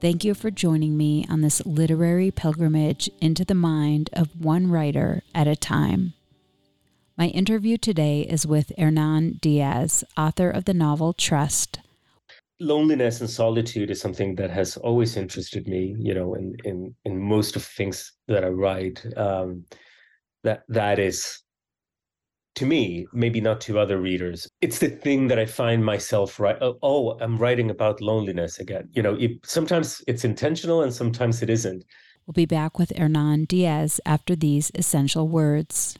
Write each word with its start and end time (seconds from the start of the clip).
Thank 0.00 0.24
you 0.24 0.32
for 0.32 0.50
joining 0.50 0.96
me 0.96 1.26
on 1.28 1.42
this 1.42 1.60
literary 1.66 2.30
pilgrimage 2.30 3.10
into 3.20 3.44
the 3.44 3.54
mind 3.54 4.08
of 4.14 4.40
one 4.40 4.70
writer 4.70 5.22
at 5.34 5.46
a 5.46 5.54
time. 5.54 6.14
My 7.18 7.26
interview 7.26 7.76
today 7.76 8.22
is 8.22 8.46
with 8.46 8.72
Hernan 8.78 9.40
Diaz, 9.42 10.02
author 10.16 10.48
of 10.48 10.64
the 10.64 10.72
novel 10.72 11.12
Trust. 11.12 11.80
Loneliness 12.60 13.20
and 13.20 13.28
solitude 13.28 13.90
is 13.90 14.00
something 14.00 14.36
that 14.36 14.48
has 14.48 14.78
always 14.78 15.18
interested 15.18 15.68
me, 15.68 15.94
you 15.98 16.14
know, 16.14 16.32
in 16.32 16.56
in 16.64 16.94
in 17.04 17.18
most 17.18 17.54
of 17.54 17.62
things 17.62 18.10
that 18.26 18.42
I 18.42 18.48
write. 18.48 19.04
Um, 19.18 19.66
that 20.44 20.62
that 20.68 20.98
is 20.98 21.42
to 22.56 22.66
me, 22.66 23.06
maybe 23.12 23.40
not 23.40 23.60
to 23.62 23.78
other 23.78 24.00
readers. 24.00 24.48
It's 24.60 24.78
the 24.78 24.88
thing 24.88 25.28
that 25.28 25.38
I 25.38 25.46
find 25.46 25.84
myself 25.84 26.40
right. 26.40 26.56
Oh, 26.60 26.78
oh 26.82 27.18
I'm 27.20 27.38
writing 27.38 27.70
about 27.70 28.00
loneliness 28.00 28.58
again. 28.58 28.88
You 28.92 29.02
know, 29.02 29.14
it, 29.14 29.32
sometimes 29.44 30.02
it's 30.06 30.24
intentional 30.24 30.82
and 30.82 30.92
sometimes 30.92 31.42
it 31.42 31.50
isn't. 31.50 31.84
We'll 32.26 32.32
be 32.32 32.46
back 32.46 32.78
with 32.78 32.96
Hernan 32.96 33.46
Diaz 33.46 34.00
after 34.04 34.36
these 34.36 34.70
essential 34.74 35.28
words. 35.28 35.98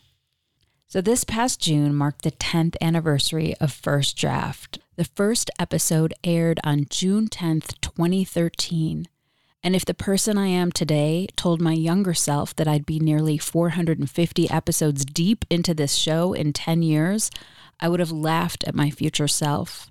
So, 0.87 1.01
this 1.01 1.23
past 1.23 1.61
June 1.61 1.95
marked 1.95 2.23
the 2.23 2.33
10th 2.33 2.75
anniversary 2.81 3.55
of 3.61 3.73
First 3.73 4.17
Draft. 4.17 4.81
The 4.97 5.05
first 5.05 5.49
episode 5.59 6.13
aired 6.25 6.59
on 6.65 6.87
June 6.91 7.29
10th, 7.29 7.81
2013. 7.81 9.07
And 9.63 9.77
if 9.77 9.85
the 9.85 9.95
person 9.95 10.39
I 10.39 10.47
am 10.47 10.73
today 10.73 11.27
told 11.37 11.61
my 11.61 11.75
younger 11.75 12.15
self 12.15 12.57
that 12.57 12.67
I'd 12.67 12.87
be 12.87 12.99
nearly 12.99 13.37
450 13.37 14.51
episodes 14.51 15.05
deep 15.05 15.45
into 15.51 15.75
this 15.75 15.95
show 15.95 16.33
in 16.33 16.53
10 16.53 16.83
years, 16.83 17.31
I 17.79 17.89
would 17.89 18.01
have 18.01 18.13
laughed 18.13 18.65
at 18.65 18.75
my 18.75 18.91
future 18.91 19.29
self. 19.29 19.91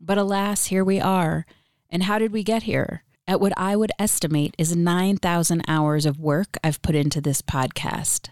But 0.00 0.18
alas, 0.18 0.66
here 0.66 0.84
we 0.84 0.98
are. 1.00 1.44
And 1.90 2.04
how 2.04 2.18
did 2.18 2.32
we 2.32 2.42
get 2.42 2.62
here? 2.62 3.04
At 3.28 3.40
what 3.40 3.52
I 3.56 3.76
would 3.76 3.92
estimate 3.98 4.54
is 4.58 4.74
9,000 4.74 5.62
hours 5.68 6.06
of 6.06 6.18
work 6.18 6.56
I've 6.64 6.82
put 6.82 6.94
into 6.94 7.20
this 7.20 7.42
podcast. 7.42 8.30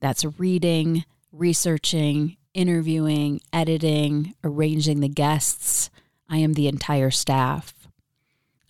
That's 0.00 0.24
reading, 0.38 1.04
researching, 1.32 2.36
interviewing, 2.54 3.40
editing, 3.52 4.34
arranging 4.42 5.00
the 5.00 5.08
guests. 5.08 5.90
I 6.28 6.38
am 6.38 6.54
the 6.54 6.68
entire 6.68 7.10
staff. 7.10 7.74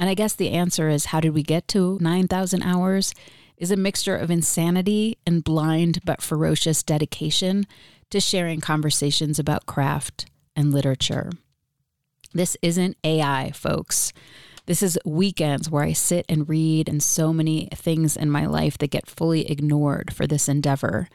And 0.01 0.09
I 0.09 0.15
guess 0.15 0.35
the 0.35 0.51
answer 0.51 0.89
is 0.89 1.07
how 1.07 1.21
did 1.21 1.35
we 1.35 1.43
get 1.43 1.69
to 1.69 1.99
9,000 2.01 2.63
hours? 2.63 3.15
Is 3.59 3.71
a 3.71 3.77
mixture 3.77 4.17
of 4.17 4.31
insanity 4.31 5.19
and 5.27 5.45
blind 5.45 6.01
but 6.07 6.23
ferocious 6.23 6.83
dedication 6.83 7.67
to 8.09 8.19
sharing 8.19 8.63
conversations 8.63 9.39
about 9.39 9.67
craft 9.67 10.25
and 10.57 10.73
literature. 10.73 11.31
This 12.33 12.57
isn't 12.63 12.97
AI, 13.05 13.51
folks. 13.51 14.15
This 14.65 14.83
is 14.83 14.99
weekends 15.05 15.69
where 15.69 15.85
I 15.85 15.93
sit 15.93 16.25
and 16.29 16.49
read, 16.49 16.89
and 16.89 17.03
so 17.03 17.35
many 17.35 17.69
things 17.75 18.17
in 18.17 18.31
my 18.31 18.47
life 18.47 18.79
that 18.79 18.91
get 18.91 19.11
fully 19.11 19.51
ignored 19.51 20.15
for 20.15 20.27
this 20.27 20.49
endeavor. 20.49 21.09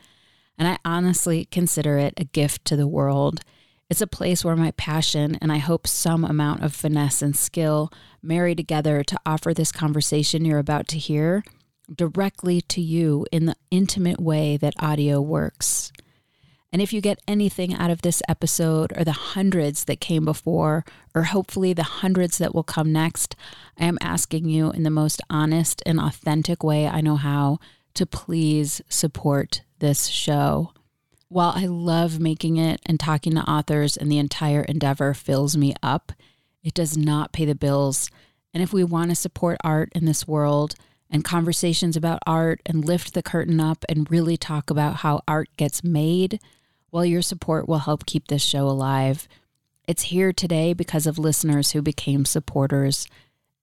And 0.59 0.67
I 0.67 0.77
honestly 0.85 1.45
consider 1.45 1.97
it 1.97 2.13
a 2.17 2.25
gift 2.25 2.65
to 2.65 2.75
the 2.75 2.87
world 2.87 3.41
it's 3.89 4.01
a 4.01 4.07
place 4.07 4.43
where 4.43 4.55
my 4.55 4.71
passion 4.71 5.37
and 5.41 5.51
I 5.51 5.57
hope 5.57 5.87
some 5.87 6.23
amount 6.23 6.63
of 6.63 6.73
finesse 6.73 7.21
and 7.21 7.35
skill 7.35 7.91
marry 8.21 8.55
together 8.55 9.03
to 9.03 9.19
offer 9.25 9.53
this 9.53 9.71
conversation 9.71 10.45
you're 10.45 10.59
about 10.59 10.87
to 10.89 10.97
hear 10.97 11.43
directly 11.93 12.61
to 12.61 12.81
you 12.81 13.25
in 13.31 13.45
the 13.45 13.55
intimate 13.69 14.19
way 14.19 14.57
that 14.57 14.73
audio 14.79 15.21
works. 15.21 15.91
And 16.71 16.81
if 16.81 16.91
you 16.91 16.99
get 16.99 17.21
anything 17.27 17.73
out 17.73 17.89
of 17.89 18.01
this 18.01 18.21
episode 18.27 18.91
or 18.97 19.03
the 19.03 19.11
hundreds 19.13 19.85
that 19.85 20.01
came 20.01 20.25
before, 20.25 20.83
or 21.13 21.23
hopefully 21.23 21.71
the 21.71 21.83
hundreds 21.83 22.37
that 22.39 22.53
will 22.53 22.63
come 22.63 22.91
next, 22.91 23.35
I 23.79 23.85
am 23.85 23.97
asking 24.01 24.49
you 24.49 24.71
in 24.71 24.83
the 24.83 24.89
most 24.89 25.21
honest 25.29 25.81
and 25.85 26.01
authentic 26.01 26.63
way 26.63 26.87
I 26.87 27.01
know 27.01 27.15
how 27.15 27.59
to 27.93 28.05
please 28.05 28.81
support 28.89 29.61
this 29.79 30.07
show. 30.07 30.73
While 31.27 31.53
I 31.55 31.65
love 31.65 32.19
making 32.19 32.57
it 32.57 32.81
and 32.85 32.99
talking 32.99 33.33
to 33.33 33.49
authors, 33.49 33.97
and 33.97 34.11
the 34.11 34.19
entire 34.19 34.61
endeavor 34.61 35.13
fills 35.15 35.57
me 35.57 35.73
up, 35.81 36.11
it 36.63 36.73
does 36.73 36.95
not 36.95 37.33
pay 37.33 37.45
the 37.45 37.55
bills. 37.55 38.11
And 38.53 38.61
if 38.61 38.71
we 38.71 38.83
want 38.83 39.09
to 39.09 39.15
support 39.15 39.57
art 39.63 39.91
in 39.95 40.05
this 40.05 40.27
world 40.27 40.75
and 41.09 41.25
conversations 41.25 41.97
about 41.97 42.19
art 42.27 42.61
and 42.65 42.85
lift 42.85 43.13
the 43.13 43.23
curtain 43.23 43.59
up 43.59 43.83
and 43.89 44.09
really 44.09 44.37
talk 44.37 44.69
about 44.69 44.97
how 44.97 45.21
art 45.27 45.49
gets 45.57 45.83
made, 45.83 46.39
well, 46.91 47.05
your 47.05 47.23
support 47.23 47.67
will 47.67 47.79
help 47.79 48.05
keep 48.05 48.27
this 48.27 48.43
show 48.43 48.67
alive. 48.67 49.27
It's 49.87 50.03
here 50.03 50.31
today 50.31 50.73
because 50.73 51.07
of 51.07 51.19
listeners 51.19 51.71
who 51.71 51.81
became 51.81 52.25
supporters, 52.25 53.07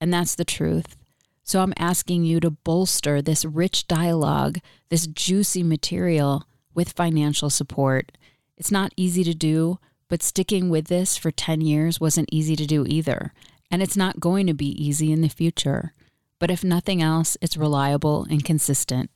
and 0.01 0.13
that's 0.13 0.35
the 0.35 0.45
truth. 0.45 0.97
So 1.45 1.61
I'm 1.61 1.75
asking 1.79 2.25
you 2.25 2.41
to 2.41 2.51
bolster 2.51 3.23
this 3.23 3.45
rich 3.45 3.87
dialogue, 3.87 4.59
this 4.89 5.07
juicy 5.07 5.63
material 5.63 6.45
with 6.75 6.93
financial 6.93 7.51
support. 7.51 8.13
It's 8.57 8.71
not 8.71 8.93
easy 8.97 9.25
to 9.25 9.35
do, 9.35 9.79
but 10.09 10.23
sticking 10.23 10.69
with 10.69 10.87
this 10.87 11.17
for 11.17 11.31
10 11.31 11.61
years 11.61 12.01
wasn't 12.01 12.29
easy 12.33 12.57
to 12.57 12.67
do 12.67 12.85
either. 12.87 13.33
And 13.71 13.83
it's 13.83 13.97
not 13.97 14.21
going 14.21 14.47
to 14.47 14.55
be 14.55 14.71
easy 14.71 15.11
in 15.11 15.23
the 15.23 15.29
future. 15.29 15.95
But 16.39 16.51
if 16.51 16.63
nothing 16.63 17.01
else, 17.01 17.37
it's 17.41 17.57
reliable 17.57 18.25
and 18.29 18.45
consistent. 18.45 19.11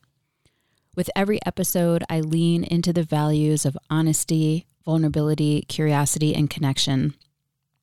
With 0.94 1.11
every 1.15 1.39
episode, 1.44 2.05
I 2.09 2.21
lean 2.21 2.65
into 2.65 2.93
the 2.93 3.03
values 3.03 3.67
of 3.67 3.77
honesty, 3.91 4.65
vulnerability, 4.84 5.62
curiosity, 5.69 6.34
and 6.34 6.49
connection. 6.49 7.15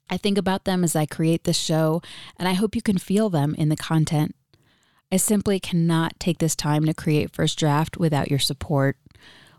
I 0.09 0.17
think 0.17 0.37
about 0.37 0.65
them 0.65 0.83
as 0.83 0.95
I 0.95 1.05
create 1.05 1.43
this 1.43 1.57
show, 1.57 2.01
and 2.37 2.47
I 2.47 2.53
hope 2.53 2.75
you 2.75 2.81
can 2.81 2.97
feel 2.97 3.29
them 3.29 3.53
in 3.55 3.69
the 3.69 3.75
content. 3.75 4.35
I 5.11 5.17
simply 5.17 5.59
cannot 5.59 6.19
take 6.19 6.39
this 6.39 6.55
time 6.55 6.85
to 6.85 6.93
create 6.93 7.35
First 7.35 7.59
Draft 7.59 7.97
without 7.97 8.31
your 8.31 8.39
support. 8.39 8.97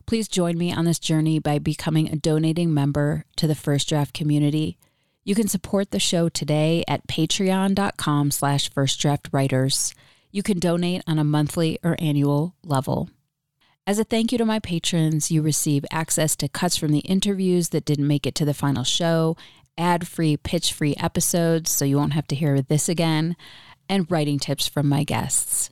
Please 0.06 0.28
join 0.28 0.59
me 0.59 0.72
on 0.72 0.84
this 0.84 0.98
journey 0.98 1.38
by 1.38 1.59
becoming 1.59 2.09
a 2.09 2.16
donating 2.16 2.75
member 2.75 3.25
to 3.37 3.47
the 3.47 3.54
First 3.54 3.88
Draft 3.88 4.12
community. 4.12 4.76
You 5.25 5.34
can 5.34 5.48
support 5.48 5.91
the 5.91 5.98
show 5.98 6.28
today 6.28 6.84
at 6.87 7.06
patreon.com 7.06 8.31
slash 8.31 8.70
firstdraftwriters. 8.70 9.94
You 10.31 10.42
can 10.42 10.59
donate 10.59 11.03
on 11.06 11.19
a 11.19 11.25
monthly 11.25 11.78
or 11.82 11.97
annual 11.98 12.54
level. 12.62 13.09
As 13.87 13.98
a 13.98 14.04
thank 14.04 14.32
you 14.32 14.38
to 14.38 14.44
my 14.44 14.59
patrons, 14.59 15.31
you 15.31 15.41
receive 15.41 15.84
access 15.91 16.36
to 16.36 16.48
cuts 16.48 16.76
from 16.76 16.92
the 16.92 17.00
interviews 17.00 17.71
that 17.71 17.86
didn't 17.86 18.06
make 18.06 18.26
it 18.26 18.34
to 18.34 18.44
the 18.44 18.54
final 18.54 18.84
show, 18.84 19.36
ad 19.78 20.06
free, 20.06 20.36
pitch 20.36 20.72
free 20.72 20.94
episodes 20.97 21.71
so 21.71 21.86
you 21.86 21.97
won't 21.97 22.12
have 22.12 22.26
to 22.28 22.36
hear 22.36 22.60
this 22.60 22.88
again, 22.88 23.36
and 23.88 24.10
writing 24.10 24.38
tips 24.38 24.66
from 24.69 24.88
my 24.88 25.04
guests. 25.04 25.71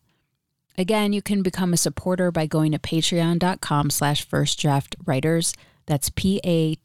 Again, 0.79 1.13
you 1.13 1.21
can 1.21 1.43
become 1.43 1.73
a 1.73 1.77
supporter 1.77 2.31
by 2.31 2.47
going 2.47 2.73
to 2.73 2.79
patreon.com 2.79 3.91
slash 3.91 4.27
firstdraftwriters. 4.27 5.55
That's 5.87 6.11
P-A-T-R-E-O-N 6.11 6.79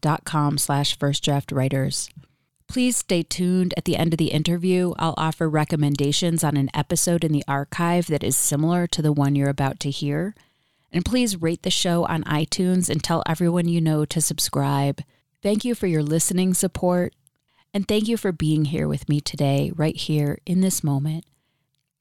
dot 0.00 0.24
com 0.24 0.58
slash 0.58 0.98
firstdraftwriters. 0.98 2.08
Please 2.68 2.96
stay 2.96 3.22
tuned. 3.22 3.74
At 3.76 3.84
the 3.84 3.96
end 3.96 4.14
of 4.14 4.18
the 4.18 4.30
interview, 4.30 4.94
I'll 4.98 5.14
offer 5.18 5.48
recommendations 5.48 6.42
on 6.42 6.56
an 6.56 6.70
episode 6.72 7.24
in 7.24 7.32
the 7.32 7.44
archive 7.46 8.06
that 8.06 8.24
is 8.24 8.36
similar 8.36 8.86
to 8.86 9.02
the 9.02 9.12
one 9.12 9.34
you're 9.36 9.50
about 9.50 9.78
to 9.80 9.90
hear. 9.90 10.34
And 10.90 11.04
please 11.04 11.42
rate 11.42 11.62
the 11.62 11.70
show 11.70 12.06
on 12.06 12.24
iTunes 12.24 12.88
and 12.88 13.02
tell 13.02 13.22
everyone 13.26 13.68
you 13.68 13.80
know 13.80 14.06
to 14.06 14.20
subscribe. 14.22 15.02
Thank 15.42 15.64
you 15.64 15.74
for 15.74 15.86
your 15.86 16.02
listening 16.02 16.54
support. 16.54 17.14
And 17.74 17.86
thank 17.88 18.08
you 18.08 18.16
for 18.16 18.32
being 18.32 18.66
here 18.66 18.88
with 18.88 19.08
me 19.08 19.20
today, 19.20 19.72
right 19.74 19.96
here 19.96 20.38
in 20.46 20.60
this 20.60 20.84
moment 20.84 21.24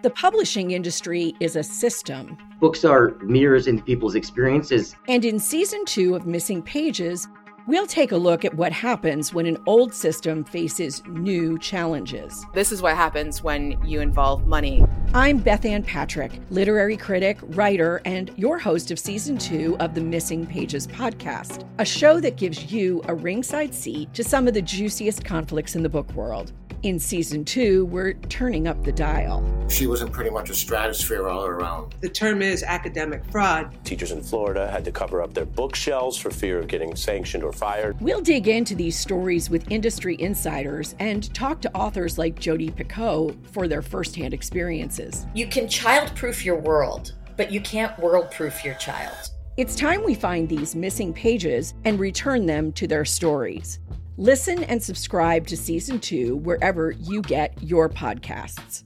The 0.00 0.10
publishing 0.10 0.70
industry 0.70 1.34
is 1.40 1.56
a 1.56 1.64
system. 1.64 2.38
Books 2.60 2.84
are 2.84 3.16
mirrors 3.20 3.66
into 3.66 3.82
people's 3.82 4.14
experiences. 4.14 4.94
And 5.08 5.24
in 5.24 5.40
season 5.40 5.84
two 5.86 6.14
of 6.14 6.24
Missing 6.24 6.62
Pages, 6.62 7.26
we'll 7.66 7.86
take 7.86 8.12
a 8.12 8.16
look 8.16 8.44
at 8.44 8.54
what 8.54 8.70
happens 8.70 9.34
when 9.34 9.44
an 9.44 9.58
old 9.66 9.92
system 9.92 10.44
faces 10.44 11.02
new 11.08 11.58
challenges. 11.58 12.46
This 12.54 12.70
is 12.70 12.80
what 12.80 12.94
happens 12.94 13.42
when 13.42 13.76
you 13.84 14.00
involve 14.00 14.46
money. 14.46 14.84
I'm 15.14 15.40
Bethanne 15.40 15.84
Patrick, 15.84 16.40
literary 16.50 16.96
critic, 16.96 17.38
writer, 17.42 18.00
and 18.04 18.30
your 18.36 18.56
host 18.56 18.92
of 18.92 19.00
season 19.00 19.36
two 19.36 19.76
of 19.80 19.96
the 19.96 20.00
Missing 20.00 20.46
Pages 20.46 20.86
podcast, 20.86 21.66
a 21.78 21.84
show 21.84 22.20
that 22.20 22.36
gives 22.36 22.72
you 22.72 23.02
a 23.08 23.16
ringside 23.16 23.74
seat 23.74 24.14
to 24.14 24.22
some 24.22 24.46
of 24.46 24.54
the 24.54 24.62
juiciest 24.62 25.24
conflicts 25.24 25.74
in 25.74 25.82
the 25.82 25.88
book 25.88 26.12
world. 26.12 26.52
In 26.84 27.00
season 27.00 27.44
two, 27.44 27.86
we're 27.86 28.12
turning 28.12 28.68
up 28.68 28.84
the 28.84 28.92
dial. 28.92 29.44
She 29.68 29.88
was 29.88 30.00
in 30.00 30.12
pretty 30.12 30.30
much 30.30 30.48
a 30.48 30.54
stratosphere 30.54 31.26
all 31.26 31.44
around. 31.44 31.96
The 32.00 32.08
term 32.08 32.40
is 32.40 32.62
academic 32.62 33.24
fraud. 33.32 33.76
Teachers 33.84 34.12
in 34.12 34.22
Florida 34.22 34.70
had 34.70 34.84
to 34.84 34.92
cover 34.92 35.20
up 35.20 35.34
their 35.34 35.44
bookshelves 35.44 36.16
for 36.16 36.30
fear 36.30 36.60
of 36.60 36.68
getting 36.68 36.94
sanctioned 36.94 37.42
or 37.42 37.52
fired. 37.52 38.00
We'll 38.00 38.20
dig 38.20 38.46
into 38.46 38.76
these 38.76 38.96
stories 38.96 39.50
with 39.50 39.68
industry 39.72 40.20
insiders 40.20 40.94
and 41.00 41.34
talk 41.34 41.60
to 41.62 41.76
authors 41.76 42.16
like 42.16 42.38
Jodi 42.38 42.70
Picoult 42.70 43.44
for 43.48 43.66
their 43.66 43.82
firsthand 43.82 44.32
experiences. 44.32 45.26
You 45.34 45.48
can 45.48 45.64
childproof 45.64 46.44
your 46.44 46.60
world, 46.60 47.14
but 47.36 47.50
you 47.50 47.60
can't 47.60 47.98
world-proof 47.98 48.64
your 48.64 48.74
child. 48.74 49.16
It's 49.56 49.74
time 49.74 50.04
we 50.04 50.14
find 50.14 50.48
these 50.48 50.76
missing 50.76 51.12
pages 51.12 51.74
and 51.84 51.98
return 51.98 52.46
them 52.46 52.70
to 52.74 52.86
their 52.86 53.04
stories. 53.04 53.80
Listen 54.20 54.64
and 54.64 54.82
subscribe 54.82 55.46
to 55.46 55.56
season 55.56 56.00
two 56.00 56.38
wherever 56.38 56.90
you 56.90 57.22
get 57.22 57.62
your 57.62 57.88
podcasts. 57.88 58.82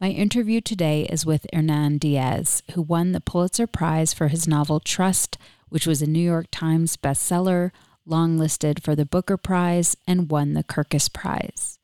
My 0.00 0.10
interview 0.10 0.60
today 0.60 1.02
is 1.10 1.26
with 1.26 1.44
Hernan 1.52 1.98
Diaz, 1.98 2.62
who 2.74 2.82
won 2.82 3.10
the 3.10 3.20
Pulitzer 3.20 3.66
Prize 3.66 4.14
for 4.14 4.28
his 4.28 4.46
novel 4.46 4.78
Trust, 4.78 5.36
which 5.68 5.84
was 5.84 6.00
a 6.00 6.06
New 6.06 6.20
York 6.20 6.46
Times 6.52 6.96
bestseller, 6.96 7.72
longlisted 8.08 8.80
for 8.80 8.94
the 8.94 9.04
Booker 9.04 9.36
Prize, 9.36 9.96
and 10.06 10.30
won 10.30 10.52
the 10.52 10.62
Kirkus 10.62 11.12
Prize. 11.12 11.75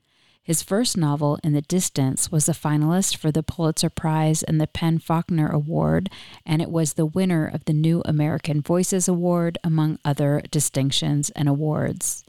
His 0.45 0.61
first 0.61 0.97
novel, 0.97 1.39
In 1.45 1.53
the 1.53 1.63
Distance, 1.63 2.33
was 2.33 2.49
a 2.49 2.53
finalist 2.53 3.17
for 3.17 3.31
the 3.31 3.45
Pulitzer 3.45 3.89
Prize 3.89 4.43
and 4.43 4.61
the 4.61 4.67
PEN/Faulkner 4.67 5.49
Award, 5.49 6.11
and 6.45 6.61
it 6.61 6.71
was 6.71 6.95
the 6.95 7.07
winner 7.07 7.47
of 7.47 7.65
the 7.65 7.73
New 7.73 8.03
American 8.05 8.61
Voices 8.61 9.07
Award, 9.07 9.57
among 9.63 10.01
other 10.05 10.43
distinctions 10.51 11.31
and 11.31 11.49
awards. 11.49 12.25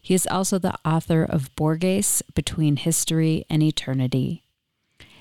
He 0.00 0.14
is 0.14 0.26
also 0.26 0.58
the 0.58 0.78
author 0.82 1.22
of 1.22 1.54
Borges 1.56 2.22
Between 2.34 2.76
History 2.76 3.44
and 3.50 3.62
Eternity. 3.62 4.44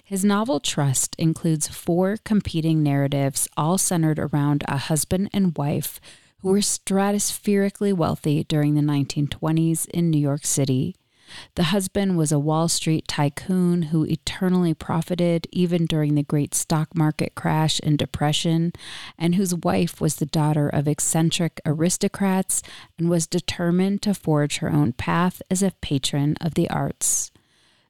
His 0.01 0.23
novel 0.23 0.61
Trust 0.61 1.17
includes 1.19 1.67
four 1.67 2.15
competing 2.23 2.81
narratives, 2.81 3.49
all 3.57 3.77
centered 3.77 4.19
around 4.19 4.63
a 4.69 4.77
husband 4.77 5.29
and 5.33 5.57
wife 5.57 5.99
who 6.37 6.47
were 6.47 6.59
stratospherically 6.59 7.91
wealthy 7.91 8.45
during 8.45 8.75
the 8.75 8.81
1920s 8.81 9.85
in 9.89 10.09
New 10.09 10.17
York 10.19 10.45
City. 10.45 10.95
The 11.55 11.65
husband 11.65 12.17
was 12.17 12.31
a 12.31 12.39
Wall 12.39 12.67
Street 12.67 13.07
tycoon 13.07 13.83
who 13.83 14.03
eternally 14.05 14.73
profited 14.73 15.47
even 15.51 15.85
during 15.85 16.15
the 16.15 16.23
great 16.23 16.53
stock 16.53 16.95
market 16.95 17.35
crash 17.35 17.79
and 17.83 17.97
depression, 17.97 18.73
and 19.17 19.35
whose 19.35 19.55
wife 19.55 19.99
was 19.99 20.15
the 20.15 20.25
daughter 20.25 20.69
of 20.69 20.87
eccentric 20.87 21.59
aristocrats 21.65 22.61
and 22.97 23.09
was 23.09 23.27
determined 23.27 24.01
to 24.03 24.13
forge 24.13 24.57
her 24.57 24.71
own 24.71 24.93
path 24.93 25.41
as 25.49 25.63
a 25.63 25.73
patron 25.81 26.35
of 26.41 26.53
the 26.53 26.69
arts. 26.69 27.31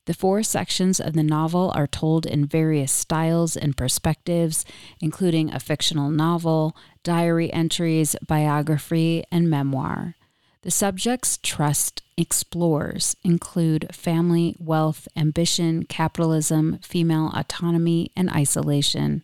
The 0.08 0.14
four 0.14 0.42
sections 0.42 1.02
of 1.02 1.14
the 1.14 1.24
novel 1.24 1.70
are 1.76 1.86
told 1.86 2.26
in 2.26 2.46
various 2.46 2.94
styles 2.94 3.58
and 3.58 3.76
perspectives, 3.76 4.64
including 5.02 5.54
a 5.54 5.60
fictional 5.60 6.10
novel, 6.10 6.78
diary 7.04 7.52
entries, 7.52 8.16
biography, 8.26 9.26
and 9.30 9.50
memoir. 9.50 10.16
The 10.62 10.72
subjects 10.72 11.40
Trust 11.44 12.04
explores 12.18 13.16
include 13.24 13.94
family, 13.94 14.56
wealth, 14.60 15.08
ambition, 15.16 15.84
capitalism, 15.84 16.80
female 16.82 17.32
autonomy, 17.36 18.12
and 18.16 18.30
isolation. 18.30 19.24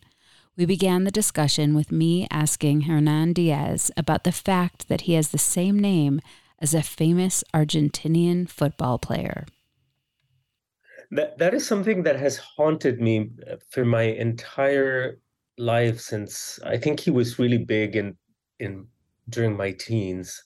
We 0.56 0.66
began 0.66 1.02
the 1.02 1.10
discussion 1.10 1.74
with 1.74 1.90
me 1.90 2.28
asking 2.30 2.82
Hernan 2.82 3.32
Diaz 3.32 3.90
about 3.96 4.22
the 4.22 4.32
fact 4.32 4.88
that 4.88 5.02
he 5.02 5.14
has 5.14 5.30
the 5.30 5.38
same 5.38 5.78
name 5.78 6.20
as 6.60 6.72
a 6.72 6.82
famous 6.82 7.42
Argentinian 7.52 8.48
football 8.48 8.98
player. 8.98 9.46
That 11.10 11.38
that 11.38 11.54
is 11.54 11.66
something 11.66 12.04
that 12.04 12.18
has 12.18 12.38
haunted 12.38 13.00
me 13.00 13.30
for 13.70 13.84
my 13.84 14.02
entire 14.02 15.18
life 15.58 16.00
since 16.00 16.58
I 16.64 16.78
think 16.78 17.00
he 17.00 17.10
was 17.10 17.38
really 17.38 17.58
big 17.58 17.96
in 17.96 18.16
in 18.58 18.86
during 19.28 19.56
my 19.56 19.72
teens 19.72 20.42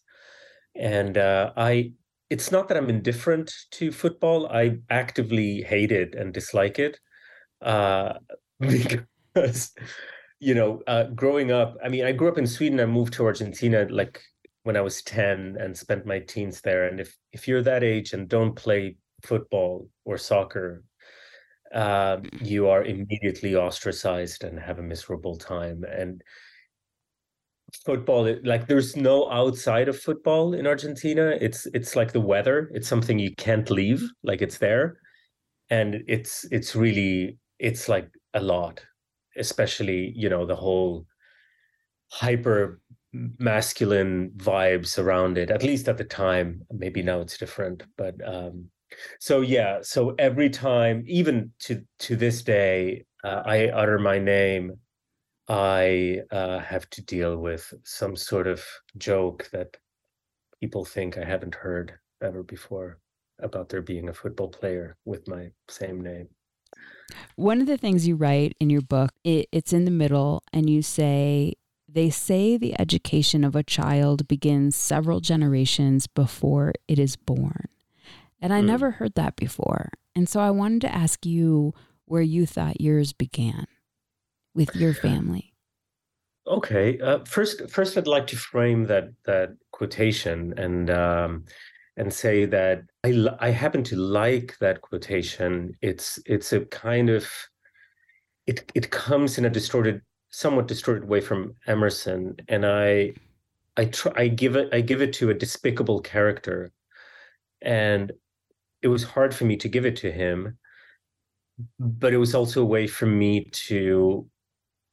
and 0.78 1.18
uh, 1.18 1.52
I 1.56 1.92
it's 2.30 2.52
not 2.52 2.68
that 2.68 2.76
I'm 2.76 2.90
indifferent 2.90 3.52
to 3.72 3.90
football. 3.90 4.48
I 4.48 4.78
actively 4.90 5.62
hate 5.62 5.92
it 5.92 6.14
and 6.14 6.32
dislike 6.32 6.78
it 6.78 6.98
uh, 7.62 8.14
because 8.60 9.72
you 10.40 10.54
know, 10.54 10.82
uh, 10.86 11.04
growing 11.04 11.50
up. 11.50 11.76
I 11.84 11.88
mean, 11.88 12.04
I 12.04 12.12
grew 12.12 12.28
up 12.28 12.38
in 12.38 12.46
Sweden. 12.46 12.80
I 12.80 12.86
moved 12.86 13.12
to 13.14 13.24
Argentina 13.24 13.86
like 13.90 14.20
when 14.62 14.76
I 14.76 14.80
was 14.80 15.02
ten 15.02 15.56
and 15.58 15.76
spent 15.76 16.06
my 16.06 16.20
teens 16.20 16.60
there. 16.60 16.86
And 16.86 17.00
if 17.00 17.16
if 17.32 17.48
you're 17.48 17.62
that 17.62 17.82
age 17.82 18.12
and 18.12 18.28
don't 18.28 18.54
play 18.54 18.96
football 19.22 19.88
or 20.04 20.16
soccer, 20.16 20.84
uh, 21.74 22.18
you 22.40 22.68
are 22.68 22.84
immediately 22.84 23.56
ostracized 23.56 24.44
and 24.44 24.58
have 24.60 24.78
a 24.78 24.82
miserable 24.82 25.36
time. 25.36 25.84
And 25.84 26.22
football 27.84 28.34
like 28.44 28.66
there's 28.66 28.96
no 28.96 29.30
outside 29.30 29.88
of 29.88 29.98
football 29.98 30.54
in 30.54 30.66
argentina. 30.66 31.36
It's 31.40 31.66
it's 31.74 31.96
like 31.96 32.12
the 32.12 32.20
weather. 32.20 32.70
It's 32.74 32.88
something 32.88 33.18
you 33.18 33.34
can't 33.36 33.70
leave 33.70 34.02
like 34.22 34.42
it's 34.42 34.58
there. 34.58 34.98
And 35.70 36.02
it's 36.08 36.46
it's 36.50 36.74
really 36.74 37.38
it's 37.58 37.88
like 37.88 38.08
a 38.34 38.40
lot 38.40 38.84
especially 39.36 40.12
you 40.16 40.28
know 40.28 40.44
the 40.44 40.56
whole 40.56 41.06
hyper 42.10 42.80
masculine 43.12 44.30
vibes 44.36 44.98
around 44.98 45.38
it 45.38 45.50
at 45.50 45.62
least 45.62 45.88
at 45.88 45.98
the 45.98 46.04
time. 46.04 46.62
Maybe 46.72 47.02
now 47.02 47.20
it's 47.20 47.38
different 47.38 47.84
but 47.96 48.14
um 48.26 48.70
so 49.20 49.40
yeah 49.42 49.78
so 49.82 50.14
every 50.18 50.48
time 50.48 51.04
even 51.06 51.52
to 51.60 51.82
to 51.98 52.16
this 52.16 52.42
day 52.42 53.04
uh, 53.24 53.42
i 53.44 53.68
utter 53.68 53.98
my 53.98 54.18
name 54.18 54.72
I 55.48 56.20
uh, 56.30 56.58
have 56.58 56.88
to 56.90 57.02
deal 57.02 57.38
with 57.38 57.72
some 57.84 58.16
sort 58.16 58.46
of 58.46 58.62
joke 58.98 59.48
that 59.52 59.76
people 60.60 60.84
think 60.84 61.16
I 61.16 61.24
haven't 61.24 61.54
heard 61.54 61.94
ever 62.22 62.42
before 62.42 62.98
about 63.40 63.68
there 63.68 63.82
being 63.82 64.08
a 64.08 64.14
football 64.14 64.48
player 64.48 64.96
with 65.04 65.26
my 65.26 65.50
same 65.68 66.00
name. 66.02 66.28
One 67.36 67.60
of 67.60 67.66
the 67.66 67.78
things 67.78 68.06
you 68.06 68.16
write 68.16 68.56
in 68.60 68.68
your 68.68 68.82
book, 68.82 69.12
it, 69.24 69.48
it's 69.50 69.72
in 69.72 69.86
the 69.86 69.90
middle, 69.90 70.42
and 70.52 70.68
you 70.68 70.82
say, 70.82 71.54
they 71.88 72.10
say 72.10 72.58
the 72.58 72.78
education 72.78 73.44
of 73.44 73.56
a 73.56 73.62
child 73.62 74.28
begins 74.28 74.76
several 74.76 75.20
generations 75.20 76.06
before 76.06 76.72
it 76.86 76.98
is 76.98 77.16
born. 77.16 77.68
And 78.42 78.52
I 78.52 78.60
mm. 78.60 78.66
never 78.66 78.90
heard 78.92 79.14
that 79.14 79.36
before. 79.36 79.90
And 80.14 80.28
so 80.28 80.40
I 80.40 80.50
wanted 80.50 80.82
to 80.82 80.94
ask 80.94 81.24
you 81.24 81.72
where 82.04 82.22
you 82.22 82.44
thought 82.44 82.80
yours 82.80 83.14
began 83.14 83.66
with 84.54 84.74
your 84.74 84.94
family. 84.94 85.54
Okay. 86.46 86.98
Uh, 87.00 87.18
first, 87.24 87.68
first, 87.70 87.96
I'd 87.96 88.06
like 88.06 88.26
to 88.28 88.36
frame 88.36 88.84
that 88.84 89.10
that 89.26 89.50
quotation 89.70 90.54
and 90.58 90.90
um, 90.90 91.44
and 91.96 92.12
say 92.12 92.46
that 92.46 92.84
I 93.04 93.28
I 93.38 93.50
happen 93.50 93.82
to 93.84 93.96
like 93.96 94.56
that 94.60 94.80
quotation. 94.80 95.76
It's 95.82 96.18
it's 96.24 96.52
a 96.52 96.60
kind 96.66 97.10
of 97.10 97.30
it 98.46 98.70
it 98.74 98.90
comes 98.90 99.36
in 99.36 99.44
a 99.44 99.50
distorted, 99.50 100.00
somewhat 100.30 100.68
distorted 100.68 101.06
way 101.06 101.20
from 101.20 101.54
Emerson, 101.66 102.36
and 102.48 102.64
I 102.64 103.12
I 103.76 103.84
try 103.86 104.12
I 104.16 104.28
give 104.28 104.56
it 104.56 104.70
I 104.72 104.80
give 104.80 105.02
it 105.02 105.12
to 105.14 105.30
a 105.30 105.34
despicable 105.34 106.00
character, 106.00 106.72
and 107.60 108.10
it 108.80 108.88
was 108.88 109.04
hard 109.04 109.34
for 109.34 109.44
me 109.44 109.56
to 109.58 109.68
give 109.68 109.84
it 109.84 109.96
to 109.96 110.10
him, 110.10 110.56
but 111.78 112.14
it 112.14 112.18
was 112.18 112.34
also 112.34 112.62
a 112.62 112.66
way 112.66 112.86
for 112.86 113.06
me 113.06 113.44
to 113.44 114.26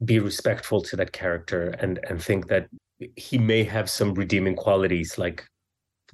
be 0.04 0.18
respectful 0.18 0.82
to 0.82 0.96
that 0.96 1.12
character 1.12 1.70
and 1.80 1.98
and 2.08 2.22
think 2.22 2.48
that 2.48 2.68
he 3.16 3.38
may 3.38 3.62
have 3.64 3.90
some 3.90 4.14
redeeming 4.14 4.56
qualities 4.56 5.18
like 5.18 5.46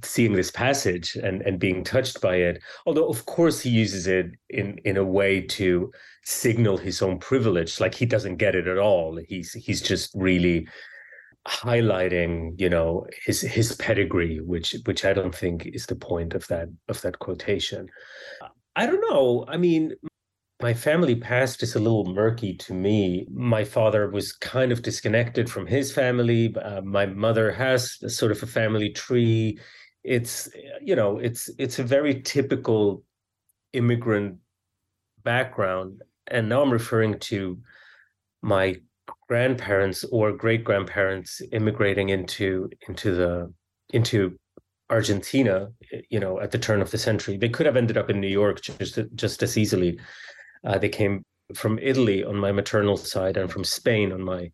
seeing 0.05 0.33
this 0.33 0.51
passage 0.51 1.17
and 1.17 1.43
and 1.43 1.59
being 1.59 1.85
touched 1.85 2.21
by 2.21 2.37
it. 2.37 2.62
Although 2.87 3.09
of 3.09 3.27
course 3.27 3.61
he 3.61 3.71
uses 3.71 4.07
it 4.07 4.27
in 4.51 4.79
in 4.85 4.97
a 4.97 5.05
way 5.05 5.41
to 5.41 5.93
signal 6.25 6.77
his 6.77 7.03
own 7.03 7.19
privilege. 7.19 7.81
Like 7.81 7.95
he 7.95 8.07
doesn't 8.07 8.37
get 8.37 8.55
it 8.55 8.67
at 8.67 8.79
all. 8.79 9.19
He's 9.29 9.53
he's 9.53 9.81
just 9.83 10.11
really 10.15 10.69
highlighting 11.49 12.59
you 12.61 12.69
know 12.69 13.05
his 13.27 13.41
his 13.41 13.75
pedigree 13.75 14.39
which 14.39 14.77
which 14.85 15.05
i 15.05 15.12
don't 15.12 15.35
think 15.35 15.67
is 15.67 15.87
the 15.87 15.97
point 15.97 16.35
of 16.35 16.47
that 16.47 16.69
of 16.89 17.01
that 17.03 17.19
quotation. 17.19 17.89
I 18.75 18.87
don't 18.87 19.05
know. 19.11 19.45
I 19.49 19.57
mean 19.57 19.93
my 20.62 20.73
family 20.73 21.16
past 21.16 21.62
is 21.64 21.75
a 21.75 21.81
little 21.81 22.04
murky 22.04 22.54
to 22.54 22.73
me. 22.73 23.26
My 23.35 23.64
father 23.64 24.09
was 24.09 24.33
kind 24.33 24.71
of 24.71 24.83
disconnected 24.83 25.50
from 25.50 25.66
his 25.66 25.92
family. 25.92 26.54
Uh, 26.54 26.81
my 26.83 27.04
mother 27.04 27.50
has 27.50 27.99
sort 28.16 28.31
of 28.31 28.40
a 28.45 28.47
family 28.47 28.90
tree. 28.90 29.59
It's 30.04 30.49
you 30.81 30.95
know 30.95 31.19
it's 31.19 31.50
it's 31.59 31.81
a 31.81 31.85
very 31.85 32.23
typical 32.23 33.02
immigrant 33.73 34.38
background, 35.25 36.02
and 36.28 36.49
now 36.49 36.62
I'm 36.62 36.73
referring 36.73 37.19
to 37.31 37.59
my 38.40 38.76
grandparents 39.28 40.04
or 40.04 40.31
great 40.33 40.62
grandparents 40.62 41.42
immigrating 41.50 42.11
into 42.11 42.71
into 42.88 43.14
the 43.14 43.52
into 43.92 44.38
Argentina, 44.90 45.71
you 46.11 46.21
know, 46.21 46.38
at 46.38 46.52
the 46.52 46.59
turn 46.59 46.83
of 46.83 46.90
the 46.90 46.99
century. 46.99 47.37
They 47.37 47.49
could 47.49 47.66
have 47.66 47.76
ended 47.76 47.97
up 47.97 48.11
in 48.11 48.21
New 48.21 48.28
York 48.28 48.61
just 48.61 48.99
just 49.16 49.42
as 49.42 49.59
easily. 49.59 49.99
Uh, 50.64 50.78
they 50.78 50.88
came 50.88 51.25
from 51.54 51.78
Italy 51.81 52.25
on 52.25 52.37
my 52.37 52.52
maternal 52.52 52.97
side 52.97 53.37
and 53.37 53.50
from 53.50 53.64
Spain 53.64 54.12
on 54.12 54.23
my 54.23 54.50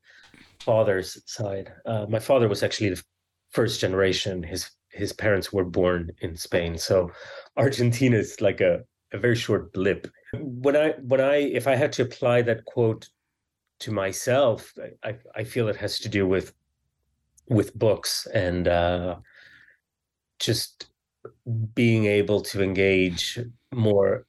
father's 0.60 1.20
side. 1.26 1.72
Uh, 1.86 2.06
my 2.08 2.18
father 2.18 2.48
was 2.48 2.62
actually 2.62 2.90
the 2.90 3.02
first 3.50 3.80
generation. 3.80 4.42
His 4.42 4.70
his 4.90 5.12
parents 5.12 5.52
were 5.52 5.64
born 5.64 6.10
in 6.20 6.36
Spain, 6.36 6.78
so 6.78 7.10
Argentina 7.56 8.16
is 8.16 8.40
like 8.40 8.60
a, 8.60 8.80
a 9.12 9.18
very 9.18 9.36
short 9.36 9.72
blip. 9.72 10.08
When 10.32 10.76
I 10.76 10.90
when 11.02 11.20
I 11.20 11.36
if 11.36 11.66
I 11.66 11.76
had 11.76 11.92
to 11.94 12.02
apply 12.02 12.42
that 12.42 12.64
quote 12.64 13.08
to 13.80 13.92
myself, 13.92 14.72
I 15.04 15.16
I 15.34 15.44
feel 15.44 15.68
it 15.68 15.76
has 15.76 15.98
to 16.00 16.08
do 16.08 16.26
with 16.26 16.52
with 17.48 17.78
books 17.78 18.26
and 18.34 18.68
uh, 18.68 19.16
just 20.38 20.90
being 21.74 22.06
able 22.06 22.40
to 22.40 22.62
engage 22.62 23.38
more 23.72 24.26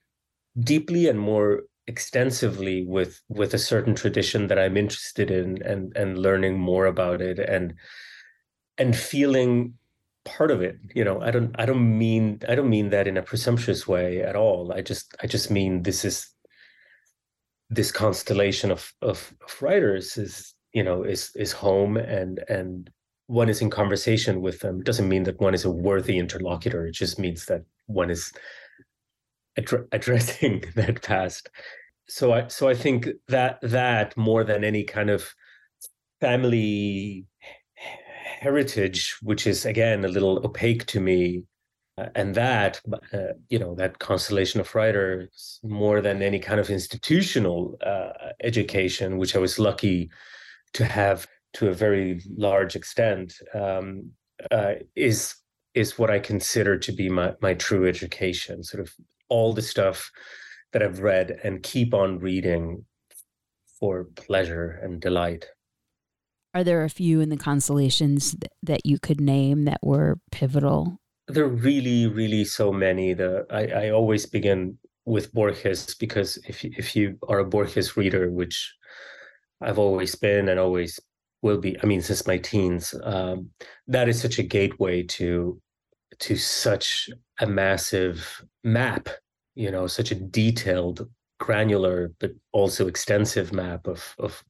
deeply 0.59 1.07
and 1.07 1.19
more 1.19 1.63
extensively 1.89 2.83
with 2.83 3.19
with 3.29 3.53
a 3.55 3.65
certain 3.71 3.95
tradition 3.95 4.47
that 4.47 4.59
I'm 4.59 4.77
interested 4.77 5.31
in 5.31 5.61
and 5.63 5.91
and 5.97 6.19
learning 6.19 6.59
more 6.59 6.85
about 6.85 7.19
it 7.19 7.39
and 7.39 7.73
and 8.77 8.95
feeling 8.95 9.73
part 10.23 10.51
of 10.51 10.61
it 10.61 10.77
you 10.93 11.03
know? 11.03 11.19
I 11.21 11.31
don't 11.31 11.55
i 11.57 11.65
don't 11.65 11.97
mean 11.97 12.41
i 12.47 12.53
don't 12.55 12.69
mean 12.69 12.89
that 12.91 13.07
in 13.07 13.17
a 13.17 13.23
presumptuous 13.31 13.87
way 13.87 14.21
at 14.21 14.35
all. 14.35 14.71
I 14.71 14.81
just 14.81 15.15
i 15.23 15.27
just 15.27 15.49
mean 15.49 15.83
this 15.83 16.05
is 16.05 16.17
this 17.69 17.91
constellation 17.91 18.69
of 18.71 18.93
of, 19.01 19.33
of 19.45 19.61
writers 19.61 20.17
is 20.17 20.53
you 20.73 20.83
know 20.83 21.03
is 21.03 21.31
is 21.35 21.51
home 21.51 21.97
and 21.97 22.39
and 22.49 22.91
one 23.25 23.49
is 23.49 23.61
in 23.61 23.69
conversation 23.69 24.41
with 24.41 24.59
them. 24.59 24.79
It 24.79 24.85
doesn't 24.85 25.09
mean 25.13 25.23
that 25.23 25.39
one 25.39 25.53
is 25.53 25.65
a 25.65 25.71
worthy 25.87 26.17
interlocutor. 26.17 26.87
It 26.87 26.93
just 26.93 27.19
means 27.19 27.45
that 27.45 27.63
one 27.85 28.09
is 28.09 28.31
addressing 29.91 30.63
that 30.75 31.01
past 31.01 31.49
so 32.09 32.33
I 32.33 32.47
so 32.47 32.67
I 32.67 32.73
think 32.73 33.07
that 33.27 33.59
that 33.61 34.17
more 34.17 34.43
than 34.43 34.63
any 34.63 34.83
kind 34.83 35.09
of 35.09 35.33
family 36.19 37.25
heritage, 38.39 39.17
which 39.21 39.45
is 39.47 39.65
again 39.65 40.03
a 40.03 40.09
little 40.09 40.45
opaque 40.45 40.85
to 40.87 40.99
me, 40.99 41.43
uh, 41.97 42.07
and 42.15 42.35
that 42.35 42.81
uh, 43.13 43.33
you 43.49 43.59
know 43.59 43.75
that 43.75 43.99
constellation 43.99 44.59
of 44.59 44.73
writers 44.73 45.59
more 45.63 46.01
than 46.01 46.21
any 46.21 46.39
kind 46.39 46.59
of 46.59 46.69
institutional 46.69 47.77
uh, 47.85 48.31
education, 48.43 49.17
which 49.17 49.35
I 49.35 49.39
was 49.39 49.59
lucky 49.59 50.09
to 50.73 50.85
have 50.85 51.27
to 51.53 51.69
a 51.69 51.73
very 51.73 52.21
large 52.35 52.75
extent, 52.75 53.33
um, 53.53 54.11
uh, 54.51 54.73
is 54.95 55.35
is 55.75 55.99
what 55.99 56.09
I 56.09 56.19
consider 56.19 56.77
to 56.77 56.91
be 56.91 57.07
my 57.07 57.33
my 57.41 57.53
true 57.53 57.87
education. 57.87 58.63
Sort 58.63 58.81
of 58.81 58.93
all 59.29 59.53
the 59.53 59.61
stuff 59.61 60.09
that 60.73 60.83
I've 60.83 60.99
read 60.99 61.39
and 61.43 61.63
keep 61.63 61.93
on 61.93 62.19
reading 62.19 62.85
for 63.79 64.05
pleasure 64.15 64.79
and 64.83 65.01
delight. 65.01 65.47
Are 66.53 66.63
there 66.63 66.83
a 66.83 66.89
few 66.89 67.21
in 67.21 67.29
the 67.29 67.37
constellations 67.37 68.35
that 68.63 68.85
you 68.85 68.99
could 68.99 69.21
name 69.21 69.65
that 69.65 69.79
were 69.83 70.19
pivotal? 70.31 70.97
There 71.27 71.43
are 71.43 71.47
really, 71.47 72.07
really 72.07 72.43
so 72.43 72.73
many. 72.73 73.13
The 73.13 73.45
I, 73.51 73.85
I 73.85 73.89
always 73.91 74.25
begin 74.25 74.77
with 75.05 75.31
Borges 75.31 75.95
because 75.95 76.37
if 76.47 76.65
if 76.65 76.95
you 76.95 77.17
are 77.27 77.39
a 77.39 77.45
Borges 77.45 77.95
reader, 77.95 78.31
which 78.31 78.73
I've 79.61 79.77
always 79.77 80.15
been 80.15 80.49
and 80.49 80.59
always 80.59 80.99
will 81.41 81.59
be, 81.59 81.79
I 81.81 81.85
mean, 81.85 82.01
since 82.01 82.27
my 82.27 82.37
teens, 82.37 82.93
um, 83.03 83.49
that 83.87 84.09
is 84.09 84.19
such 84.19 84.39
a 84.39 84.43
gateway 84.43 85.03
to 85.03 85.61
to 86.19 86.35
such 86.35 87.09
a 87.39 87.45
massive 87.45 88.43
map 88.63 89.07
you 89.59 89.69
know 89.69 89.87
such 89.87 90.11
a 90.11 90.15
detailed 90.15 91.07
granular 91.37 92.13
but 92.19 92.31
also 92.53 92.87
extensive 92.87 93.51
map 93.51 93.87
of 93.87 94.15
of 94.17 94.41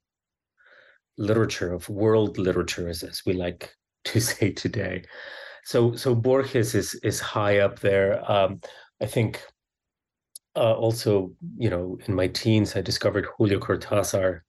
literature 1.18 1.74
of 1.74 1.90
world 1.90 2.38
literature 2.38 2.88
as, 2.88 3.04
as 3.04 3.24
we 3.26 3.34
like 3.34 3.76
to 4.06 4.22
say 4.22 4.52
today. 4.52 5.04
So 5.66 5.96
so 5.96 6.14
borges 6.16 6.76
is 6.76 6.94
is 7.04 7.20
high 7.20 7.60
up 7.60 7.80
there. 7.80 8.10
Um, 8.32 8.62
i 9.02 9.06
think 9.06 9.42
uh, 10.56 10.74
also 10.74 11.32
you 11.58 11.70
know 11.70 11.98
in 12.06 12.14
my 12.16 12.28
teens 12.28 12.76
i 12.76 12.82
discovered 12.82 13.26
julio 13.26 13.60
cortazar 13.60 14.42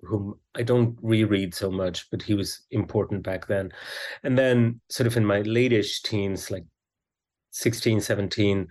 whom 0.00 0.34
i 0.54 0.62
don't 0.62 0.98
reread 1.02 1.54
so 1.54 1.70
much 1.70 2.10
but 2.10 2.22
he 2.22 2.34
was 2.34 2.50
important 2.70 3.22
back 3.22 3.46
then. 3.46 3.72
And 4.22 4.38
then 4.38 4.80
sort 4.88 5.06
of 5.06 5.16
in 5.16 5.24
my 5.24 5.40
late-ish 5.42 6.02
teens 6.02 6.50
like 6.50 6.66
16 7.50 8.00
17 8.00 8.68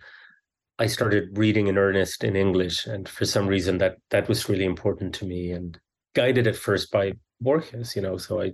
I 0.77 0.87
started 0.87 1.37
reading 1.37 1.67
in 1.67 1.77
earnest 1.77 2.23
in 2.23 2.35
English, 2.35 2.85
and 2.85 3.07
for 3.07 3.25
some 3.25 3.47
reason 3.47 3.77
that 3.77 3.97
that 4.09 4.27
was 4.27 4.49
really 4.49 4.65
important 4.65 5.15
to 5.15 5.25
me, 5.25 5.51
and 5.51 5.79
guided 6.13 6.47
at 6.47 6.55
first 6.55 6.91
by 6.91 7.13
Borges. 7.39 7.95
You 7.95 8.01
know, 8.01 8.17
so 8.17 8.41
I 8.41 8.53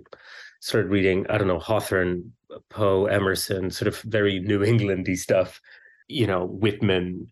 started 0.60 0.90
reading 0.90 1.26
I 1.28 1.38
don't 1.38 1.48
know 1.48 1.58
Hawthorne, 1.58 2.32
Poe, 2.70 3.06
Emerson, 3.06 3.70
sort 3.70 3.88
of 3.88 4.00
very 4.02 4.38
New 4.40 4.60
Englandy 4.60 5.16
stuff. 5.16 5.60
You 6.08 6.26
know, 6.26 6.46
Whitman, 6.46 7.28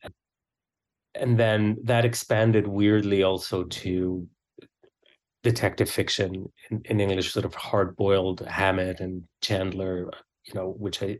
and 1.15 1.39
then 1.39 1.77
that 1.85 2.05
expanded 2.05 2.67
weirdly 2.67 3.23
also 3.23 3.65
to 3.65 4.27
detective 5.43 5.89
fiction 5.89 6.51
in, 6.71 6.83
in 6.85 7.01
English, 7.01 7.33
sort 7.33 7.47
of 7.47 7.55
hard 7.55 7.97
boiled 7.97 8.41
Hammett 8.41 9.01
and 9.01 9.23
Chandler. 9.41 10.11
You 10.45 10.55
know, 10.55 10.75
which 10.79 11.01
I 11.03 11.19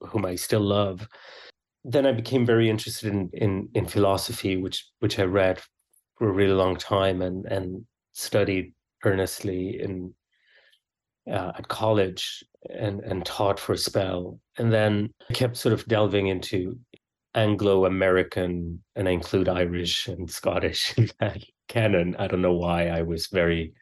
whom 0.00 0.24
I 0.24 0.36
still 0.36 0.60
love 0.62 1.06
then 1.84 2.06
I 2.06 2.12
became 2.12 2.46
very 2.46 2.68
interested 2.70 3.12
in 3.12 3.30
in 3.32 3.68
in 3.74 3.86
philosophy, 3.86 4.56
which 4.56 4.86
which 5.00 5.18
I 5.18 5.24
read 5.24 5.60
for 6.16 6.28
a 6.28 6.32
really 6.32 6.54
long 6.54 6.76
time 6.76 7.22
and 7.22 7.44
and 7.46 7.84
studied 8.12 8.72
earnestly 9.04 9.80
in 9.80 10.14
uh, 11.30 11.52
at 11.56 11.68
college 11.68 12.44
and 12.70 13.00
and 13.00 13.24
taught 13.24 13.58
for 13.58 13.72
a 13.72 13.78
spell, 13.78 14.38
and 14.58 14.72
then 14.72 15.10
I 15.28 15.34
kept 15.34 15.56
sort 15.56 15.72
of 15.72 15.86
delving 15.86 16.28
into 16.28 16.78
Anglo 17.34 17.86
American, 17.86 18.82
and 18.96 19.08
I 19.08 19.12
include 19.12 19.48
Irish 19.48 20.06
and 20.08 20.30
Scottish 20.30 20.94
in 20.98 21.10
that 21.20 21.42
canon. 21.68 22.16
I 22.18 22.26
don't 22.26 22.42
know 22.42 22.54
why 22.54 22.88
I 22.88 23.02
was 23.02 23.26
very 23.28 23.72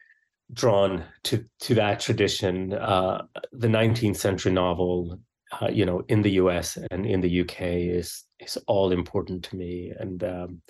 drawn 0.53 1.03
to 1.23 1.45
to 1.61 1.75
that 1.75 1.99
tradition. 1.99 2.73
Uh, 2.73 3.23
the 3.51 3.67
19th 3.67 4.17
century 4.17 4.51
novel, 4.51 5.19
uh, 5.59 5.69
you 5.69 5.85
know, 5.85 6.01
in 6.07 6.21
the 6.21 6.31
U.S. 6.31 6.77
and 6.91 7.05
in 7.05 7.21
the 7.21 7.29
U.K. 7.29 7.87
is 7.87 8.23
is 8.39 8.57
all 8.67 8.91
important 8.91 9.43
to 9.45 9.55
me, 9.55 9.91
and 9.99 10.23
um, 10.23 10.61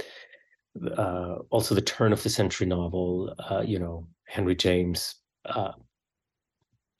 uh, 0.97 1.35
also 1.50 1.75
the 1.75 1.81
turn 1.81 2.13
of 2.13 2.23
the 2.23 2.29
century 2.29 2.67
novel. 2.67 3.33
Uh, 3.50 3.63
you 3.65 3.79
know, 3.79 4.07
Henry 4.27 4.55
James 4.55 5.15
uh, 5.45 5.73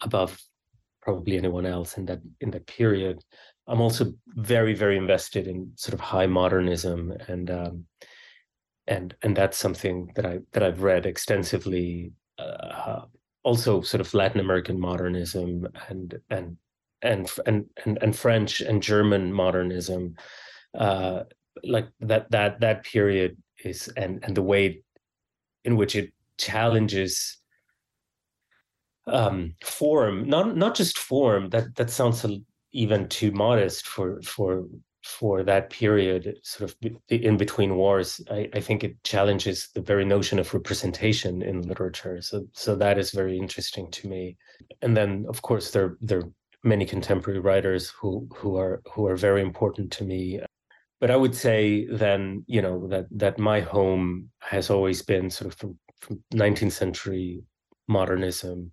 above 0.02 0.40
probably 1.02 1.38
anyone 1.38 1.66
else 1.66 1.98
in 1.98 2.06
that 2.06 2.22
in 2.42 2.52
that 2.52 2.68
period. 2.68 3.24
I'm 3.68 3.82
also 3.82 4.14
very 4.28 4.74
very 4.74 4.98
invested 4.98 5.48
in 5.48 5.72
sort 5.76 5.94
of 5.94 6.00
high 6.00 6.28
modernism 6.28 7.14
and 7.28 7.50
um, 7.50 7.86
and 8.88 9.16
and 9.22 9.36
that's 9.36 9.58
something 9.58 10.12
that 10.16 10.26
I 10.26 10.40
that 10.52 10.64
I've 10.64 10.84
read 10.84 11.06
extensively. 11.06 12.12
Uh, 12.38 13.02
also, 13.44 13.82
sort 13.82 14.02
of 14.02 14.14
Latin 14.14 14.40
American 14.40 14.80
modernism 14.80 15.68
and 15.90 16.20
and 16.30 16.58
and 17.02 17.30
and 17.46 17.66
and, 17.86 17.98
and 18.02 18.16
French 18.16 18.62
and 18.62 18.82
German 18.82 19.34
modernism, 19.34 20.16
uh, 20.78 21.24
like 21.64 21.88
that 22.00 22.32
that 22.32 22.60
that 22.62 22.84
period 22.84 23.38
is 23.64 23.88
and 23.98 24.24
and 24.24 24.36
the 24.36 24.42
way 24.42 24.82
in 25.64 25.76
which 25.76 25.96
it 25.96 26.12
challenges 26.38 27.38
um, 29.08 29.56
form, 29.64 30.28
not 30.28 30.56
not 30.56 30.76
just 30.76 30.98
form. 30.98 31.50
That 31.50 31.76
that 31.76 31.90
sounds 31.90 32.26
even 32.72 33.08
too 33.10 33.32
modest 33.32 33.88
for 33.88 34.22
for 34.22 34.66
for 35.04 35.44
that 35.44 35.70
period, 35.72 36.38
sort 36.44 36.70
of 36.70 36.94
in 37.10 37.36
between 37.36 37.76
wars. 37.76 38.22
I, 38.30 38.50
I 38.54 38.60
think 38.60 38.84
it 38.84 39.04
challenges 39.04 39.70
the 39.74 39.82
very 39.82 40.06
notion 40.06 40.38
of 40.40 40.54
representation 40.54 41.42
in 41.42 41.62
literature. 41.64 42.22
So 42.22 42.46
so 42.54 42.76
that 42.76 42.98
is 42.98 43.12
very 43.12 43.38
interesting 43.38 43.90
to 43.92 44.08
me. 44.08 44.38
And 44.82 44.96
then, 44.96 45.26
of 45.28 45.42
course, 45.42 45.72
there 45.72 45.98
there 46.02 46.24
many 46.64 46.86
contemporary 46.86 47.40
writers 47.40 47.90
who 47.90 48.28
who 48.36 48.58
are 48.58 48.82
who 48.92 49.08
are 49.08 49.16
very 49.16 49.42
important 49.42 49.92
to 49.94 50.04
me. 50.04 50.40
But 51.00 51.12
I 51.12 51.16
would 51.16 51.36
say 51.36 51.88
then, 51.88 52.44
you 52.48 52.62
know, 52.62 52.88
that 52.88 53.08
that 53.12 53.40
my 53.40 53.62
home 53.62 54.30
has 54.40 54.70
always 54.70 55.02
been 55.02 55.30
sort 55.30 55.52
of 55.52 55.60
from, 55.60 55.80
from 56.00 56.24
19th 56.34 56.74
century 56.74 57.44
modernism 57.88 58.72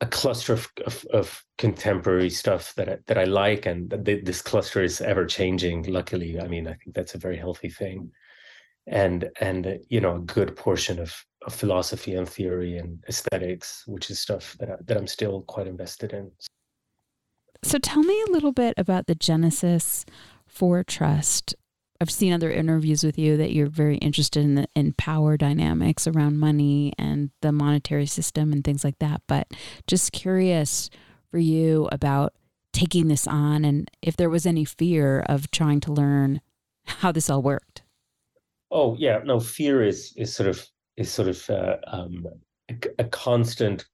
a 0.00 0.06
cluster 0.06 0.52
of, 0.52 0.70
of, 0.86 1.06
of, 1.12 1.44
contemporary 1.56 2.28
stuff 2.28 2.74
that 2.74 2.88
I, 2.88 2.98
that 3.06 3.16
I 3.16 3.24
like, 3.24 3.64
and 3.64 3.90
this 3.90 4.42
cluster 4.42 4.82
is 4.82 5.00
ever 5.00 5.24
changing. 5.24 5.84
Luckily, 5.84 6.40
I 6.40 6.48
mean, 6.48 6.66
I 6.66 6.74
think 6.74 6.94
that's 6.94 7.14
a 7.14 7.18
very 7.18 7.36
healthy 7.36 7.70
thing, 7.70 8.10
and 8.86 9.30
and 9.40 9.66
uh, 9.66 9.74
you 9.88 10.00
know, 10.00 10.16
a 10.16 10.20
good 10.20 10.56
portion 10.56 10.98
of, 10.98 11.14
of 11.46 11.54
philosophy 11.54 12.14
and 12.14 12.28
theory 12.28 12.76
and 12.76 13.02
aesthetics, 13.08 13.84
which 13.86 14.10
is 14.10 14.18
stuff 14.18 14.56
that 14.58 14.70
I, 14.70 14.76
that 14.84 14.96
I'm 14.96 15.06
still 15.06 15.42
quite 15.42 15.68
invested 15.68 16.12
in. 16.12 16.30
So, 17.64 17.78
tell 17.78 18.02
me 18.02 18.22
a 18.28 18.32
little 18.32 18.52
bit 18.52 18.74
about 18.76 19.06
the 19.06 19.14
genesis 19.14 20.04
for 20.46 20.84
trust 20.84 21.54
I've 22.00 22.10
seen 22.10 22.32
other 22.32 22.50
interviews 22.50 23.04
with 23.04 23.18
you 23.18 23.36
that 23.36 23.52
you're 23.52 23.66
very 23.66 23.96
interested 23.96 24.42
in 24.42 24.56
the, 24.56 24.68
in 24.74 24.92
power 24.92 25.36
dynamics 25.36 26.06
around 26.06 26.38
money 26.38 26.92
and 26.98 27.30
the 27.40 27.52
monetary 27.52 28.04
system 28.04 28.52
and 28.52 28.64
things 28.64 28.84
like 28.84 28.98
that. 28.98 29.22
But 29.26 29.48
just 29.86 30.12
curious 30.12 30.90
for 31.30 31.38
you 31.38 31.88
about 31.92 32.34
taking 32.72 33.08
this 33.08 33.26
on 33.26 33.64
and 33.64 33.90
if 34.02 34.16
there 34.16 34.28
was 34.28 34.44
any 34.44 34.64
fear 34.64 35.20
of 35.20 35.50
trying 35.50 35.80
to 35.80 35.92
learn 35.92 36.40
how 36.84 37.12
this 37.12 37.30
all 37.30 37.40
worked. 37.40 37.82
Oh 38.70 38.96
yeah, 38.98 39.20
no 39.24 39.38
fear 39.40 39.82
is 39.82 40.12
is 40.16 40.34
sort 40.34 40.48
of 40.48 40.66
is 40.98 41.10
sort 41.10 41.28
of 41.28 41.48
uh, 41.48 41.76
um, 41.86 42.26
a, 42.68 42.74
a 42.98 43.04
constant 43.04 43.86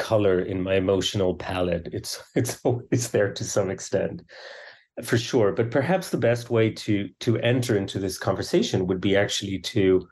color 0.00 0.40
in 0.40 0.60
my 0.62 0.74
emotional 0.74 1.34
palette. 1.34 1.88
It's 1.92 2.22
it's 2.34 2.58
always 2.64 3.10
there 3.10 3.32
to 3.32 3.44
some 3.44 3.70
extent 3.70 4.22
for 5.02 5.18
sure 5.18 5.52
but 5.52 5.70
perhaps 5.70 6.10
the 6.10 6.16
best 6.18 6.50
way 6.50 6.70
to 6.70 7.08
to 7.20 7.38
enter 7.38 7.76
into 7.76 7.98
this 7.98 8.18
conversation 8.18 8.86
would 8.86 9.00
be 9.00 9.16
actually 9.16 9.58
to 9.58 10.06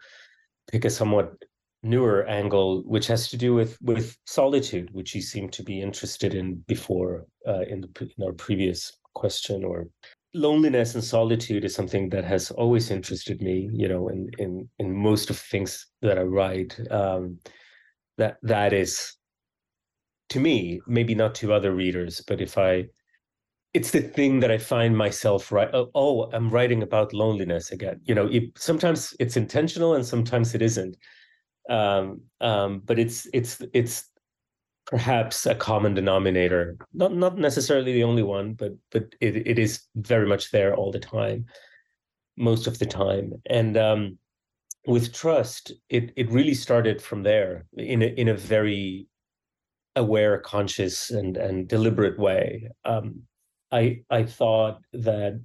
pick 0.70 0.84
a 0.84 0.90
somewhat 0.90 1.34
newer 1.82 2.26
angle 2.26 2.82
which 2.82 3.06
has 3.06 3.28
to 3.28 3.36
do 3.36 3.54
with 3.54 3.76
with 3.82 4.16
solitude 4.26 4.88
which 4.92 5.14
you 5.14 5.22
seem 5.22 5.48
to 5.48 5.62
be 5.62 5.80
interested 5.80 6.34
in 6.34 6.56
before 6.66 7.24
uh, 7.46 7.60
in, 7.68 7.80
the, 7.80 8.10
in 8.16 8.24
our 8.24 8.32
previous 8.32 8.98
question 9.14 9.64
or 9.64 9.86
loneliness 10.34 10.94
and 10.94 11.04
solitude 11.04 11.64
is 11.64 11.74
something 11.74 12.08
that 12.08 12.24
has 12.24 12.50
always 12.50 12.90
interested 12.90 13.40
me 13.40 13.68
you 13.72 13.88
know 13.88 14.08
in 14.08 14.28
in 14.38 14.68
in 14.78 14.92
most 14.92 15.30
of 15.30 15.38
things 15.38 15.86
that 16.02 16.18
i 16.18 16.22
write 16.22 16.78
um 16.90 17.38
that 18.16 18.36
that 18.42 18.72
is 18.72 19.17
to 20.28 20.40
me 20.40 20.80
maybe 20.86 21.14
not 21.14 21.34
to 21.34 21.52
other 21.52 21.74
readers 21.74 22.22
but 22.26 22.40
if 22.40 22.58
i 22.58 22.86
it's 23.74 23.90
the 23.90 24.00
thing 24.00 24.40
that 24.40 24.50
I 24.50 24.58
find 24.58 24.96
myself 24.96 25.52
right. 25.52 25.68
Oh, 25.72 25.90
oh, 25.94 26.30
I'm 26.32 26.50
writing 26.50 26.82
about 26.82 27.12
loneliness 27.12 27.70
again. 27.70 28.00
You 28.04 28.14
know, 28.14 28.26
it, 28.26 28.44
sometimes 28.56 29.14
it's 29.20 29.36
intentional 29.36 29.94
and 29.94 30.04
sometimes 30.04 30.54
it 30.54 30.62
isn't. 30.62 30.96
Um, 31.68 32.22
um, 32.40 32.80
but 32.84 32.98
it's 32.98 33.28
it's 33.34 33.60
it's 33.74 34.08
perhaps 34.86 35.44
a 35.44 35.54
common 35.54 35.92
denominator. 35.92 36.76
Not 36.94 37.14
not 37.14 37.36
necessarily 37.36 37.92
the 37.92 38.04
only 38.04 38.22
one, 38.22 38.54
but 38.54 38.72
but 38.90 39.14
it 39.20 39.46
it 39.46 39.58
is 39.58 39.82
very 39.96 40.26
much 40.26 40.50
there 40.50 40.74
all 40.74 40.90
the 40.90 40.98
time, 40.98 41.44
most 42.38 42.66
of 42.66 42.78
the 42.78 42.86
time. 42.86 43.34
And 43.50 43.76
um, 43.76 44.18
with 44.86 45.12
trust, 45.12 45.72
it 45.90 46.12
it 46.16 46.30
really 46.30 46.54
started 46.54 47.02
from 47.02 47.22
there 47.22 47.66
in 47.76 48.00
a 48.02 48.06
in 48.06 48.28
a 48.28 48.34
very 48.34 49.08
aware, 49.98 50.38
conscious, 50.38 51.10
and 51.10 51.36
and 51.36 51.68
deliberate 51.68 52.18
way. 52.18 52.70
Um, 52.84 53.22
I 53.70 54.02
I 54.10 54.24
thought 54.24 54.80
that 54.92 55.40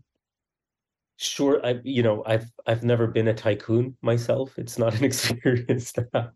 sure 1.18 1.66
I 1.66 1.80
you 1.84 2.04
know 2.04 2.24
I've 2.26 2.50
I've 2.66 2.84
never 2.84 3.08
been 3.08 3.28
a 3.28 3.34
tycoon 3.34 3.98
myself. 4.02 4.58
It's 4.58 4.78
not 4.78 4.96
an 4.96 5.04
experience 5.12 5.92
that 5.94 6.10
I, 6.14 6.28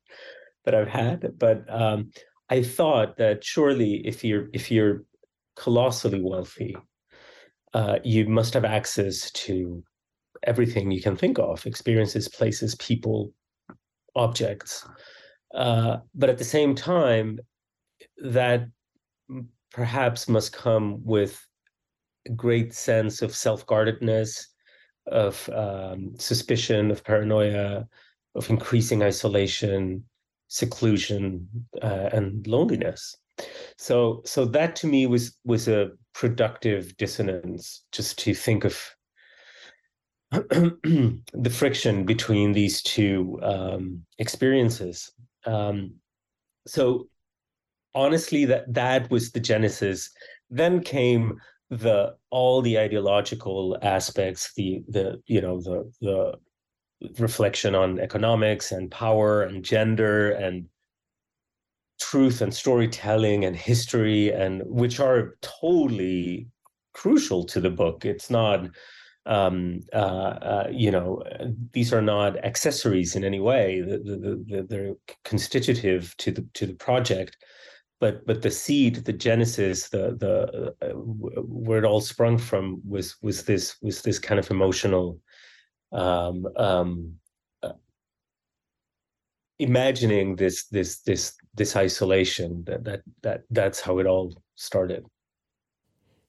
that 0.66 0.76
I've 0.76 0.88
had, 0.88 1.34
but 1.38 1.64
um, 1.70 2.12
I 2.50 2.64
thought 2.64 3.18
that 3.18 3.44
surely 3.44 4.06
if 4.06 4.24
you're 4.24 4.48
if 4.54 4.72
you're 4.72 5.04
colossally 5.56 6.22
wealthy, 6.22 6.76
uh, 7.74 8.00
you 8.04 8.28
must 8.28 8.54
have 8.54 8.66
access 8.66 9.32
to 9.32 9.84
everything 10.44 10.92
you 10.92 11.02
can 11.02 11.16
think 11.16 11.40
of: 11.40 11.66
experiences, 11.66 12.28
places, 12.28 12.76
people, 12.76 13.34
objects. 14.16 14.88
Uh, 15.54 15.98
but 16.14 16.30
at 16.30 16.38
the 16.38 16.44
same 16.44 16.76
time, 16.76 17.40
that 18.24 18.68
perhaps 19.72 20.28
must 20.28 20.54
come 20.54 21.04
with 21.04 21.46
great 22.36 22.74
sense 22.74 23.22
of 23.22 23.36
self-guardedness, 23.36 24.48
of 25.08 25.50
um, 25.54 26.14
suspicion, 26.18 26.92
of 26.92 27.04
paranoia, 27.04 27.88
of 28.36 28.50
increasing 28.50 29.04
isolation, 29.04 30.04
seclusion, 30.48 31.48
uh, 31.82 32.10
and 32.12 32.46
loneliness. 32.48 33.16
So, 33.78 34.22
so 34.26 34.46
that 34.46 34.76
to 34.78 34.88
me 34.88 35.06
was 35.06 35.38
was 35.46 35.68
a 35.68 35.92
productive 36.14 36.98
dissonance, 36.98 37.84
just 37.92 38.18
to 38.20 38.34
think 38.34 38.66
of 38.66 38.78
the 40.32 41.50
friction 41.52 42.06
between 42.06 42.52
these 42.52 42.82
two 42.82 43.40
um, 43.44 44.04
experiences. 44.18 45.12
Um, 45.46 45.96
so, 46.66 47.08
honestly, 47.98 48.46
that 48.46 48.72
that 48.74 49.10
was 49.10 49.32
the 49.32 49.40
genesis. 49.40 50.10
Then 50.50 50.82
came 50.82 51.42
the 51.70 52.16
all 52.30 52.62
the 52.62 52.80
ideological 52.80 53.78
aspects 53.82 54.54
the 54.56 54.84
the 54.88 55.22
you 55.26 55.42
know 55.42 55.60
the 55.62 55.92
the 56.00 56.34
reflection 57.20 57.76
on 57.76 58.00
economics 58.00 58.72
and 58.72 58.90
power 58.90 59.44
and 59.44 59.66
gender 59.66 60.32
and 60.32 60.66
truth 62.00 62.42
and 62.42 62.54
storytelling 62.54 63.44
and 63.44 63.56
history 63.56 64.32
and 64.32 64.62
which 64.66 65.00
are 65.00 65.36
totally 65.42 66.48
crucial 66.94 67.44
to 67.44 67.60
the 67.60 67.70
book. 67.70 68.06
It's 68.06 68.30
not 68.30 68.70
um, 69.26 69.82
uh, 69.94 70.34
uh, 70.52 70.68
you 70.72 70.92
know 70.92 71.24
these 71.74 71.92
are 71.92 72.02
not 72.02 72.38
accessories 72.46 73.16
in 73.16 73.24
any 73.26 73.42
way. 73.42 73.82
The, 73.82 73.98
the, 73.98 74.46
the, 74.48 74.64
they're 74.70 74.96
constitutive 75.26 76.16
to 76.18 76.32
the 76.32 76.48
to 76.54 76.66
the 76.66 76.76
project 76.76 77.36
but 78.00 78.26
but 78.26 78.42
the 78.42 78.52
seed 78.52 78.96
the 79.06 79.14
genesis 79.14 79.90
the 79.90 80.16
the 80.20 80.74
uh, 80.82 80.94
where 80.94 81.80
it 81.80 81.86
all 81.86 82.02
sprung 82.02 82.38
from 82.38 82.82
was 82.88 83.16
was 83.22 83.44
this 83.44 83.78
was 83.82 84.02
this 84.02 84.20
kind 84.20 84.40
of 84.40 84.50
emotional 84.52 85.20
um 85.92 86.46
um 86.58 87.14
uh, 87.64 87.74
imagining 89.60 90.36
this 90.36 90.66
this 90.68 91.00
this 91.02 91.36
this 91.56 91.76
isolation 91.76 92.64
that 92.68 92.84
that 92.84 93.02
that 93.24 93.42
that's 93.50 93.82
how 93.82 94.00
it 94.00 94.06
all 94.06 94.34
started. 94.56 95.06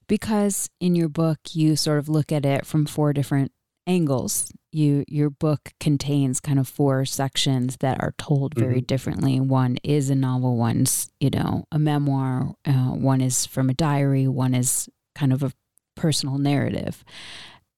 Because 0.06 0.70
in 0.80 0.94
your 0.94 1.10
book 1.10 1.38
you 1.52 1.76
sort 1.76 1.98
of 1.98 2.08
look 2.08 2.32
at 2.32 2.46
it 2.46 2.64
from 2.64 2.86
four 2.86 3.12
different 3.12 3.52
angles 3.88 4.52
you 4.70 5.02
your 5.08 5.30
book 5.30 5.72
contains 5.80 6.40
kind 6.40 6.58
of 6.58 6.68
four 6.68 7.04
sections 7.06 7.78
that 7.80 7.98
are 8.00 8.14
told 8.18 8.54
very 8.54 8.76
mm-hmm. 8.76 8.84
differently 8.84 9.40
one 9.40 9.78
is 9.82 10.10
a 10.10 10.14
novel 10.14 10.56
one's 10.56 11.10
you 11.18 11.30
know 11.30 11.64
a 11.72 11.78
memoir 11.78 12.54
uh, 12.66 12.90
one 12.90 13.22
is 13.22 13.46
from 13.46 13.70
a 13.70 13.74
diary 13.74 14.28
one 14.28 14.54
is 14.54 14.88
kind 15.14 15.32
of 15.32 15.42
a 15.42 15.52
personal 15.96 16.36
narrative 16.36 17.02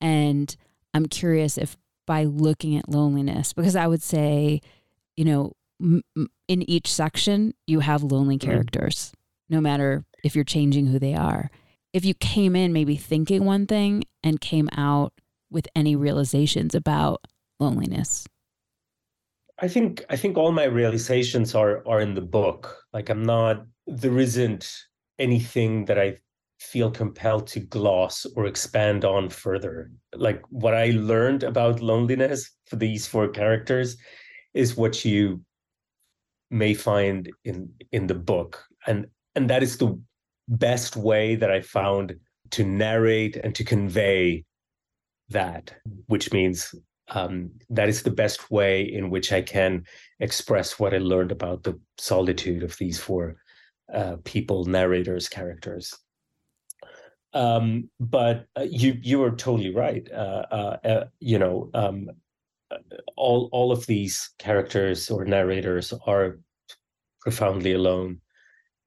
and 0.00 0.56
i'm 0.92 1.06
curious 1.06 1.56
if 1.56 1.76
by 2.06 2.24
looking 2.24 2.76
at 2.76 2.88
loneliness 2.88 3.52
because 3.52 3.76
i 3.76 3.86
would 3.86 4.02
say 4.02 4.60
you 5.16 5.24
know 5.24 5.52
m- 5.80 6.02
in 6.48 6.68
each 6.68 6.92
section 6.92 7.54
you 7.68 7.80
have 7.80 8.02
lonely 8.02 8.36
mm-hmm. 8.36 8.50
characters 8.50 9.12
mm-hmm. 9.12 9.54
no 9.54 9.60
matter 9.60 10.04
if 10.24 10.34
you're 10.34 10.44
changing 10.44 10.86
who 10.86 10.98
they 10.98 11.14
are 11.14 11.50
if 11.92 12.04
you 12.04 12.14
came 12.14 12.56
in 12.56 12.72
maybe 12.72 12.96
thinking 12.96 13.44
one 13.44 13.66
thing 13.66 14.02
and 14.24 14.40
came 14.40 14.68
out 14.76 15.12
with 15.50 15.68
any 15.74 15.96
realizations 15.96 16.74
about 16.74 17.26
loneliness? 17.58 18.26
I 19.60 19.68
think 19.68 20.04
I 20.08 20.16
think 20.16 20.36
all 20.36 20.52
my 20.52 20.64
realizations 20.64 21.54
are 21.54 21.86
are 21.86 22.00
in 22.00 22.14
the 22.14 22.22
book. 22.22 22.76
Like 22.92 23.10
I'm 23.10 23.22
not 23.22 23.66
there 23.86 24.18
isn't 24.18 24.72
anything 25.18 25.84
that 25.84 25.98
I 25.98 26.16
feel 26.60 26.90
compelled 26.90 27.46
to 27.48 27.60
gloss 27.60 28.26
or 28.36 28.46
expand 28.46 29.04
on 29.04 29.28
further. 29.28 29.90
Like 30.14 30.42
what 30.50 30.74
I 30.74 30.90
learned 30.90 31.42
about 31.42 31.80
loneliness 31.80 32.50
for 32.66 32.76
these 32.76 33.06
four 33.06 33.28
characters 33.28 33.96
is 34.54 34.76
what 34.76 35.04
you 35.04 35.42
may 36.50 36.74
find 36.74 37.30
in 37.44 37.70
in 37.92 38.06
the 38.06 38.14
book. 38.14 38.64
And 38.86 39.06
and 39.34 39.48
that 39.50 39.62
is 39.62 39.78
the 39.78 40.00
best 40.48 40.96
way 40.96 41.34
that 41.36 41.50
I 41.50 41.60
found 41.60 42.16
to 42.50 42.64
narrate 42.64 43.36
and 43.36 43.54
to 43.54 43.64
convey 43.64 44.44
that, 45.30 45.74
which 46.06 46.32
means 46.32 46.74
um, 47.08 47.50
that 47.70 47.88
is 47.88 48.02
the 48.02 48.10
best 48.10 48.50
way 48.50 48.82
in 48.82 49.10
which 49.10 49.32
I 49.32 49.42
can 49.42 49.84
express 50.20 50.78
what 50.78 50.94
I 50.94 50.98
learned 50.98 51.32
about 51.32 51.64
the 51.64 51.78
solitude 51.98 52.62
of 52.62 52.76
these 52.78 52.98
four 52.98 53.36
uh, 53.92 54.16
people, 54.24 54.64
narrators, 54.64 55.28
characters. 55.28 55.94
Um, 57.32 57.90
but 58.00 58.46
uh, 58.56 58.66
you 58.68 58.98
you 59.00 59.22
are 59.22 59.30
totally 59.30 59.74
right. 59.74 60.08
Uh, 60.12 60.46
uh, 60.50 60.76
uh 60.84 61.04
you 61.20 61.38
know, 61.38 61.70
um, 61.74 62.10
all 63.16 63.48
all 63.52 63.70
of 63.72 63.86
these 63.86 64.30
characters 64.38 65.10
or 65.10 65.24
narrators 65.24 65.92
are 66.06 66.38
profoundly 67.20 67.72
alone, 67.72 68.20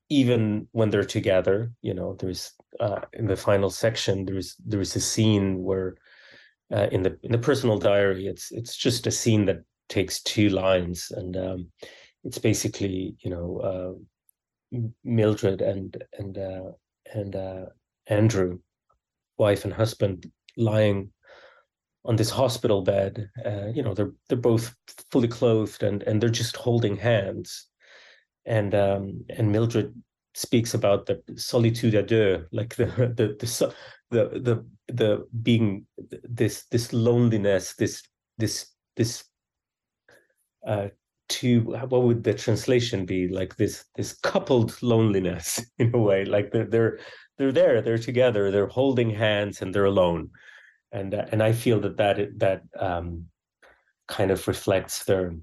even 0.09 0.67
when 0.71 0.89
they're 0.89 1.05
together. 1.05 1.71
You 1.81 1.93
know, 1.93 2.15
there's 2.19 2.51
uh, 2.79 3.01
in 3.13 3.27
the 3.27 3.37
final 3.37 3.69
section 3.69 4.25
there's 4.25 4.55
there's 4.65 4.95
a 4.95 5.01
scene 5.01 5.63
where 5.63 5.95
uh, 6.73 6.87
in 6.91 7.03
the 7.03 7.17
in 7.23 7.31
the 7.31 7.37
personal 7.37 7.77
diary. 7.77 8.27
It's 8.27 8.51
it's 8.51 8.75
just 8.75 9.07
a 9.07 9.11
scene 9.11 9.45
that 9.45 9.63
takes 9.89 10.21
two 10.23 10.49
lines, 10.49 11.11
and 11.15 11.37
um, 11.37 11.67
it's 12.23 12.39
basically 12.39 13.15
you 13.19 13.29
know 13.29 13.59
uh, 13.59 14.79
Mildred 15.03 15.61
and 15.61 16.03
and 16.17 16.37
uh, 16.37 16.71
and 17.13 17.35
uh, 17.35 17.65
Andrew, 18.07 18.59
wife 19.37 19.65
and 19.65 19.73
husband, 19.73 20.31
lying 20.57 21.11
on 22.05 22.15
this 22.15 22.29
hospital 22.29 22.81
bed. 22.81 23.29
Uh, 23.45 23.67
you 23.73 23.83
know 23.83 23.93
they're 23.93 24.13
they're 24.27 24.37
both 24.37 24.75
fully 25.11 25.27
clothed 25.27 25.83
and 25.83 26.03
and 26.03 26.19
they're 26.19 26.29
just 26.29 26.55
holding 26.55 26.97
hands, 26.97 27.67
and 28.45 28.73
um, 28.73 29.23
and 29.29 29.51
Mildred 29.51 29.93
speaks 30.35 30.73
about 30.73 31.05
the 31.05 31.21
solitude 31.35 31.93
à 31.93 32.05
deux, 32.05 32.47
like 32.51 32.75
the 32.75 32.85
the 33.15 33.35
the 33.39 33.73
the 34.13 34.39
the 34.39 34.65
the 34.93 35.27
being 35.41 35.85
this 36.23 36.65
this 36.71 36.93
loneliness, 36.93 37.73
this 37.75 38.03
this 38.37 38.67
this 38.95 39.23
uh 40.67 40.87
to 41.29 41.61
what 41.61 42.03
would 42.03 42.23
the 42.23 42.33
translation 42.33 43.05
be? 43.05 43.27
Like 43.27 43.55
this 43.57 43.85
this 43.95 44.13
coupled 44.13 44.81
loneliness 44.81 45.65
in 45.79 45.93
a 45.93 45.97
way. 45.97 46.25
Like 46.25 46.51
they're 46.51 46.65
they're 46.65 46.99
they're 47.37 47.51
there 47.51 47.81
they're 47.81 47.97
together 47.97 48.51
they're 48.51 48.67
holding 48.67 49.09
hands 49.09 49.61
and 49.61 49.73
they're 49.73 49.85
alone. 49.85 50.29
And 50.91 51.13
uh, 51.13 51.25
and 51.31 51.41
i 51.41 51.51
feel 51.51 51.79
that 51.81 51.97
that 51.97 52.39
that 52.39 52.61
um 52.79 53.25
kind 54.07 54.31
of 54.31 54.47
reflects 54.47 55.05
their 55.05 55.33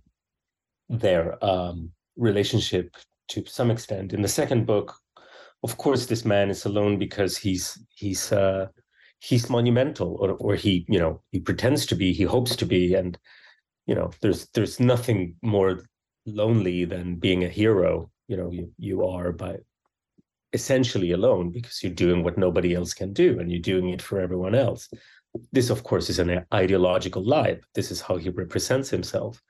their 0.89 1.43
um 1.45 1.91
relationship 2.17 2.97
to 3.31 3.45
some 3.47 3.71
extent. 3.71 4.13
In 4.13 4.23
the 4.23 4.29
second 4.29 4.67
book, 4.67 4.95
of 5.63 5.77
course, 5.77 6.07
this 6.07 6.25
man 6.25 6.51
is 6.51 6.65
alone 6.65 6.99
because 6.99 7.37
he's 7.37 7.79
he's 7.95 8.33
uh, 8.33 8.69
he's 9.21 9.51
monumental, 9.51 10.17
or 10.21 10.33
or 10.33 10.55
he 10.55 10.85
you 10.89 10.99
know 10.99 11.23
he 11.31 11.41
pretends 11.41 11.87
to 11.87 11.95
be, 11.95 12.13
he 12.13 12.25
hopes 12.25 12.57
to 12.57 12.67
be, 12.67 12.95
and 12.95 13.19
you 13.87 13.95
know 13.95 14.11
there's 14.23 14.49
there's 14.55 14.81
nothing 14.81 15.37
more 15.43 15.83
lonely 16.27 16.85
than 16.85 17.17
being 17.17 17.45
a 17.45 17.49
hero. 17.49 18.11
You 18.29 18.37
know 18.37 18.51
you 18.51 18.73
you 18.79 19.07
are 19.07 19.33
by 19.33 19.59
essentially 20.53 21.13
alone 21.13 21.51
because 21.51 21.83
you're 21.83 21.93
doing 21.93 22.25
what 22.25 22.39
nobody 22.39 22.75
else 22.75 22.95
can 22.95 23.13
do, 23.13 23.39
and 23.39 23.51
you're 23.51 23.61
doing 23.61 23.91
it 23.91 24.03
for 24.03 24.21
everyone 24.21 24.55
else. 24.55 24.89
This, 25.53 25.71
of 25.71 25.85
course, 25.85 26.11
is 26.11 26.19
an 26.19 26.45
ideological 26.53 27.23
lie. 27.25 27.55
But 27.55 27.69
this 27.75 27.93
is 27.93 28.01
how 28.01 28.17
he 28.17 28.31
represents 28.31 28.91
himself 28.91 29.41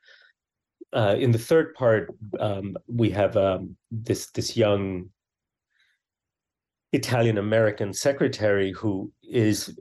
uh, 0.92 1.14
in 1.18 1.31
the 1.31 1.38
third 1.38 1.75
part, 1.75 2.14
um, 2.38 2.77
we 2.88 3.11
have 3.11 3.37
um, 3.37 3.77
this 3.90 4.31
this 4.33 4.57
young 4.57 5.09
Italian 6.92 7.38
American 7.38 7.92
secretary 7.92 8.72
who 8.72 9.12
is 9.22 9.79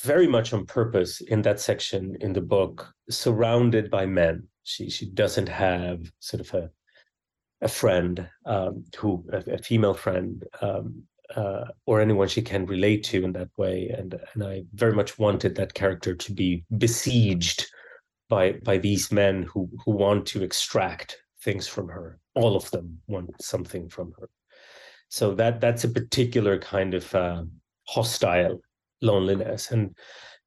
very 0.00 0.26
much 0.26 0.52
on 0.52 0.66
purpose 0.66 1.20
in 1.20 1.42
that 1.42 1.60
section 1.60 2.16
in 2.20 2.32
the 2.32 2.40
book, 2.40 2.92
surrounded 3.10 3.90
by 3.90 4.06
men. 4.06 4.46
She 4.64 4.90
she 4.90 5.06
doesn't 5.06 5.48
have 5.48 6.10
sort 6.18 6.40
of 6.40 6.54
a 6.54 6.70
a 7.60 7.68
friend 7.68 8.28
um, 8.46 8.84
who 8.96 9.24
a, 9.32 9.54
a, 9.54 9.58
female 9.58 9.94
friend 9.94 10.44
um, 10.62 11.02
uh, 11.34 11.64
or 11.86 12.00
anyone 12.00 12.28
she 12.28 12.42
can 12.42 12.66
relate 12.66 13.02
to 13.04 13.24
in 13.24 13.32
that 13.32 13.50
way, 13.56 13.88
and 13.96 14.18
and 14.34 14.44
I 14.44 14.64
very 14.74 14.94
much 14.94 15.18
wanted 15.18 15.54
that 15.56 15.74
character 15.74 16.14
to 16.14 16.32
be 16.32 16.64
besieged 16.76 17.66
by 18.28 18.52
by 18.64 18.78
these 18.78 19.10
men 19.10 19.42
who 19.44 19.68
who 19.84 19.92
want 19.92 20.26
to 20.26 20.42
extract 20.42 21.18
things 21.42 21.66
from 21.66 21.88
her. 21.88 22.18
All 22.34 22.56
of 22.56 22.70
them 22.70 23.00
want 23.06 23.30
something 23.42 23.88
from 23.88 24.12
her. 24.18 24.28
So 25.08 25.34
that 25.34 25.60
that's 25.60 25.84
a 25.84 25.88
particular 25.88 26.58
kind 26.58 26.94
of 26.94 27.14
uh, 27.14 27.44
hostile 27.86 28.60
loneliness, 29.00 29.70
and 29.70 29.96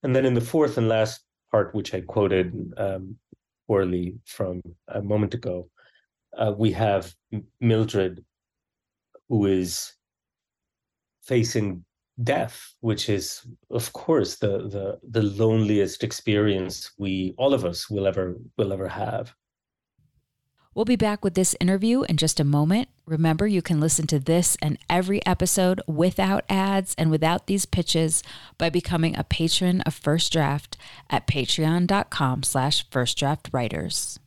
and 0.04 0.15
then 0.15 0.26
in 0.26 0.34
the 0.34 0.41
fourth 0.41 0.78
and 0.78 0.88
last 0.88 1.21
part, 1.52 1.74
which 1.74 1.93
I 1.93 2.02
quoted 2.02 2.54
um, 2.78 3.15
poorly 3.67 4.15
from 4.26 4.62
a 4.88 5.02
moment 5.02 5.34
ago, 5.34 5.69
uh, 6.38 6.54
we 6.56 6.71
have 6.74 7.13
Mildred, 7.60 8.24
who 9.30 9.45
is 9.45 9.93
facing 11.24 11.84
death 12.24 12.74
which 12.82 13.10
is 13.10 13.47
of 13.71 13.91
course 13.93 14.36
the 14.36 14.67
the 14.67 15.00
the 15.10 15.21
loneliest 15.24 16.04
experience 16.04 16.91
we 17.00 17.34
all 17.38 17.54
of 17.54 17.65
us 17.65 17.89
will 17.89 18.06
ever 18.06 18.36
will 18.58 18.74
ever 18.74 18.88
have 18.88 19.34
We'll 20.74 20.86
be 20.86 20.95
back 20.95 21.24
with 21.24 21.34
this 21.34 21.56
interview 21.60 22.04
in 22.04 22.15
just 22.15 22.39
a 22.39 22.45
moment. 22.45 22.88
Remember, 23.12 23.45
you 23.45 23.62
can 23.62 23.82
listen 23.82 24.08
to 24.08 24.19
this 24.19 24.56
and 24.62 24.78
every 24.89 25.24
episode 25.26 25.82
without 25.86 26.45
ads 26.47 26.95
and 26.97 27.12
without 27.12 27.45
these 27.45 27.65
pitches 27.65 28.24
by 28.58 28.69
becoming 28.69 29.17
a 29.17 29.26
patron 29.26 29.82
of 29.82 29.93
First 29.93 30.32
Draft 30.32 30.78
at 31.10 31.28
patreon.com 31.28 32.43
slash 32.43 32.88
firstdraftwriters. 32.89 34.17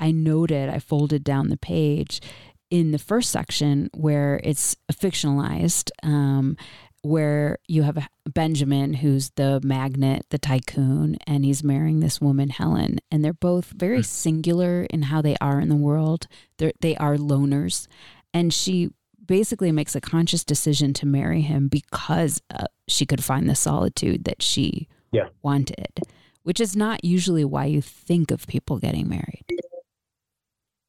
I 0.00 0.10
noted, 0.10 0.68
I 0.68 0.80
folded 0.80 1.22
down 1.22 1.50
the 1.50 1.56
page 1.56 2.20
in 2.68 2.90
the 2.90 2.98
first 2.98 3.30
section 3.30 3.90
where 3.94 4.40
it's 4.42 4.74
fictionalized, 4.92 5.92
um, 6.02 6.56
where 7.02 7.58
you 7.66 7.82
have 7.82 8.08
Benjamin, 8.26 8.94
who's 8.94 9.30
the 9.30 9.60
magnet, 9.62 10.26
the 10.30 10.38
tycoon, 10.38 11.16
and 11.26 11.44
he's 11.44 11.62
marrying 11.62 12.00
this 12.00 12.20
woman, 12.20 12.50
Helen. 12.50 12.98
And 13.10 13.24
they're 13.24 13.32
both 13.32 13.66
very 13.66 13.98
hmm. 13.98 14.02
singular 14.02 14.84
in 14.84 15.02
how 15.02 15.22
they 15.22 15.36
are 15.40 15.60
in 15.60 15.68
the 15.68 15.76
world. 15.76 16.26
They're, 16.58 16.72
they 16.80 16.96
are 16.96 17.16
loners. 17.16 17.86
And 18.34 18.52
she 18.52 18.90
basically 19.24 19.72
makes 19.72 19.94
a 19.94 20.00
conscious 20.00 20.44
decision 20.44 20.92
to 20.94 21.06
marry 21.06 21.42
him 21.42 21.68
because 21.68 22.40
uh, 22.50 22.66
she 22.88 23.06
could 23.06 23.22
find 23.22 23.48
the 23.48 23.54
solitude 23.54 24.24
that 24.24 24.42
she 24.42 24.88
yeah. 25.12 25.28
wanted, 25.42 26.00
which 26.42 26.60
is 26.60 26.74
not 26.74 27.04
usually 27.04 27.44
why 27.44 27.66
you 27.66 27.82
think 27.82 28.30
of 28.30 28.46
people 28.46 28.78
getting 28.78 29.08
married 29.08 29.44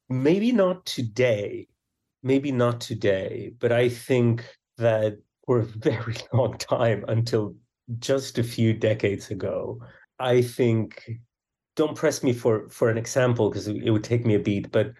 maybe 0.09 0.51
not 0.51 0.85
today, 0.85 1.67
maybe 2.23 2.51
not 2.51 2.81
today, 2.81 3.53
but 3.59 3.71
I 3.71 3.89
think 3.89 4.43
that 4.77 5.19
for 5.49 5.61
a 5.61 5.65
very 5.65 6.15
long 6.33 6.55
time 6.59 7.03
until 7.07 7.55
just 7.97 8.37
a 8.37 8.43
few 8.43 8.71
decades 8.71 9.31
ago, 9.31 9.79
I 10.19 10.43
think 10.43 11.09
don't 11.75 11.97
press 11.97 12.21
me 12.21 12.33
for 12.33 12.69
for 12.69 12.91
an 12.91 12.99
example 12.99 13.49
because 13.49 13.67
it 13.67 13.89
would 13.89 14.03
take 14.03 14.27
me 14.27 14.35
a 14.35 14.39
beat, 14.39 14.71
but 14.71 14.93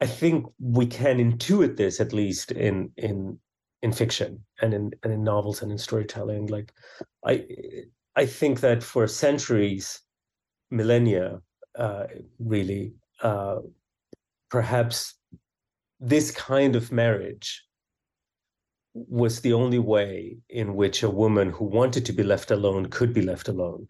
I 0.00 0.06
think 0.06 0.46
we 0.60 0.86
can 0.86 1.18
intuit 1.18 1.76
this 1.76 2.00
at 2.00 2.12
least 2.12 2.52
in 2.52 2.92
in 2.98 3.36
in 3.82 3.90
fiction 3.90 4.44
and 4.62 4.72
in 4.74 4.92
and 5.02 5.12
in 5.12 5.24
novels 5.24 5.60
and 5.60 5.72
in 5.72 5.78
storytelling. 5.78 6.46
Like 6.46 6.72
I 7.26 7.44
I 8.14 8.26
think 8.26 8.60
that 8.60 8.80
for 8.80 9.08
centuries, 9.08 10.00
millennia, 10.70 11.40
uh, 11.76 12.04
really, 12.38 12.94
uh, 13.22 13.58
perhaps 14.50 15.14
this 15.98 16.30
kind 16.30 16.76
of 16.76 16.92
marriage 16.92 17.64
was 18.94 19.40
the 19.40 19.52
only 19.52 19.78
way 19.78 20.36
in 20.48 20.76
which 20.76 21.02
a 21.02 21.10
woman 21.10 21.50
who 21.50 21.64
wanted 21.64 22.04
to 22.06 22.12
be 22.12 22.22
left 22.22 22.50
alone 22.50 22.86
could 22.86 23.12
be 23.12 23.22
left 23.22 23.48
alone 23.48 23.88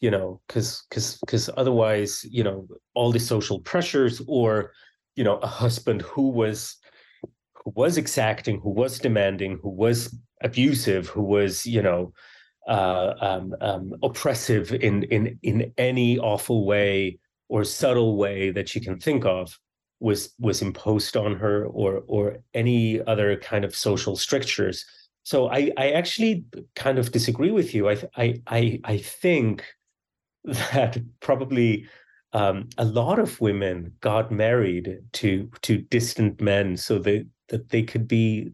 you 0.00 0.10
know 0.10 0.40
because 0.46 0.86
because 0.88 1.18
because 1.18 1.50
otherwise 1.56 2.24
you 2.30 2.42
know 2.42 2.66
all 2.94 3.12
the 3.12 3.20
social 3.20 3.60
pressures 3.60 4.22
or 4.26 4.72
you 5.16 5.24
know 5.24 5.36
a 5.38 5.46
husband 5.46 6.02
who 6.02 6.28
was 6.28 6.76
who 7.54 7.72
was 7.74 7.98
exacting 7.98 8.60
who 8.60 8.70
was 8.70 8.98
demanding 8.98 9.58
who 9.62 9.68
was 9.68 10.16
abusive 10.42 11.08
who 11.08 11.22
was 11.22 11.66
you 11.66 11.82
know 11.82 12.12
uh, 12.68 13.14
um, 13.20 13.54
um, 13.60 13.94
oppressive 14.02 14.72
in 14.72 15.02
in 15.04 15.38
in 15.42 15.72
any 15.76 16.18
awful 16.18 16.66
way 16.66 17.18
or 17.48 17.64
subtle 17.64 18.16
way 18.16 18.50
that 18.50 18.74
you 18.74 18.80
can 18.80 18.98
think 18.98 19.24
of 19.24 19.58
was 20.00 20.34
was 20.38 20.62
imposed 20.62 21.16
on 21.16 21.36
her 21.36 21.66
or 21.66 22.02
or 22.06 22.38
any 22.54 23.00
other 23.02 23.36
kind 23.36 23.64
of 23.64 23.76
social 23.76 24.16
strictures. 24.16 24.84
So 25.22 25.48
i 25.50 25.70
i 25.76 25.90
actually 25.90 26.44
kind 26.74 26.98
of 26.98 27.12
disagree 27.12 27.50
with 27.50 27.74
you. 27.74 27.88
I 27.88 27.96
i 28.16 28.42
i, 28.46 28.80
I 28.84 28.98
think 28.98 29.64
that 30.44 30.98
probably 31.20 31.86
um, 32.32 32.68
a 32.78 32.84
lot 32.84 33.18
of 33.18 33.40
women 33.40 33.92
got 34.00 34.30
married 34.30 35.00
to 35.14 35.50
to 35.62 35.78
distant 35.78 36.40
men 36.40 36.76
so 36.76 36.98
that 37.00 37.26
that 37.48 37.68
they 37.70 37.82
could 37.82 38.08
be 38.08 38.52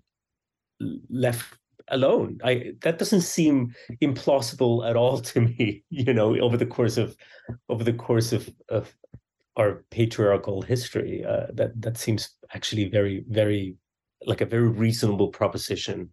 left 1.09 1.59
alone. 1.89 2.39
I 2.43 2.73
that 2.81 2.99
doesn't 2.99 3.21
seem 3.21 3.75
implausible 4.03 4.89
at 4.89 4.97
all 4.97 5.21
to 5.31 5.41
me 5.41 5.85
you 5.91 6.13
know 6.13 6.37
over 6.41 6.57
the 6.57 6.67
course 6.67 6.97
of 6.97 7.17
over 7.69 7.85
the 7.85 7.93
course 7.93 8.33
of 8.33 8.51
of 8.69 8.95
our 9.57 9.85
patriarchal 9.91 10.63
history 10.63 11.25
uh, 11.25 11.47
that 11.53 11.81
that 11.81 11.97
seems 11.97 12.31
actually 12.55 12.89
very 12.89 13.25
very 13.29 13.77
like 14.27 14.41
a 14.41 14.47
very 14.47 14.69
reasonable 14.69 15.29
proposition. 15.29 16.11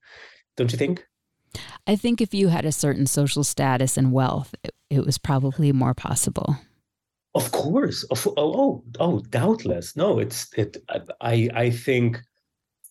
Don't 0.57 0.71
you 0.71 0.77
think? 0.77 1.05
I 1.87 1.95
think 1.95 2.21
if 2.21 2.33
you 2.33 2.47
had 2.47 2.65
a 2.65 2.71
certain 2.71 3.05
social 3.05 3.43
status 3.43 3.97
and 3.97 4.11
wealth 4.11 4.55
it, 4.63 4.73
it 4.89 5.05
was 5.05 5.17
probably 5.17 5.71
more 5.71 5.93
possible. 5.93 6.57
Of 7.35 7.51
course. 7.51 8.03
Of, 8.11 8.27
oh, 8.27 8.33
oh 8.37 8.83
oh 8.99 9.19
doubtless. 9.29 9.95
No 9.95 10.19
it's 10.19 10.51
it 10.57 10.77
i 11.21 11.49
i 11.53 11.69
think 11.69 12.19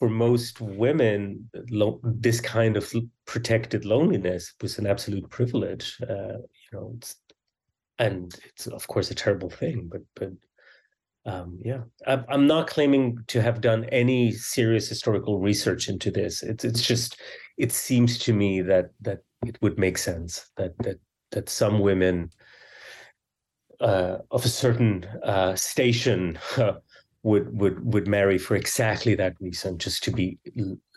for 0.02 0.08
most 0.08 0.60
women, 0.60 1.48
lo- 1.70 2.00
this 2.02 2.40
kind 2.40 2.76
of 2.76 2.92
protected 3.24 3.84
loneliness 3.84 4.52
was 4.60 4.76
an 4.76 4.84
absolute 4.84 5.30
privilege. 5.30 5.96
Uh, 6.02 6.38
you 6.38 6.70
know, 6.72 6.94
it's, 6.96 7.14
and 8.02 8.34
it's 8.44 8.66
of 8.66 8.86
course 8.88 9.10
a 9.10 9.14
terrible 9.14 9.50
thing, 9.50 9.88
but 9.90 10.02
but 10.16 10.32
um, 11.24 11.60
yeah, 11.64 11.82
I'm, 12.06 12.48
not 12.48 12.66
claiming 12.66 13.16
to 13.28 13.40
have 13.40 13.60
done 13.60 13.84
any 13.92 14.32
serious 14.32 14.88
historical 14.88 15.38
research 15.38 15.88
into 15.88 16.10
this. 16.10 16.42
It's 16.42 16.64
it's 16.64 16.82
just 16.82 17.20
it 17.56 17.70
seems 17.70 18.18
to 18.20 18.32
me 18.32 18.60
that 18.62 18.86
that 19.02 19.20
it 19.46 19.56
would 19.62 19.78
make 19.78 19.98
sense 19.98 20.50
that 20.56 20.76
that 20.78 20.98
that 21.30 21.48
some 21.48 21.78
women 21.78 22.30
uh, 23.80 24.18
of 24.32 24.44
a 24.44 24.48
certain 24.48 25.04
uh, 25.22 25.54
station 25.54 26.38
would 27.22 27.56
would 27.56 27.92
would 27.92 28.08
marry 28.08 28.38
for 28.38 28.56
exactly 28.56 29.14
that 29.14 29.34
reason, 29.40 29.78
just 29.78 30.02
to 30.04 30.10
be 30.10 30.38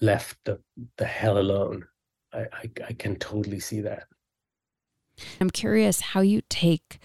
left 0.01 0.37
the 0.45 0.59
the 0.97 1.05
hell 1.05 1.37
alone. 1.37 1.85
I, 2.33 2.45
I, 2.51 2.69
I 2.89 2.93
can 2.93 3.15
totally 3.17 3.59
see 3.59 3.81
that. 3.81 4.07
I'm 5.39 5.49
curious 5.49 6.01
how 6.01 6.21
you 6.21 6.41
take, 6.49 6.99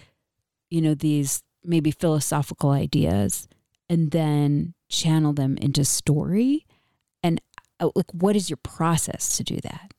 you 0.69 0.81
know, 0.81 0.93
these 0.93 1.43
maybe 1.63 1.91
philosophical 1.91 2.71
ideas 2.71 3.47
and 3.89 4.11
then 4.11 4.73
channel 4.89 5.33
them 5.33 5.57
into 5.57 5.85
story, 5.85 6.65
and 7.23 7.41
uh, 7.79 7.89
like 7.95 8.11
what 8.13 8.35
is 8.35 8.49
your 8.49 8.59
process 8.63 9.37
to 9.37 9.43
do 9.43 9.57
that? 9.63 9.93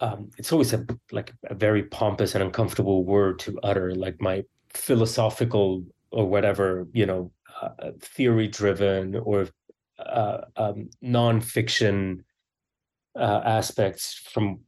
Um, 0.00 0.30
it's 0.38 0.52
always 0.52 0.72
a 0.72 0.86
like 1.12 1.32
a 1.44 1.54
very 1.54 1.84
pompous 1.84 2.34
and 2.34 2.44
uncomfortable 2.44 3.04
word 3.04 3.38
to 3.40 3.58
utter. 3.62 3.94
Like 3.94 4.20
my 4.20 4.44
philosophical 4.72 5.84
or 6.10 6.28
whatever, 6.28 6.86
you 6.92 7.06
know, 7.06 7.32
uh, 7.60 7.92
theory 8.00 8.48
driven 8.48 9.16
or 9.16 9.48
uh, 9.98 10.42
um, 10.56 10.90
nonfiction 11.02 12.20
uh, 13.16 13.40
aspects 13.44 14.14
from 14.32 14.60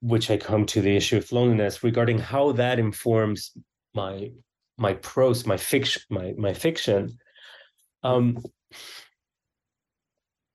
which 0.00 0.30
I 0.30 0.36
come 0.36 0.66
to 0.66 0.80
the 0.80 0.96
issue 0.96 1.18
of 1.18 1.30
loneliness 1.32 1.84
regarding 1.84 2.18
how 2.18 2.52
that 2.52 2.78
informs 2.78 3.52
my 3.94 4.30
my 4.78 4.94
prose, 4.94 5.46
my 5.46 5.56
fiction, 5.56 6.02
my 6.10 6.32
my 6.38 6.54
fiction. 6.54 7.18
Um, 8.02 8.42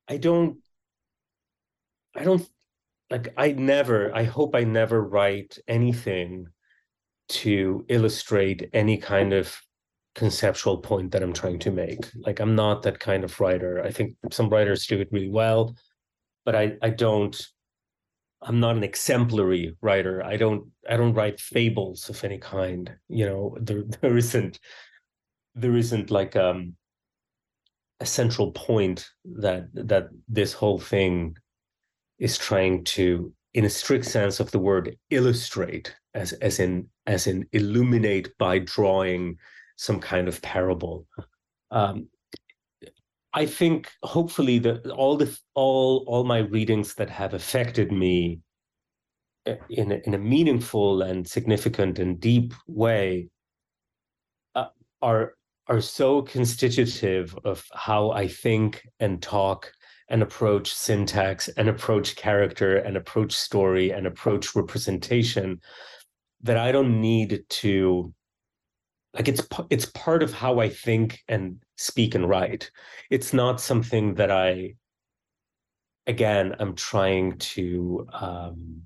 I 0.08 0.18
don't, 0.18 0.58
I 2.16 2.24
don't 2.24 2.48
like. 3.10 3.34
I 3.38 3.52
never. 3.52 4.14
I 4.16 4.24
hope 4.24 4.56
I 4.56 4.64
never 4.64 5.02
write 5.02 5.58
anything 5.68 6.48
to 7.28 7.86
illustrate 7.88 8.70
any 8.74 8.98
kind 8.98 9.34
of 9.34 9.56
conceptual 10.16 10.78
point 10.78 11.12
that 11.12 11.22
I'm 11.22 11.34
trying 11.34 11.60
to 11.60 11.72
make. 11.72 12.10
Like 12.16 12.40
I'm 12.40 12.56
not 12.56 12.84
that 12.84 13.00
kind 13.00 13.24
of 13.24 13.40
writer. 13.40 13.84
I 13.84 13.92
think 13.92 14.16
some 14.32 14.50
writers 14.50 14.88
do 14.88 15.00
it 15.02 15.10
really 15.12 15.30
well, 15.30 15.76
but 16.46 16.56
I 16.56 16.78
I 16.82 16.90
don't 16.90 17.36
I'm 18.42 18.60
not 18.60 18.76
an 18.76 18.84
exemplary 18.84 19.76
writer. 19.82 20.24
I 20.24 20.38
don't 20.38 20.68
I 20.90 20.98
don't 20.98 21.14
write 21.14 21.40
fables 21.40 22.10
of 22.10 22.24
any 22.24 22.38
kind. 22.38 22.92
You 23.08 23.26
know, 23.26 23.58
there 23.60 23.84
there 24.02 24.18
isn't 24.18 24.60
there 25.56 25.76
isn't 25.76 26.12
like 26.12 26.36
um 26.36 26.76
a 28.00 28.06
central 28.06 28.52
point 28.52 29.10
that 29.24 29.68
that 29.74 30.10
this 30.28 30.54
whole 30.54 30.80
thing 30.80 31.38
is 32.20 32.38
trying 32.38 32.84
to 32.84 33.34
in 33.54 33.66
a 33.66 33.70
strict 33.70 34.06
sense 34.06 34.40
of 34.40 34.52
the 34.52 34.60
word 34.60 34.98
illustrate 35.10 35.96
as 36.14 36.34
as 36.34 36.60
in 36.60 36.88
as 37.08 37.28
in 37.28 37.48
illuminate 37.54 38.38
by 38.38 38.60
drawing 38.60 39.38
some 39.78 40.00
kind 40.00 40.28
of 40.28 40.42
parable. 40.42 41.08
Um, 41.72 42.08
I 43.36 43.46
think 43.46 43.92
hopefully 44.02 44.60
that 44.60 44.90
all 44.92 45.18
the 45.18 45.38
all 45.56 46.06
all 46.08 46.24
my 46.24 46.40
readings 46.40 46.96
that 46.96 47.10
have 47.10 47.34
affected 47.34 47.92
me 47.92 48.40
uh, 49.46 49.56
in 49.70 49.92
a, 49.92 49.96
in 50.06 50.14
a 50.14 50.18
meaningful 50.18 51.02
and 51.02 51.28
significant 51.28 52.00
and 52.00 52.18
deep 52.18 52.54
way 52.66 53.28
uh, 54.56 54.70
are 55.02 55.34
are 55.68 55.82
so 55.82 56.22
constitutive 56.22 57.38
of 57.44 57.66
how 57.74 58.12
I 58.12 58.30
think 58.30 58.88
and 59.02 59.22
talk 59.22 59.70
and 60.08 60.24
approach 60.24 60.74
syntax 60.74 61.50
and 61.58 61.68
approach 61.68 62.16
character 62.16 62.78
and 62.78 62.96
approach 62.96 63.34
story 63.34 63.92
and 63.92 64.08
approach 64.08 64.56
representation 64.56 65.60
that 66.42 66.58
I 66.58 66.72
don't 66.72 67.02
need 67.02 67.44
to 67.50 68.14
like 69.16 69.30
it's 69.30 69.42
it's 69.70 69.86
part 69.88 70.22
of 70.22 70.34
how 70.34 70.60
I 70.60 70.70
think 70.70 71.24
and 71.30 71.58
speak 71.78 72.16
and 72.16 72.28
write. 72.28 72.70
It's 73.10 73.34
not 73.34 73.62
something 73.62 74.16
that 74.16 74.30
I 74.30 74.76
again 76.06 76.54
I'm 76.60 76.76
trying 76.76 77.38
to 77.38 78.08
um, 78.12 78.82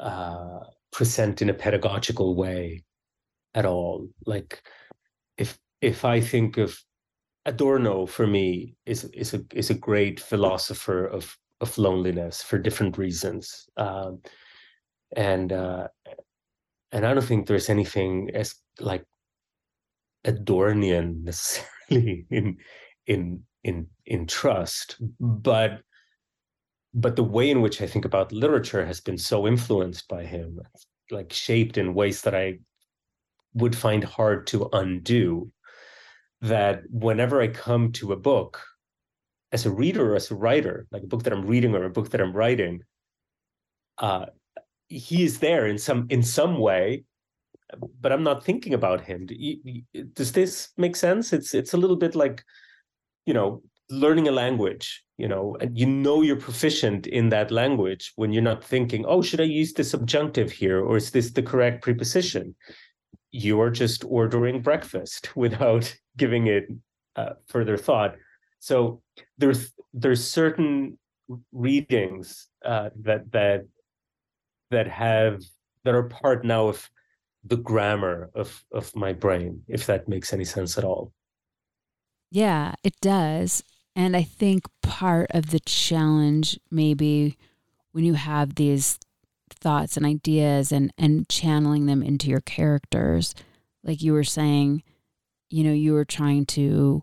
uh, 0.00 0.60
present 0.90 1.40
in 1.40 1.50
a 1.50 1.54
pedagogical 1.54 2.34
way 2.34 2.82
at 3.54 3.64
all. 3.64 4.08
Like 4.26 4.60
if 5.38 5.56
if 5.80 6.04
I 6.04 6.20
think 6.20 6.58
of 6.58 6.76
Adorno 7.46 8.06
for 8.06 8.26
me 8.26 8.74
is 8.86 9.04
is 9.04 9.34
a 9.34 9.44
is 9.54 9.70
a 9.70 9.74
great 9.74 10.18
philosopher 10.18 11.06
of 11.06 11.36
of 11.60 11.78
loneliness 11.78 12.42
for 12.42 12.58
different 12.58 12.98
reasons, 12.98 13.68
um, 13.76 14.20
and 15.16 15.52
uh, 15.52 15.86
and 16.90 17.06
I 17.06 17.14
don't 17.14 17.24
think 17.24 17.46
there's 17.46 17.70
anything 17.70 18.30
as 18.34 18.56
like 18.80 19.04
Adornian 20.24 21.24
necessarily 21.24 22.26
in 22.30 22.58
in 23.06 23.42
in 23.64 23.86
in 24.06 24.26
trust, 24.26 24.96
but 25.18 25.80
but 26.92 27.16
the 27.16 27.24
way 27.24 27.50
in 27.50 27.60
which 27.60 27.80
I 27.80 27.86
think 27.86 28.04
about 28.04 28.32
literature 28.32 28.84
has 28.84 29.00
been 29.00 29.18
so 29.18 29.46
influenced 29.46 30.08
by 30.08 30.24
him, 30.24 30.60
like 31.10 31.32
shaped 31.32 31.78
in 31.78 31.94
ways 31.94 32.22
that 32.22 32.34
I 32.34 32.58
would 33.54 33.76
find 33.76 34.02
hard 34.02 34.46
to 34.48 34.68
undo. 34.72 35.52
That 36.42 36.84
whenever 36.88 37.42
I 37.42 37.48
come 37.48 37.92
to 37.92 38.12
a 38.12 38.16
book, 38.16 38.62
as 39.52 39.66
a 39.66 39.70
reader 39.70 40.12
or 40.12 40.16
as 40.16 40.30
a 40.30 40.34
writer, 40.34 40.86
like 40.90 41.02
a 41.02 41.06
book 41.06 41.24
that 41.24 41.34
I'm 41.34 41.46
reading 41.46 41.74
or 41.74 41.84
a 41.84 41.90
book 41.90 42.10
that 42.10 42.20
I'm 42.20 42.32
writing, 42.32 42.82
uh, 43.98 44.26
he 44.88 45.22
is 45.22 45.38
there 45.38 45.66
in 45.66 45.78
some 45.78 46.06
in 46.08 46.22
some 46.22 46.58
way 46.58 47.04
but 48.00 48.12
I'm 48.12 48.22
not 48.22 48.44
thinking 48.44 48.74
about 48.74 49.02
him. 49.02 49.26
Does 50.14 50.32
this 50.32 50.70
make 50.76 50.96
sense? 50.96 51.32
It's 51.32 51.54
it's 51.54 51.74
a 51.74 51.76
little 51.76 51.96
bit 51.96 52.14
like 52.14 52.42
you 53.26 53.34
know 53.34 53.62
learning 53.90 54.28
a 54.28 54.32
language 54.32 55.02
you 55.18 55.26
know 55.26 55.56
and 55.60 55.76
you 55.76 55.84
know 55.84 56.22
you're 56.22 56.36
proficient 56.36 57.06
in 57.08 57.28
that 57.28 57.50
language 57.50 58.12
when 58.16 58.32
you're 58.32 58.50
not 58.50 58.62
thinking 58.62 59.04
oh 59.06 59.20
should 59.20 59.40
i 59.40 59.44
use 59.44 59.72
the 59.72 59.82
subjunctive 59.82 60.50
here 60.50 60.80
or 60.80 60.96
is 60.96 61.10
this 61.10 61.32
the 61.32 61.42
correct 61.42 61.82
preposition 61.82 62.54
you 63.32 63.60
are 63.60 63.70
just 63.70 64.04
ordering 64.06 64.62
breakfast 64.62 65.34
without 65.44 65.92
giving 66.16 66.46
it 66.46 66.68
uh, 67.16 67.34
further 67.48 67.76
thought 67.76 68.14
so 68.60 69.02
there's 69.38 69.72
there's 69.92 70.24
certain 70.24 70.96
readings 71.52 72.48
uh, 72.64 72.90
that 72.94 73.30
that 73.32 73.62
that 74.70 74.86
have 74.86 75.42
that 75.84 75.94
are 75.94 76.04
part 76.04 76.44
now 76.44 76.68
of 76.68 76.88
the 77.44 77.56
grammar 77.56 78.30
of 78.34 78.64
of 78.72 78.94
my 78.94 79.12
brain 79.12 79.62
if 79.66 79.86
that 79.86 80.08
makes 80.08 80.32
any 80.32 80.44
sense 80.44 80.76
at 80.78 80.84
all. 80.84 81.12
Yeah 82.30 82.74
it 82.84 82.94
does. 83.00 83.62
And 83.96 84.16
i 84.16 84.22
think 84.22 84.64
part 84.82 85.26
of 85.30 85.50
the 85.50 85.60
challenge 85.60 86.58
maybe 86.70 87.36
when 87.92 88.04
you 88.04 88.14
have 88.14 88.54
these 88.54 88.98
thoughts 89.60 89.96
and 89.96 90.06
ideas 90.06 90.72
and 90.72 90.92
and 90.96 91.28
channeling 91.28 91.86
them 91.86 92.02
into 92.02 92.28
your 92.28 92.40
characters 92.40 93.34
like 93.82 94.02
you 94.02 94.12
were 94.12 94.24
saying 94.24 94.82
you 95.48 95.64
know 95.64 95.72
you 95.72 95.92
were 95.92 96.04
trying 96.04 96.46
to 96.46 97.02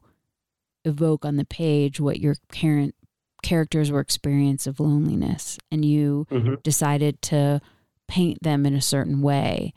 evoke 0.86 1.26
on 1.26 1.36
the 1.36 1.46
page 1.46 2.00
what 2.00 2.20
your 2.20 2.36
parent 2.50 2.96
characters 3.44 3.92
were 3.92 4.00
experience 4.00 4.66
of 4.66 4.80
loneliness 4.80 5.58
and 5.72 5.86
you 5.86 6.26
mm-hmm. 6.32 6.56
decided 6.64 7.22
to 7.22 7.62
paint 8.08 8.42
them 8.42 8.66
in 8.66 8.74
a 8.74 8.82
certain 8.82 9.22
way 9.22 9.74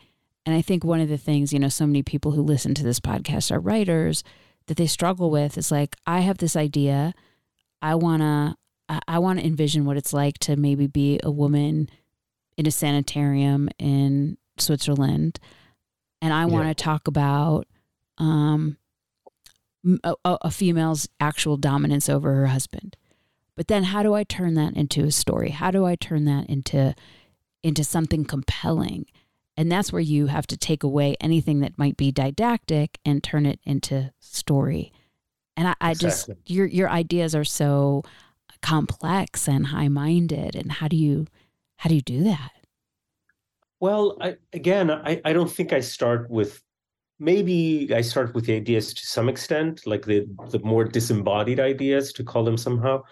and 0.47 0.55
i 0.55 0.63
think 0.63 0.85
one 0.85 1.01
of 1.01 1.09
the 1.09 1.19
things 1.19 1.53
you 1.53 1.59
know 1.59 1.69
so 1.69 1.87
many 1.87 2.03
people 2.03 2.33
who 2.33 2.43
listen 2.43 2.75
to 2.75 2.83
this 2.83 3.01
podcast 3.01 3.51
are 3.51 3.61
writers 3.61 4.23
that 4.67 4.77
they 4.77 4.87
struggle 4.87 5.31
with 5.31 5.57
is 5.59 5.71
like 5.71 5.97
i 6.07 6.21
have 6.21 6.39
this 6.39 6.57
idea 6.57 7.13
i 7.83 7.95
want 7.95 8.23
to 8.23 8.57
i 9.09 9.19
want 9.19 9.39
to 9.39 9.47
envision 9.47 9.85
what 9.85 9.97
it's 9.97 10.13
like 10.13 10.39
to 10.39 10.57
maybe 10.57 10.87
be 10.87 11.21
a 11.23 11.31
woman 11.31 11.89
in 12.57 12.67
a 12.67 12.71
sanitarium 12.71 13.69
in 13.79 14.37
switzerland 14.59 15.39
and 16.21 16.33
i 16.33 16.45
want 16.45 16.69
to 16.69 16.75
talk 16.75 17.07
about 17.07 17.67
um 18.19 18.77
a, 20.05 20.15
a 20.25 20.51
female's 20.51 21.09
actual 21.21 21.57
dominance 21.57 22.09
over 22.09 22.35
her 22.35 22.49
husband. 22.49 22.97
But 23.57 23.69
then 23.69 23.85
how 23.85 24.03
do 24.03 24.15
I 24.15 24.25
turn 24.25 24.55
that 24.55 24.75
into 24.75 25.05
a 25.05 25.11
story? 25.11 25.51
How 25.51 25.71
do 25.71 25.85
I 25.85 25.95
turn 25.97 26.25
that 26.27 26.49
into 26.49 26.95
into 27.63 27.85
something 27.85 28.25
compelling? 28.25 29.07
And 29.61 29.71
that's 29.71 29.93
where 29.93 30.01
you 30.01 30.29
have 30.29 30.47
to 30.47 30.57
take 30.57 30.83
away 30.83 31.17
anything 31.21 31.61
that 31.61 31.77
might 31.77 31.99
be 31.99 32.11
didactic 32.11 32.99
and 33.05 33.23
turn 33.23 33.45
it 33.45 33.61
into 33.63 34.11
story. 34.19 34.91
And 35.55 35.69
I, 35.69 35.75
I 35.83 35.91
exactly. 35.91 36.35
just 36.35 36.51
your 36.51 36.65
your 36.65 36.89
ideas 36.89 37.35
are 37.35 37.45
so 37.45 38.03
complex 38.63 39.47
and 39.47 39.67
high 39.67 39.89
minded. 39.89 40.57
And 40.57 40.73
how 40.73 40.89
do 40.89 40.97
you 40.97 41.27
how 41.77 41.91
do 41.91 41.95
you 41.95 42.01
do 42.01 42.25
that? 42.25 42.53
Well, 43.81 44.17
I, 44.23 44.37
again, 44.55 44.91
I, 44.91 45.21
I 45.27 45.35
don't 45.35 45.53
think 45.53 45.75
I 45.75 45.81
start 45.81 46.31
with 46.31 46.63
maybe 47.19 47.91
I 47.95 48.01
start 48.01 48.35
with 48.35 48.47
the 48.47 48.57
ideas 48.57 48.95
to 48.95 49.05
some 49.05 49.29
extent, 49.29 49.87
like 49.87 50.07
the 50.07 50.27
the 50.53 50.61
more 50.61 50.85
disembodied 50.85 51.61
ideas 51.61 52.15
to 52.15 52.25
call 52.25 52.45
them 52.45 52.57
somehow, 52.57 53.03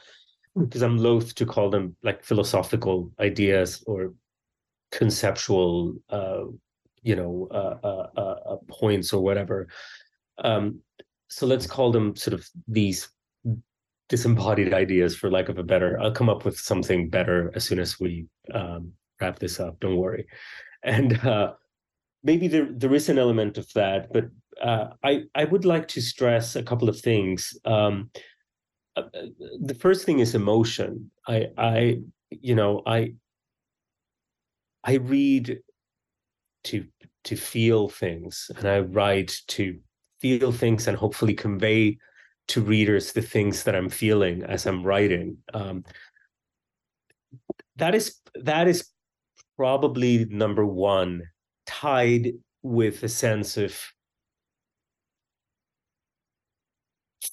hmm. 0.55 0.65
because 0.65 0.81
I'm 0.81 0.97
loath 0.97 1.35
to 1.35 1.45
call 1.45 1.69
them 1.69 1.95
like 2.03 2.25
philosophical 2.25 3.13
ideas 3.21 3.85
or 3.87 4.15
conceptual, 4.91 5.95
uh, 6.11 6.45
you 7.03 7.17
know, 7.17 7.49
uh, 7.51 7.79
uh, 7.83 8.07
uh, 8.17 8.53
uh 8.53 8.57
points 8.69 9.13
or 9.13 9.23
whatever. 9.23 9.69
Um, 10.43 10.81
so 11.29 11.47
let's 11.47 11.67
call 11.67 11.93
them 11.93 12.17
sort 12.17 12.35
of 12.35 12.49
these 12.67 13.09
disembodied 14.09 14.73
ideas, 14.73 15.15
for 15.15 15.31
lack 15.31 15.49
of 15.49 15.59
a 15.59 15.63
better. 15.63 16.01
I'll 16.01 16.13
come 16.13 16.31
up 16.31 16.45
with 16.45 16.59
something 16.59 17.11
better 17.11 17.53
as 17.55 17.65
soon 17.65 17.79
as 17.79 18.01
we 18.01 18.27
um, 18.55 18.93
wrap 19.21 19.39
this 19.39 19.61
up. 19.61 19.79
Don't 19.81 19.97
worry. 19.97 20.27
And 20.83 21.19
uh, 21.27 21.53
maybe 22.23 22.49
there 22.49 22.69
there 22.71 22.95
is 22.95 23.09
an 23.09 23.19
element 23.19 23.59
of 23.59 23.71
that, 23.75 24.13
but 24.13 24.29
I 25.03 25.25
I 25.35 25.45
would 25.45 25.65
like 25.65 25.89
to 25.89 26.01
stress 26.01 26.57
a 26.57 26.63
couple 26.63 26.89
of 26.89 26.99
things. 27.01 27.59
Um, 27.65 28.11
the 29.61 29.77
first 29.79 30.05
thing 30.05 30.21
is 30.21 30.35
emotion. 30.35 31.11
I 31.27 31.49
I 31.59 31.99
you 32.31 32.55
know 32.55 32.83
I 32.87 33.15
I 34.89 34.95
read 34.95 35.61
to 36.65 36.87
to 37.25 37.37
feel 37.37 37.91
things, 37.91 38.51
and 38.57 38.67
I 38.67 38.81
write 38.81 39.37
to 39.49 39.79
feel 40.19 40.51
things 40.51 40.89
and 40.89 40.97
hopefully 40.97 41.35
convey 41.35 41.99
to 42.49 42.63
readers 42.63 43.13
the 43.13 43.21
things 43.21 43.65
that 43.65 43.77
I'm 43.77 43.91
feeling 43.91 44.45
as 44.45 44.65
I'm 44.65 44.83
writing. 44.83 45.37
Um, 45.53 45.85
that 47.77 47.95
is 47.95 48.17
that 48.35 48.67
is 48.67 48.89
probably 49.59 50.25
number 50.25 50.65
one 50.65 51.23
tied 51.67 52.33
with 52.63 53.03
a 53.03 53.11
sense 53.11 53.59
of 53.59 53.79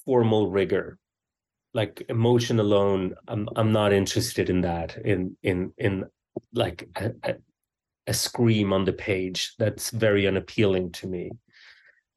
formal 0.04 0.50
rigor 0.50 0.98
like 1.72 2.04
emotion 2.08 2.60
alone 2.60 3.14
i'm 3.28 3.48
i'm 3.56 3.72
not 3.72 3.92
interested 3.92 4.50
in 4.50 4.60
that 4.60 4.96
in 5.04 5.36
in 5.42 5.72
in 5.78 6.04
like 6.52 6.88
a, 8.06 8.14
scream 8.14 8.72
on 8.72 8.84
the 8.84 8.92
page 8.92 9.54
that's 9.58 9.90
very 9.90 10.26
unappealing 10.26 10.92
to 10.92 11.06
me. 11.06 11.30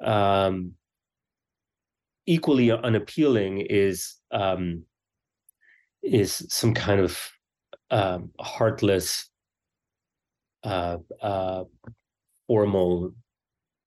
Um 0.04 0.74
equally 2.26 2.72
unappealing 2.72 3.60
is 3.70 4.16
um 4.32 4.84
is 6.04 6.46
some 6.50 6.74
kind 6.74 7.02
of 7.02 7.32
um 7.92 8.32
heartless 8.40 9.30
uh 10.64 10.98
uh 11.22 11.64
formal 12.48 13.12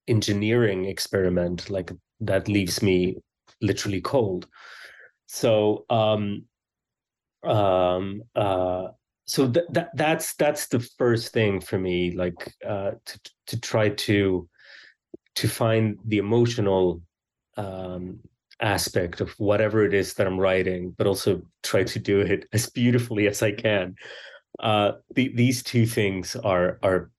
engineering 0.09 0.87
experiment 0.87 1.71
like 1.71 1.93
that 2.21 2.49
leaves 2.49 2.83
me 2.83 3.17
literally 3.61 4.01
cold. 4.01 4.49
So 5.27 5.85
um 5.88 6.45
um 7.45 8.23
uh 8.35 8.88
so 9.25 9.51
th- 9.51 9.67
that 9.71 9.91
that's 9.95 10.35
that's 10.35 10.69
the 10.69 10.81
first 10.99 11.33
thing 11.33 11.61
for 11.61 11.79
me 11.79 12.11
like 12.13 12.53
uh 12.67 12.93
to 13.05 13.21
to 13.47 13.61
try 13.61 13.89
to 13.89 14.49
to 15.35 15.49
find 15.49 15.99
the 16.05 16.19
emotional 16.19 17.03
um 17.57 18.19
aspect 18.63 19.21
of 19.21 19.33
whatever 19.39 19.85
it 19.85 19.93
is 19.93 20.15
that 20.15 20.27
I'm 20.27 20.39
writing, 20.39 20.95
but 20.97 21.07
also 21.07 21.43
try 21.63 21.83
to 21.83 21.99
do 21.99 22.21
it 22.21 22.49
as 22.53 22.71
beautifully 22.71 23.27
as 23.27 23.43
I 23.43 23.53
can. 23.53 23.97
Uh, 24.61 24.93
the, 25.15 25.33
these 25.35 25.63
two 25.63 25.85
things 25.85 26.37
are 26.37 26.79
are 26.83 27.11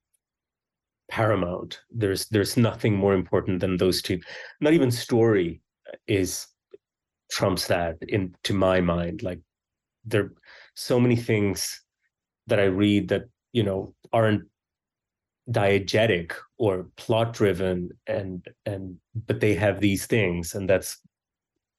paramount. 1.12 1.82
There's 1.92 2.28
there's 2.28 2.58
nothing 2.58 2.96
more 2.96 3.14
important 3.14 3.60
than 3.60 3.78
those 3.78 4.02
two. 4.02 4.20
Not 4.62 4.74
even 4.74 4.90
story 4.90 5.62
is 6.08 6.48
trumps 7.30 7.68
that 7.68 7.98
in 8.08 8.36
to 8.46 8.54
my 8.54 8.80
mind. 8.80 9.22
Like 9.22 9.40
there 10.06 10.24
are 10.24 10.34
so 10.76 11.00
many 11.00 11.16
things 11.16 11.83
that 12.48 12.60
I 12.60 12.66
read 12.66 13.10
that 13.10 13.24
you 13.52 13.64
know 13.64 13.94
aren't 14.12 14.44
diegetic 15.50 16.34
or 16.58 16.88
plot 16.96 17.34
driven 17.34 17.90
and 18.08 18.48
and 18.66 18.98
but 19.28 19.42
they 19.42 19.54
have 19.54 19.80
these 19.80 20.06
things 20.06 20.56
and 20.56 20.70
that's 20.70 21.00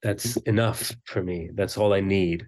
that's 0.03 0.37
enough 0.37 0.95
for 1.05 1.23
me. 1.23 1.49
That's 1.55 1.77
all 1.77 1.93
i 1.93 1.99
need. 1.99 2.47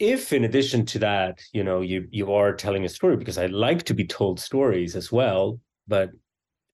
If 0.00 0.32
in 0.32 0.42
addition 0.44 0.84
to 0.86 0.98
that 1.00 1.40
you 1.52 1.62
know 1.62 1.80
you 1.80 2.08
you 2.10 2.32
are 2.32 2.52
telling 2.52 2.84
a 2.84 2.88
story 2.88 3.16
because 3.16 3.38
i 3.38 3.46
like 3.46 3.84
to 3.84 3.94
be 3.94 4.04
told 4.04 4.40
stories 4.40 4.96
as 4.96 5.12
well 5.12 5.60
but 5.86 6.10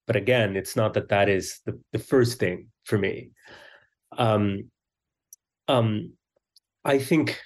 but 0.06 0.16
again 0.16 0.56
it's 0.56 0.74
not 0.76 0.94
that 0.94 1.10
that 1.10 1.28
is 1.28 1.60
the, 1.66 1.78
the 1.92 1.98
first 1.98 2.38
thing 2.38 2.68
for 2.84 2.96
me. 2.96 3.30
Um 4.16 4.70
um 5.68 6.12
i 6.84 6.98
think 6.98 7.38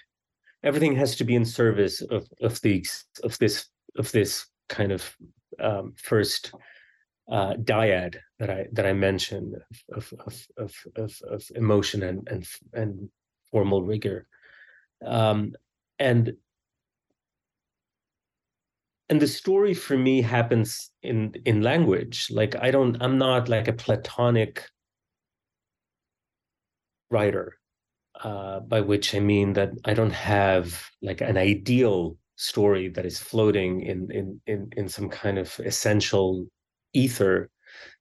everything 0.63 0.95
has 0.97 1.17
to 1.17 1.25
be 1.25 1.35
in 1.35 1.45
service 1.45 2.01
of 2.03 2.29
of 2.41 2.61
these 2.61 3.05
of 3.23 3.39
this 3.39 3.67
of 3.97 4.11
this 4.13 4.47
kind 4.69 4.93
of 4.93 5.17
um, 5.61 5.95
first 5.97 6.53
uh, 7.31 7.55
dyad 7.55 8.17
that 8.39 8.51
I 8.51 8.67
that 8.73 8.87
I 8.87 8.93
mentioned 8.93 9.55
of 9.93 10.13
of 10.21 10.47
of 10.57 10.75
of, 10.97 11.21
of 11.29 11.43
emotion 11.55 12.03
and 12.03 12.27
and 12.29 12.47
and 12.73 13.09
formal 13.51 13.83
rigor, 13.83 14.27
um, 15.05 15.55
and 15.99 16.35
and 19.09 19.21
the 19.21 19.29
story 19.29 19.75
for 19.75 19.97
me 19.97 20.23
happens 20.23 20.91
in 21.03 21.35
in 21.45 21.63
language. 21.63 22.29
Like 22.31 22.57
i 22.57 22.71
don't 22.71 23.01
i'm 23.03 23.19
not 23.19 23.49
like 23.49 23.69
a 23.69 23.73
platonic 23.73 24.69
writer 27.11 27.59
uh, 28.23 28.61
by 28.61 28.81
which 28.81 29.15
i 29.15 29.21
mean 29.21 29.53
that 29.53 29.71
i 29.85 29.95
don't 29.95 30.13
have 30.13 30.85
like 31.03 31.21
an 31.21 31.37
ideal 31.37 32.17
story 32.37 32.89
that 32.89 33.07
is 33.07 33.19
floating 33.19 33.83
in 33.83 34.11
in 34.11 34.41
in, 34.47 34.69
in 34.77 34.89
some 34.89 35.09
kind 35.09 35.39
of 35.39 35.59
essential 35.61 36.47
ether 36.93 37.51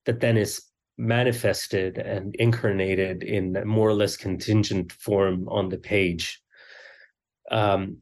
that 0.05 0.19
then 0.19 0.37
is 0.37 0.61
manifested 0.97 1.97
and 1.97 2.35
incarnated 2.35 3.23
in 3.23 3.55
a 3.55 3.65
more 3.65 3.89
or 3.89 3.93
less 3.93 4.15
contingent 4.15 4.91
form 4.91 5.47
on 5.49 5.69
the 5.69 5.77
page. 5.77 6.41
Um, 7.49 7.97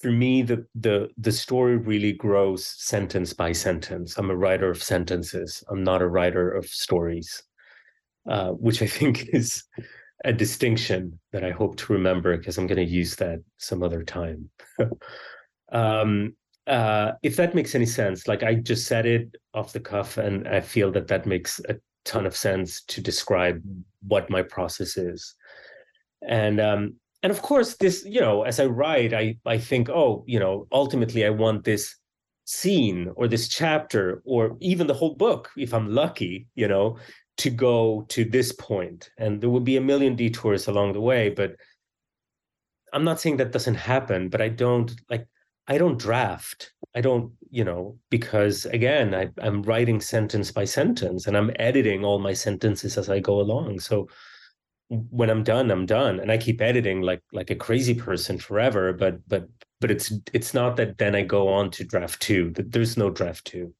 for 0.00 0.10
me, 0.10 0.42
the 0.42 0.66
the 0.74 1.08
the 1.16 1.32
story 1.32 1.76
really 1.76 2.12
grows 2.12 2.66
sentence 2.66 3.32
by 3.32 3.52
sentence. 3.52 4.18
I'm 4.18 4.30
a 4.30 4.36
writer 4.36 4.70
of 4.70 4.82
sentences. 4.82 5.64
I'm 5.70 5.82
not 5.82 6.02
a 6.02 6.08
writer 6.08 6.50
of 6.50 6.66
stories, 6.66 7.42
uh, 8.28 8.50
which 8.50 8.82
I 8.82 8.86
think 8.86 9.28
is 9.32 9.64
a 10.24 10.32
distinction 10.32 11.18
that 11.32 11.44
I 11.44 11.50
hope 11.50 11.76
to 11.76 11.92
remember 11.92 12.36
because 12.36 12.58
I'm 12.58 12.66
going 12.66 12.84
to 12.84 12.84
use 12.84 13.16
that 13.16 13.40
some 13.58 13.82
other 13.82 14.02
time. 14.02 14.48
um, 15.72 16.34
uh, 16.66 17.12
if 17.22 17.36
that 17.36 17.54
makes 17.54 17.74
any 17.74 17.86
sense, 17.86 18.26
like 18.26 18.42
I 18.42 18.54
just 18.54 18.86
said 18.86 19.06
it 19.06 19.36
off 19.54 19.72
the 19.72 19.80
cuff, 19.80 20.18
and 20.18 20.48
I 20.48 20.60
feel 20.60 20.90
that 20.92 21.08
that 21.08 21.26
makes 21.26 21.60
a 21.68 21.76
ton 22.04 22.26
of 22.26 22.36
sense 22.36 22.82
to 22.84 23.00
describe 23.00 23.62
what 24.06 24.30
my 24.30 24.42
process 24.42 24.96
is. 24.96 25.34
And 26.26 26.60
um, 26.60 26.94
and 27.22 27.30
of 27.30 27.42
course, 27.42 27.76
this 27.76 28.04
you 28.04 28.20
know, 28.20 28.42
as 28.42 28.58
I 28.58 28.66
write, 28.66 29.14
I 29.14 29.36
I 29.46 29.58
think, 29.58 29.88
oh, 29.90 30.24
you 30.26 30.40
know, 30.40 30.66
ultimately, 30.72 31.24
I 31.24 31.30
want 31.30 31.64
this 31.64 31.94
scene 32.46 33.12
or 33.16 33.28
this 33.28 33.48
chapter 33.48 34.22
or 34.24 34.56
even 34.60 34.86
the 34.86 34.94
whole 34.94 35.14
book, 35.14 35.50
if 35.56 35.74
I'm 35.74 35.92
lucky, 35.92 36.46
you 36.54 36.68
know, 36.68 36.96
to 37.38 37.50
go 37.50 38.06
to 38.08 38.24
this. 38.24 38.52
And 39.18 39.40
there 39.40 39.50
will 39.50 39.60
be 39.60 39.76
a 39.76 39.80
million 39.80 40.16
detours 40.16 40.68
along 40.68 40.92
the 40.92 41.00
way, 41.00 41.30
but 41.30 41.56
I'm 42.92 43.04
not 43.04 43.20
saying 43.20 43.36
that 43.38 43.52
doesn't 43.52 43.74
happen, 43.74 44.28
but 44.28 44.40
I 44.40 44.48
don't 44.48 44.92
like 45.10 45.26
I 45.68 45.78
don't 45.78 45.98
draft. 45.98 46.72
I 46.94 47.00
don't, 47.00 47.32
you 47.50 47.64
know, 47.64 47.98
because 48.10 48.66
again, 48.66 49.14
I, 49.14 49.28
I'm 49.42 49.62
writing 49.62 50.00
sentence 50.00 50.52
by 50.52 50.64
sentence 50.64 51.26
and 51.26 51.36
I'm 51.36 51.50
editing 51.58 52.04
all 52.04 52.18
my 52.18 52.32
sentences 52.32 52.96
as 52.96 53.10
I 53.10 53.18
go 53.18 53.40
along. 53.40 53.80
So 53.80 54.08
when 54.88 55.28
I'm 55.28 55.42
done, 55.42 55.70
I'm 55.70 55.84
done. 55.84 56.20
And 56.20 56.30
I 56.30 56.38
keep 56.38 56.60
editing 56.60 57.02
like 57.02 57.22
like 57.32 57.50
a 57.50 57.56
crazy 57.56 57.94
person 57.94 58.38
forever. 58.38 58.92
But 58.92 59.28
but 59.28 59.48
but 59.80 59.90
it's 59.90 60.12
it's 60.32 60.54
not 60.54 60.76
that 60.76 60.98
then 60.98 61.14
I 61.14 61.22
go 61.22 61.48
on 61.48 61.70
to 61.72 61.84
draft 61.84 62.22
two. 62.22 62.52
There's 62.56 62.96
no 62.96 63.10
draft 63.10 63.44
two. 63.44 63.74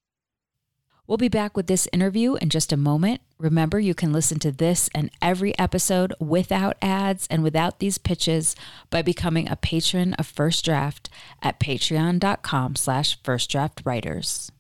We'll 1.06 1.18
be 1.18 1.28
back 1.28 1.56
with 1.56 1.68
this 1.68 1.88
interview 1.92 2.34
in 2.34 2.50
just 2.50 2.72
a 2.72 2.76
moment. 2.76 3.20
Remember, 3.38 3.78
you 3.78 3.94
can 3.94 4.12
listen 4.12 4.38
to 4.40 4.50
this 4.50 4.88
and 4.94 5.10
every 5.20 5.56
episode 5.58 6.14
without 6.18 6.76
ads 6.80 7.26
and 7.28 7.42
without 7.42 7.80
these 7.80 7.98
pitches 7.98 8.56
by 8.88 9.02
becoming 9.02 9.48
a 9.48 9.56
patron 9.56 10.14
of 10.14 10.26
First 10.26 10.64
Draft 10.64 11.10
at 11.42 11.60
patreon.com 11.60 12.76
slash 12.76 13.20
firstdraftwriters. 13.20 14.50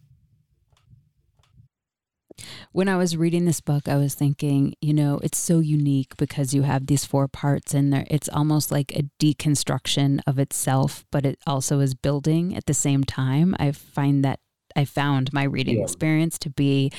When 2.72 2.86
I 2.86 2.98
was 2.98 3.16
reading 3.16 3.46
this 3.46 3.62
book, 3.62 3.88
I 3.88 3.96
was 3.96 4.14
thinking, 4.14 4.74
you 4.82 4.92
know, 4.92 5.20
it's 5.22 5.38
so 5.38 5.60
unique 5.60 6.14
because 6.18 6.52
you 6.52 6.62
have 6.62 6.86
these 6.86 7.06
four 7.06 7.28
parts 7.28 7.72
in 7.72 7.88
there. 7.88 8.04
It's 8.10 8.28
almost 8.28 8.70
like 8.70 8.92
a 8.92 9.08
deconstruction 9.18 10.20
of 10.26 10.38
itself, 10.38 11.06
but 11.10 11.24
it 11.24 11.38
also 11.46 11.80
is 11.80 11.94
building 11.94 12.54
at 12.54 12.66
the 12.66 12.74
same 12.74 13.04
time. 13.04 13.56
I 13.58 13.72
find 13.72 14.22
that 14.22 14.40
I 14.76 14.84
found 14.84 15.32
my 15.32 15.44
reading 15.44 15.78
yeah. 15.78 15.84
experience 15.84 16.38
to 16.40 16.50
be 16.50 16.92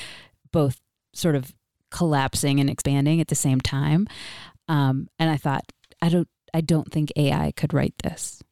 both 0.50 0.80
sort 1.14 1.36
of 1.36 1.54
collapsing 1.90 2.60
and 2.60 2.68
expanding 2.68 3.20
at 3.20 3.28
the 3.28 3.34
same 3.34 3.60
time. 3.60 4.06
Um, 4.68 5.08
and 5.18 5.30
I 5.30 5.36
thought, 5.36 5.64
I 6.02 6.08
don't, 6.08 6.28
I 6.54 6.60
don't 6.60 6.90
think 6.92 7.12
AI 7.16 7.52
could 7.56 7.72
write 7.72 7.94
this. 8.02 8.42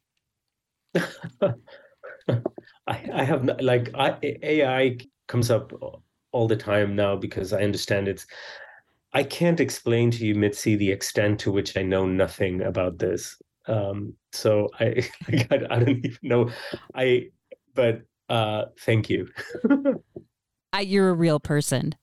I, 0.95 1.53
I 2.87 3.23
have 3.23 3.43
not, 3.43 3.63
like 3.63 3.91
I, 3.95 4.17
AI 4.23 4.97
comes 5.27 5.51
up 5.51 5.71
all 6.31 6.47
the 6.47 6.55
time 6.55 6.95
now 6.95 7.15
because 7.15 7.53
I 7.53 7.61
understand 7.63 8.07
it's. 8.07 8.25
I 9.13 9.23
can't 9.23 9.59
explain 9.59 10.11
to 10.11 10.25
you, 10.25 10.35
Mitzi, 10.35 10.75
the 10.75 10.91
extent 10.91 11.39
to 11.39 11.51
which 11.51 11.77
I 11.77 11.81
know 11.81 12.05
nothing 12.05 12.61
about 12.61 12.99
this. 12.99 13.37
Um, 13.67 14.13
so 14.31 14.69
I, 14.79 15.07
I, 15.27 15.47
I 15.69 15.79
don't 15.79 16.05
even 16.05 16.17
know. 16.21 16.49
I, 16.93 17.29
but 17.73 18.01
uh, 18.29 18.65
thank 18.81 19.09
you. 19.09 19.29
You're 20.79 21.09
a 21.09 21.13
real 21.13 21.39
person. 21.39 21.95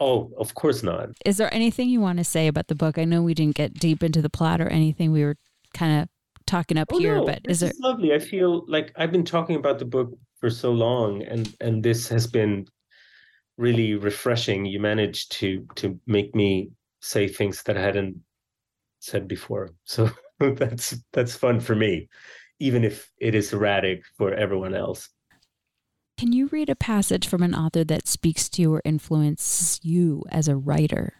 Oh, 0.00 0.30
of 0.38 0.54
course 0.54 0.82
not. 0.82 1.10
Is 1.26 1.36
there 1.36 1.52
anything 1.52 1.88
you 1.88 2.00
want 2.00 2.18
to 2.18 2.24
say 2.24 2.46
about 2.46 2.68
the 2.68 2.74
book? 2.74 2.98
I 2.98 3.04
know 3.04 3.22
we 3.22 3.34
didn't 3.34 3.56
get 3.56 3.74
deep 3.74 4.02
into 4.02 4.22
the 4.22 4.30
plot 4.30 4.60
or 4.60 4.68
anything. 4.68 5.12
We 5.12 5.24
were 5.24 5.36
kind 5.74 6.02
of 6.02 6.08
talking 6.46 6.78
up 6.78 6.88
oh, 6.92 6.98
here, 6.98 7.16
no, 7.16 7.26
but 7.26 7.40
is 7.48 7.60
there? 7.60 7.72
lovely. 7.80 8.14
I 8.14 8.18
feel 8.18 8.64
like 8.66 8.92
I've 8.96 9.12
been 9.12 9.24
talking 9.24 9.56
about 9.56 9.78
the 9.78 9.84
book 9.84 10.10
for 10.40 10.50
so 10.50 10.72
long, 10.72 11.22
and 11.22 11.54
and 11.60 11.82
this 11.82 12.08
has 12.08 12.26
been 12.26 12.66
really 13.58 13.94
refreshing. 13.94 14.64
You 14.64 14.80
managed 14.80 15.32
to 15.32 15.66
to 15.76 16.00
make 16.06 16.34
me 16.34 16.70
say 17.00 17.28
things 17.28 17.62
that 17.64 17.76
I 17.76 17.82
hadn't 17.82 18.16
said 19.00 19.28
before, 19.28 19.70
so 19.84 20.10
that's 20.38 20.96
that's 21.12 21.36
fun 21.36 21.60
for 21.60 21.74
me 21.74 22.08
even 22.60 22.84
if 22.84 23.10
it 23.18 23.34
is 23.34 23.52
erratic 23.52 24.04
for 24.16 24.32
everyone 24.34 24.74
else. 24.74 25.08
Can 26.20 26.34
you 26.34 26.48
read 26.48 26.68
a 26.68 26.76
passage 26.76 27.26
from 27.26 27.42
an 27.42 27.54
author 27.54 27.82
that 27.82 28.06
speaks 28.06 28.50
to 28.50 28.74
or 28.74 28.82
influences 28.84 29.80
you 29.82 30.22
as 30.30 30.48
a 30.48 30.54
writer? 30.54 31.14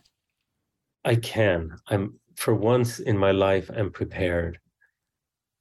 I 1.06 1.14
can. 1.14 1.74
I'm 1.88 2.20
for 2.36 2.54
once 2.54 2.98
in 2.98 3.16
my 3.16 3.30
life 3.30 3.70
I'm 3.74 3.90
prepared 3.90 4.58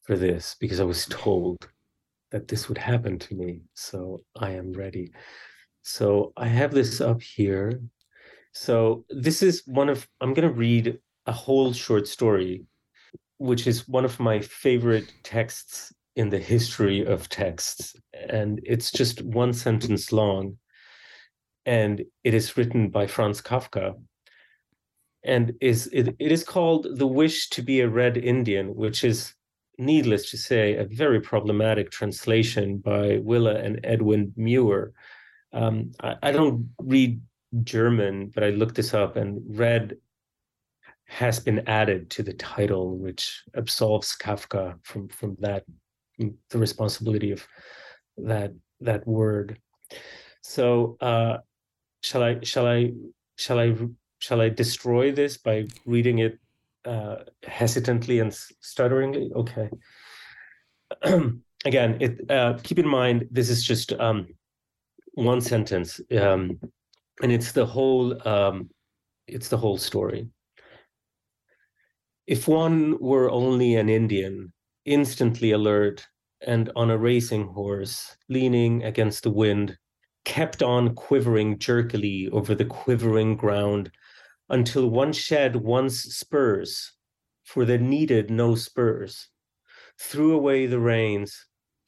for 0.02 0.18
this 0.18 0.58
because 0.60 0.82
I 0.82 0.84
was 0.84 1.06
told 1.06 1.70
that 2.32 2.50
this 2.50 2.68
would 2.68 2.78
happen 2.78 3.18
to 3.18 3.34
me. 3.34 3.62
So 3.76 4.20
I 4.38 4.52
am 4.52 4.74
ready. 4.74 5.14
So 5.84 6.34
I 6.36 6.50
have 6.50 6.74
this 6.74 7.00
up 7.00 7.22
here. 7.22 7.80
So 8.52 9.06
this 9.10 9.42
is 9.42 9.64
one 9.66 9.88
of 9.88 10.06
I'm 10.20 10.34
going 10.34 10.50
to 10.50 10.54
read 10.54 11.00
a 11.28 11.32
whole 11.32 11.72
short 11.72 12.10
story 12.10 12.66
which 13.38 13.68
is 13.68 13.88
one 13.88 14.04
of 14.04 14.20
my 14.20 14.42
favorite 14.42 15.14
texts 15.24 15.94
in 16.20 16.30
the 16.30 16.46
history 16.56 17.06
of 17.06 17.30
texts. 17.30 17.96
And 18.30 18.60
it's 18.66 18.92
just 18.92 19.22
one 19.22 19.54
sentence 19.54 20.12
long. 20.12 20.58
And 21.66 22.04
it 22.26 22.34
is 22.34 22.58
written 22.58 22.90
by 22.90 23.08
Franz 23.08 23.42
Kafka. 23.42 23.96
And 25.24 25.54
is 25.62 25.88
it, 25.94 26.16
it 26.20 26.32
is 26.34 26.44
called 26.44 26.88
The 26.98 27.08
Wish 27.08 27.50
to 27.52 27.62
be 27.62 27.80
a 27.80 27.88
Red 27.88 28.18
Indian, 28.18 28.76
which 28.76 29.06
is 29.06 29.34
needless 29.78 30.30
to 30.32 30.38
say, 30.38 30.76
a 30.76 30.84
very 30.84 31.22
problematic 31.22 31.90
translation 31.90 32.80
by 32.80 33.20
Willa 33.24 33.56
and 33.56 33.80
Edwin 33.86 34.34
Muir. 34.36 34.92
Um, 35.54 35.94
I, 36.02 36.16
I, 36.22 36.32
don't 36.34 36.70
read 36.80 37.22
German, 37.64 38.28
but 38.36 38.44
I 38.44 38.50
looked 38.50 38.76
this 38.76 38.94
up 38.94 39.16
and 39.16 39.42
red 39.48 39.96
has 41.06 41.40
been 41.40 41.64
added 41.68 42.10
to 42.12 42.24
the 42.24 42.34
title, 42.34 42.98
which 42.98 43.42
absolves 43.56 44.16
Kafka 44.16 44.78
from 44.84 45.08
from 45.08 45.38
that 45.40 45.64
the 46.50 46.58
responsibility 46.58 47.32
of 47.32 47.46
that 48.18 48.54
that 48.82 49.08
word. 49.08 49.60
So 50.42 50.98
uh, 51.02 51.38
shall 52.02 52.24
I 52.24 52.40
shall 52.44 52.68
I 52.68 52.92
shall 53.38 53.60
I 53.60 53.76
shall 54.20 54.42
I 54.42 54.50
destroy 54.50 55.12
this 55.12 55.38
by 55.38 55.68
reading 55.86 56.20
it 56.20 56.40
uh, 56.86 57.18
hesitantly 57.44 58.20
and 58.20 58.32
stutteringly? 58.32 59.32
Okay. 59.34 59.70
Again, 61.66 61.98
it 62.00 62.32
uh, 62.32 62.58
keep 62.64 62.80
in 62.80 62.88
mind 62.88 63.28
this 63.32 63.50
is 63.50 63.64
just 63.64 63.94
um, 63.94 64.28
one 65.14 65.42
sentence, 65.42 66.00
um, 66.18 66.58
and 67.22 67.32
it's 67.32 67.52
the 67.52 67.66
whole 67.66 68.28
um, 68.28 68.70
it's 69.28 69.50
the 69.50 69.58
whole 69.58 69.78
story. 69.78 70.30
If 72.28 72.48
one 72.48 72.98
were 73.00 73.30
only 73.30 73.76
an 73.76 73.90
Indian, 73.90 74.54
instantly 74.90 75.52
alert 75.52 76.06
and 76.42 76.72
on 76.76 76.90
a 76.90 76.98
racing 76.98 77.48
horse, 77.48 78.18
leaning 78.28 78.84
against 78.84 79.22
the 79.22 79.30
wind, 79.30 79.78
kept 80.26 80.64
on 80.64 80.96
quivering 80.96 81.60
jerkily 81.60 82.28
over 82.32 82.56
the 82.56 82.66
quivering 82.66 83.38
ground 83.38 83.92
until 84.50 84.90
one 84.90 85.14
shed 85.14 85.56
one's 85.56 86.02
spurs, 86.16 86.94
for 87.44 87.66
there 87.66 87.78
needed 87.78 88.32
no 88.32 88.56
spurs, 88.56 89.28
threw 90.00 90.34
away 90.34 90.66
the 90.66 90.80
reins, 90.80 91.46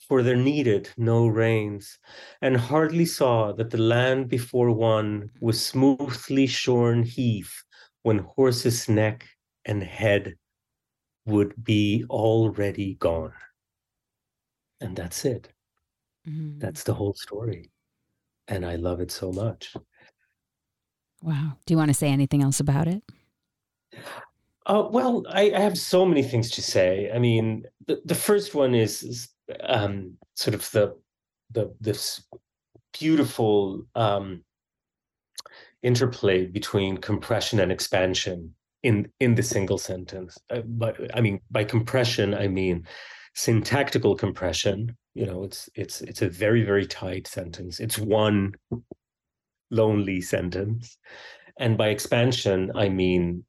for 0.08 0.22
there 0.22 0.36
needed 0.36 0.88
no 0.96 1.26
reins, 1.28 1.98
and 2.42 2.56
hardly 2.56 3.06
saw 3.06 3.52
that 3.52 3.72
the 3.72 3.82
land 3.82 4.30
before 4.30 4.72
one 4.72 5.28
was 5.40 5.66
smoothly 5.66 6.46
shorn 6.46 7.02
heath 7.02 7.64
when 8.04 8.20
horse's 8.20 8.88
neck 8.88 9.28
and 9.66 9.82
head 9.82 10.36
would 11.26 11.54
be 11.64 12.06
already 12.10 12.96
gone. 12.96 13.34
And 14.80 14.96
that's 14.96 15.26
it. 15.26 15.50
Mm-hmm. 16.28 16.60
That's 16.60 16.84
the 16.84 16.94
whole 16.94 17.14
story. 17.14 17.70
And 18.48 18.66
I 18.66 18.76
love 18.76 19.00
it 19.00 19.12
so 19.12 19.32
much. 19.32 19.76
Wow. 21.22 21.58
Do 21.66 21.74
you 21.74 21.78
want 21.78 21.90
to 21.90 21.94
say 21.94 22.10
anything 22.10 22.42
else 22.42 22.60
about 22.60 22.88
it? 22.88 23.04
Uh, 24.66 24.88
well, 24.90 25.24
I, 25.30 25.52
I, 25.52 25.60
have 25.60 25.78
so 25.78 26.06
many 26.06 26.24
things 26.24 26.50
to 26.52 26.62
say. 26.62 27.12
I 27.14 27.20
mean, 27.20 27.66
the, 27.88 28.02
the 28.06 28.16
first 28.16 28.56
one 28.56 28.74
is, 28.76 29.04
is 29.04 29.30
um, 29.62 30.18
sort 30.36 30.54
of 30.54 30.70
the 30.72 30.96
the 31.52 31.74
this 31.82 32.24
beautiful 32.98 33.84
um, 33.96 34.44
interplay 35.84 36.46
between 36.46 36.98
compression 36.98 37.60
and 37.60 37.72
expansion 37.72 38.54
in 38.84 39.12
in 39.20 39.36
the 39.36 39.44
single 39.44 39.78
sentence. 39.78 40.38
Uh, 40.50 40.62
but 40.66 40.98
I 41.16 41.22
mean, 41.22 41.40
by 41.50 41.64
compression, 41.64 42.34
I 42.34 42.48
mean 42.48 42.88
syntactical 43.36 44.16
compression. 44.16 44.96
You 45.14 45.26
know, 45.26 45.44
it's 45.44 45.70
it's 45.76 46.02
it's 46.02 46.22
a 46.22 46.30
very 46.30 46.64
very 46.64 46.86
tight 46.86 47.28
sentence. 47.28 47.80
It's 47.80 47.98
one 47.98 48.54
lonely 49.70 50.22
sentence, 50.22 50.98
and 51.60 51.78
by 51.78 51.90
expansion, 51.90 52.72
I 52.76 52.90
mean 52.90 53.46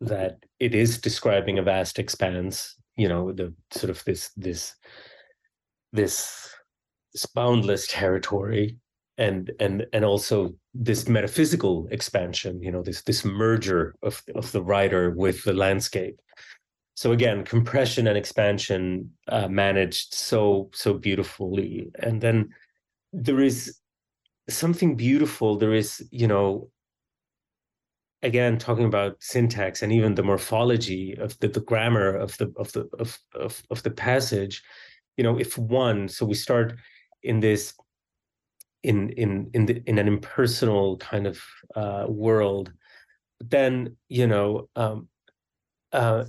that 0.00 0.38
it 0.58 0.74
is 0.74 0.98
describing 0.98 1.58
a 1.58 1.62
vast 1.62 1.98
expanse. 1.98 2.76
You 2.96 3.08
know, 3.08 3.32
the 3.32 3.54
sort 3.70 3.90
of 3.90 4.02
this 4.04 4.30
this 4.36 4.74
this, 5.92 6.50
this 7.12 7.26
boundless 7.26 7.86
territory 7.86 8.78
and 9.18 9.52
and 9.60 9.86
and 9.92 10.04
also 10.04 10.54
this 10.74 11.06
metaphysical 11.06 11.86
expansion 11.90 12.62
you 12.62 12.72
know 12.72 12.82
this 12.82 13.02
this 13.02 13.24
merger 13.24 13.94
of 14.02 14.22
of 14.34 14.50
the 14.52 14.62
writer 14.62 15.10
with 15.10 15.44
the 15.44 15.52
landscape. 15.52 16.20
So 16.94 17.12
again 17.12 17.44
compression 17.44 18.06
and 18.06 18.16
expansion 18.16 19.10
uh, 19.28 19.48
managed 19.48 20.14
so 20.14 20.70
so 20.74 20.94
beautifully. 20.94 21.90
And 21.98 22.20
then 22.20 22.50
there 23.12 23.40
is 23.40 23.78
something 24.48 24.96
beautiful 24.96 25.56
there 25.56 25.72
is 25.72 26.06
you 26.10 26.26
know 26.26 26.68
again 28.22 28.58
talking 28.58 28.84
about 28.84 29.16
syntax 29.20 29.82
and 29.82 29.92
even 29.92 30.14
the 30.14 30.22
morphology 30.22 31.16
of 31.18 31.38
the, 31.40 31.48
the 31.48 31.60
grammar 31.60 32.14
of 32.14 32.36
the 32.38 32.52
of 32.56 32.72
the 32.72 32.88
of, 32.98 33.18
of 33.34 33.62
of 33.70 33.82
the 33.82 33.90
passage 33.90 34.62
you 35.16 35.24
know 35.24 35.38
if 35.38 35.56
one 35.58 36.08
so 36.08 36.26
we 36.26 36.34
start 36.34 36.74
in 37.22 37.40
this 37.40 37.74
in 38.82 39.10
in 39.10 39.50
in 39.54 39.66
the, 39.66 39.82
in 39.86 39.98
an 39.98 40.08
impersonal 40.08 40.96
kind 40.98 41.26
of 41.26 41.40
uh, 41.74 42.06
world, 42.08 42.72
then 43.40 43.96
you 44.08 44.26
know 44.26 44.68
um, 44.76 45.08
uh, 45.92 46.24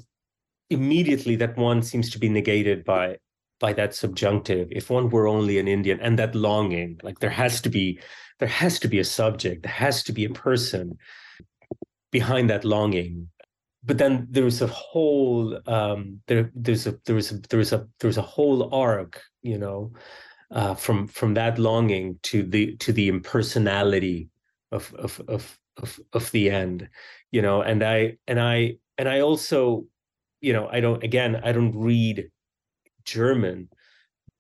immediately 0.69 1.35
that 1.37 1.57
one 1.57 1.81
seems 1.81 2.09
to 2.11 2.19
be 2.19 2.29
negated 2.29 2.83
by 2.83 3.17
by 3.59 3.73
that 3.73 3.95
subjunctive. 3.95 4.67
If 4.71 4.89
one 4.89 5.09
were 5.09 5.27
only 5.27 5.57
an 5.59 5.67
Indian, 5.67 5.99
and 6.01 6.19
that 6.19 6.35
longing, 6.35 6.99
like 7.03 7.19
there 7.19 7.29
has 7.29 7.61
to 7.61 7.69
be 7.69 7.99
there 8.39 8.47
has 8.47 8.79
to 8.79 8.87
be 8.87 8.99
a 8.99 9.05
subject, 9.05 9.63
there 9.63 9.71
has 9.71 10.03
to 10.03 10.11
be 10.11 10.25
a 10.25 10.29
person 10.29 10.97
behind 12.11 12.49
that 12.49 12.65
longing. 12.65 13.29
But 13.85 13.97
then 13.97 14.27
there's 14.29 14.61
a 14.61 14.67
whole 14.67 15.59
um, 15.67 16.21
there 16.27 16.51
there's 16.55 16.87
a 16.87 16.97
there's 17.05 17.31
a 17.31 17.37
there's 17.49 17.73
a 17.73 17.87
there's 17.99 18.17
a 18.17 18.21
whole 18.21 18.73
arc, 18.73 19.21
you 19.41 19.57
know, 19.57 19.91
uh, 20.53 20.75
from 20.75 21.07
from 21.07 21.33
that 21.33 21.59
longing 21.59 22.19
to 22.23 22.43
the 22.43 22.75
to 22.77 22.93
the 22.93 23.07
impersonality 23.07 24.29
of 24.71 24.93
of 24.95 25.21
of 25.27 25.59
of 25.77 25.99
of 26.13 26.31
the 26.31 26.49
end 26.49 26.87
you 27.31 27.41
know 27.41 27.61
and 27.61 27.83
i 27.83 28.15
and 28.27 28.39
i 28.39 28.75
and 28.97 29.09
i 29.09 29.19
also 29.19 29.85
you 30.41 30.53
know 30.53 30.69
i 30.71 30.79
don't 30.79 31.03
again 31.03 31.41
i 31.43 31.51
don't 31.51 31.75
read 31.75 32.29
german 33.05 33.67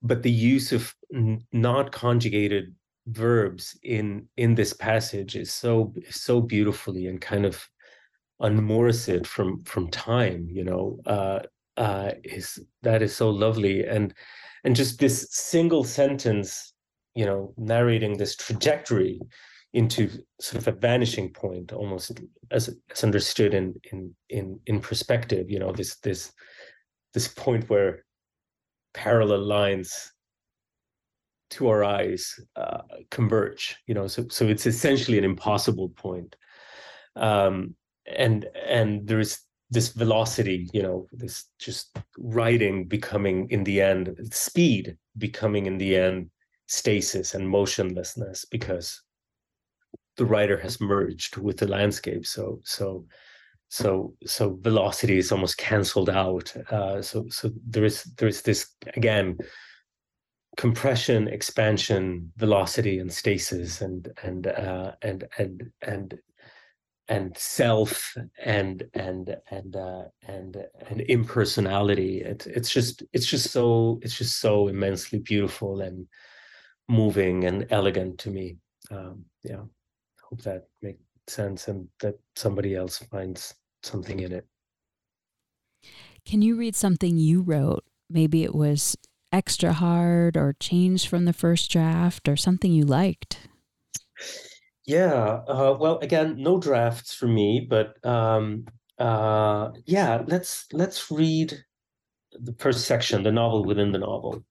but 0.01 0.21
the 0.23 0.31
use 0.31 0.71
of 0.71 0.93
n- 1.13 1.43
not 1.51 1.91
conjugated 1.91 2.73
verbs 3.07 3.77
in 3.83 4.27
in 4.37 4.55
this 4.55 4.73
passage 4.73 5.35
is 5.35 5.51
so 5.51 5.93
so 6.09 6.39
beautifully 6.39 7.07
and 7.07 7.19
kind 7.21 7.45
of 7.45 7.67
unmoors 8.41 9.09
it 9.09 9.25
from 9.25 9.61
from 9.63 9.87
time 9.89 10.47
you 10.49 10.63
know 10.63 10.99
uh 11.05 11.39
uh 11.77 12.11
is 12.23 12.59
that 12.81 13.01
is 13.01 13.15
so 13.15 13.29
lovely. 13.29 13.85
And 13.85 14.13
and 14.63 14.75
just 14.75 14.99
this 14.99 15.27
single 15.31 15.83
sentence 15.83 16.73
you 17.15 17.25
know 17.25 17.53
narrating 17.57 18.17
this 18.17 18.35
trajectory 18.35 19.19
into 19.73 20.09
sort 20.39 20.61
of 20.61 20.67
a 20.67 20.77
vanishing 20.79 21.31
point 21.31 21.73
almost 21.73 22.19
as, 22.51 22.75
as 22.91 23.03
understood 23.03 23.53
in 23.53 23.73
in 23.91 24.15
in 24.29 24.59
in 24.67 24.79
perspective 24.79 25.49
you 25.49 25.59
know 25.59 25.71
this 25.71 25.97
this 25.99 26.31
this 27.13 27.27
point 27.27 27.69
where 27.69 28.05
parallel 28.93 29.43
lines 29.43 30.11
to 31.49 31.67
our 31.69 31.83
eyes 31.83 32.39
uh, 32.55 32.81
converge 33.11 33.75
you 33.87 33.93
know 33.93 34.07
so 34.07 34.25
so 34.29 34.45
it's 34.47 34.65
essentially 34.65 35.17
an 35.17 35.23
impossible 35.23 35.89
point. 35.89 36.35
Um 37.15 37.75
and 38.05 38.45
and 38.65 39.07
there 39.07 39.19
is 39.19 39.39
this 39.73 39.89
velocity, 39.89 40.69
you 40.71 40.83
know, 40.83 41.07
this 41.11 41.45
just 41.59 41.97
writing 42.17 42.87
becoming 42.87 43.49
in 43.49 43.63
the 43.63 43.81
end 43.81 44.15
speed 44.31 44.95
becoming 45.17 45.65
in 45.65 45.77
the 45.79 45.97
end 45.97 46.29
stasis 46.67 47.33
and 47.33 47.47
motionlessness 47.47 48.45
because 48.49 49.01
the 50.17 50.25
writer 50.25 50.57
has 50.57 50.79
merged 50.79 51.37
with 51.37 51.57
the 51.57 51.67
landscape. 51.67 52.25
So 52.25 52.61
so 52.63 53.05
so 53.69 54.13
so 54.27 54.59
velocity 54.61 55.17
is 55.17 55.31
almost 55.31 55.57
cancelled 55.57 56.11
out. 56.11 56.55
Uh, 56.71 57.01
so 57.01 57.25
so 57.29 57.51
there 57.67 57.85
is 57.85 58.03
there 58.17 58.27
is 58.27 58.43
this 58.43 58.75
again 58.95 59.37
compression, 60.55 61.27
expansion, 61.27 62.31
velocity, 62.37 62.99
and 62.99 63.11
stasis, 63.11 63.81
and 63.81 64.07
and 64.21 64.45
uh, 64.47 64.91
and 65.01 65.27
and 65.39 65.71
and 65.81 66.19
and 67.09 67.37
self 67.37 68.15
and 68.43 68.83
and 68.93 69.35
and 69.51 69.75
uh, 69.75 70.03
and 70.27 70.57
and 70.89 71.01
impersonality. 71.01 72.21
It's 72.21 72.45
it's 72.45 72.69
just 72.69 73.03
it's 73.13 73.25
just 73.25 73.51
so 73.51 73.99
it's 74.01 74.17
just 74.17 74.39
so 74.39 74.67
immensely 74.67 75.19
beautiful 75.19 75.81
and 75.81 76.07
moving 76.87 77.45
and 77.45 77.67
elegant 77.69 78.19
to 78.19 78.29
me. 78.29 78.57
Um, 78.91 79.25
yeah, 79.43 79.63
hope 80.21 80.41
that 80.41 80.67
makes 80.81 80.99
sense 81.27 81.67
and 81.67 81.87
that 81.99 82.15
somebody 82.35 82.75
else 82.75 82.97
finds 82.97 83.53
something 83.83 84.19
in 84.19 84.31
it. 84.31 84.45
Can 86.25 86.41
you 86.41 86.55
read 86.55 86.75
something 86.75 87.17
you 87.17 87.41
wrote? 87.41 87.83
Maybe 88.09 88.43
it 88.43 88.55
was 88.55 88.95
extra 89.31 89.73
hard 89.73 90.37
or 90.37 90.55
changed 90.59 91.07
from 91.07 91.25
the 91.25 91.33
first 91.33 91.69
draft 91.71 92.29
or 92.29 92.37
something 92.37 92.71
you 92.71 92.85
liked. 92.85 93.47
Yeah. 94.85 95.41
Uh, 95.47 95.77
well, 95.79 95.99
again, 95.99 96.35
no 96.37 96.59
drafts 96.59 97.13
for 97.13 97.27
me, 97.27 97.65
but 97.69 98.03
um, 98.05 98.65
uh, 98.99 99.71
yeah, 99.85 100.23
let's 100.27 100.65
let's 100.73 101.09
read 101.09 101.57
the 102.33 102.53
first 102.59 102.85
section, 102.85 103.23
the 103.23 103.31
novel 103.31 103.63
within 103.63 103.91
the 103.91 103.99
novel. 103.99 104.43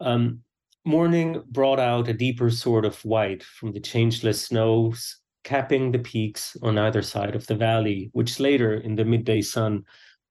Um, 0.00 0.40
morning 0.84 1.42
brought 1.50 1.80
out 1.80 2.08
a 2.08 2.12
deeper 2.12 2.50
sort 2.50 2.84
of 2.84 3.04
white 3.04 3.42
from 3.42 3.72
the 3.72 3.80
changeless 3.80 4.42
snows 4.42 5.18
capping 5.46 5.92
the 5.92 5.98
peaks 6.00 6.56
on 6.62 6.76
either 6.76 7.02
side 7.02 7.36
of 7.36 7.46
the 7.46 7.54
valley, 7.54 8.10
which 8.12 8.40
later 8.40 8.74
in 8.74 8.96
the 8.96 9.04
midday 9.04 9.40
sun 9.40 9.84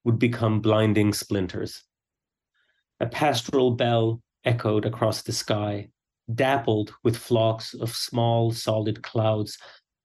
would 0.04 0.18
become 0.18 0.60
blinding 0.60 1.12
splinters. 1.12 1.82
A 3.00 3.06
pastoral 3.06 3.70
bell 3.70 4.22
echoed 4.44 4.84
across 4.84 5.22
the 5.22 5.32
sky, 5.32 5.88
dappled 6.34 6.92
with 7.02 7.16
flocks 7.16 7.74
of 7.74 7.94
small 7.94 8.52
solid 8.52 9.02
clouds, 9.02 9.58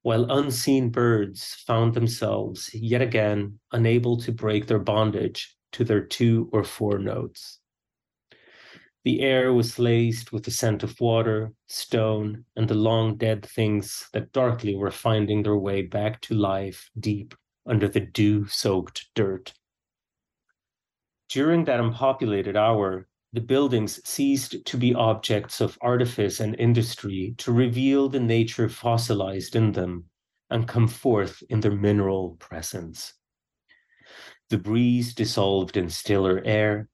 while 0.04 0.32
unseen 0.32 0.90
birds 0.90 1.56
found 1.68 1.94
themselves 1.94 2.70
yet 2.74 3.02
again 3.02 3.60
unable 3.72 4.18
to 4.18 4.32
break 4.32 4.68
their 4.68 4.80
bondage 4.80 5.56
to 5.72 5.84
their 5.84 6.02
two 6.04 6.50
or 6.52 6.64
four 6.64 7.00
notes. 7.00 7.60
The 9.04 9.22
air 9.22 9.52
was 9.52 9.80
laced 9.80 10.32
with 10.32 10.44
the 10.44 10.52
scent 10.52 10.84
of 10.84 11.00
water, 11.00 11.54
stone, 11.68 12.46
and 12.56 12.68
the 12.68 12.76
long 12.76 13.18
dead 13.18 13.44
things 13.44 14.08
that 14.14 14.32
darkly 14.32 14.76
were 14.76 14.92
finding 14.92 15.42
their 15.42 15.58
way 15.58 15.82
back 15.82 16.22
to 16.22 16.36
life 16.36 16.92
deep 17.00 17.34
under 17.66 17.88
the 17.88 18.00
dew 18.00 18.46
soaked 18.46 19.10
dirt. 19.16 19.54
During 21.30 21.64
that 21.66 21.80
unpopulated 21.80 22.56
hour, 22.56 23.08
the 23.34 23.42
buildings 23.42 24.02
ceased 24.08 24.66
to 24.66 24.78
be 24.78 24.94
objects 24.94 25.62
of 25.62 25.78
artifice 25.82 26.40
and 26.42 26.56
industry 26.60 27.34
to 27.38 27.52
reveal 27.52 28.10
the 28.10 28.20
nature 28.20 28.68
fossilized 28.68 29.56
in 29.56 29.72
them 29.72 30.06
and 30.50 30.68
come 30.68 30.88
forth 30.88 31.42
in 31.50 31.62
their 31.62 31.72
mineral 31.72 32.36
presence. 32.40 33.14
The 34.50 34.58
breeze 34.58 35.14
dissolved 35.14 35.78
in 35.78 35.90
stiller 35.90 36.42
air. 36.44 36.90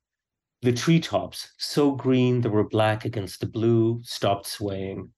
The 0.61 0.73
treetops, 0.73 1.53
so 1.57 1.91
green 1.91 2.41
they 2.41 2.49
were 2.49 2.69
black 2.69 3.03
against 3.03 3.39
the 3.39 3.47
blue, 3.47 4.01
stopped 4.03 4.45
swaying. 4.45 5.09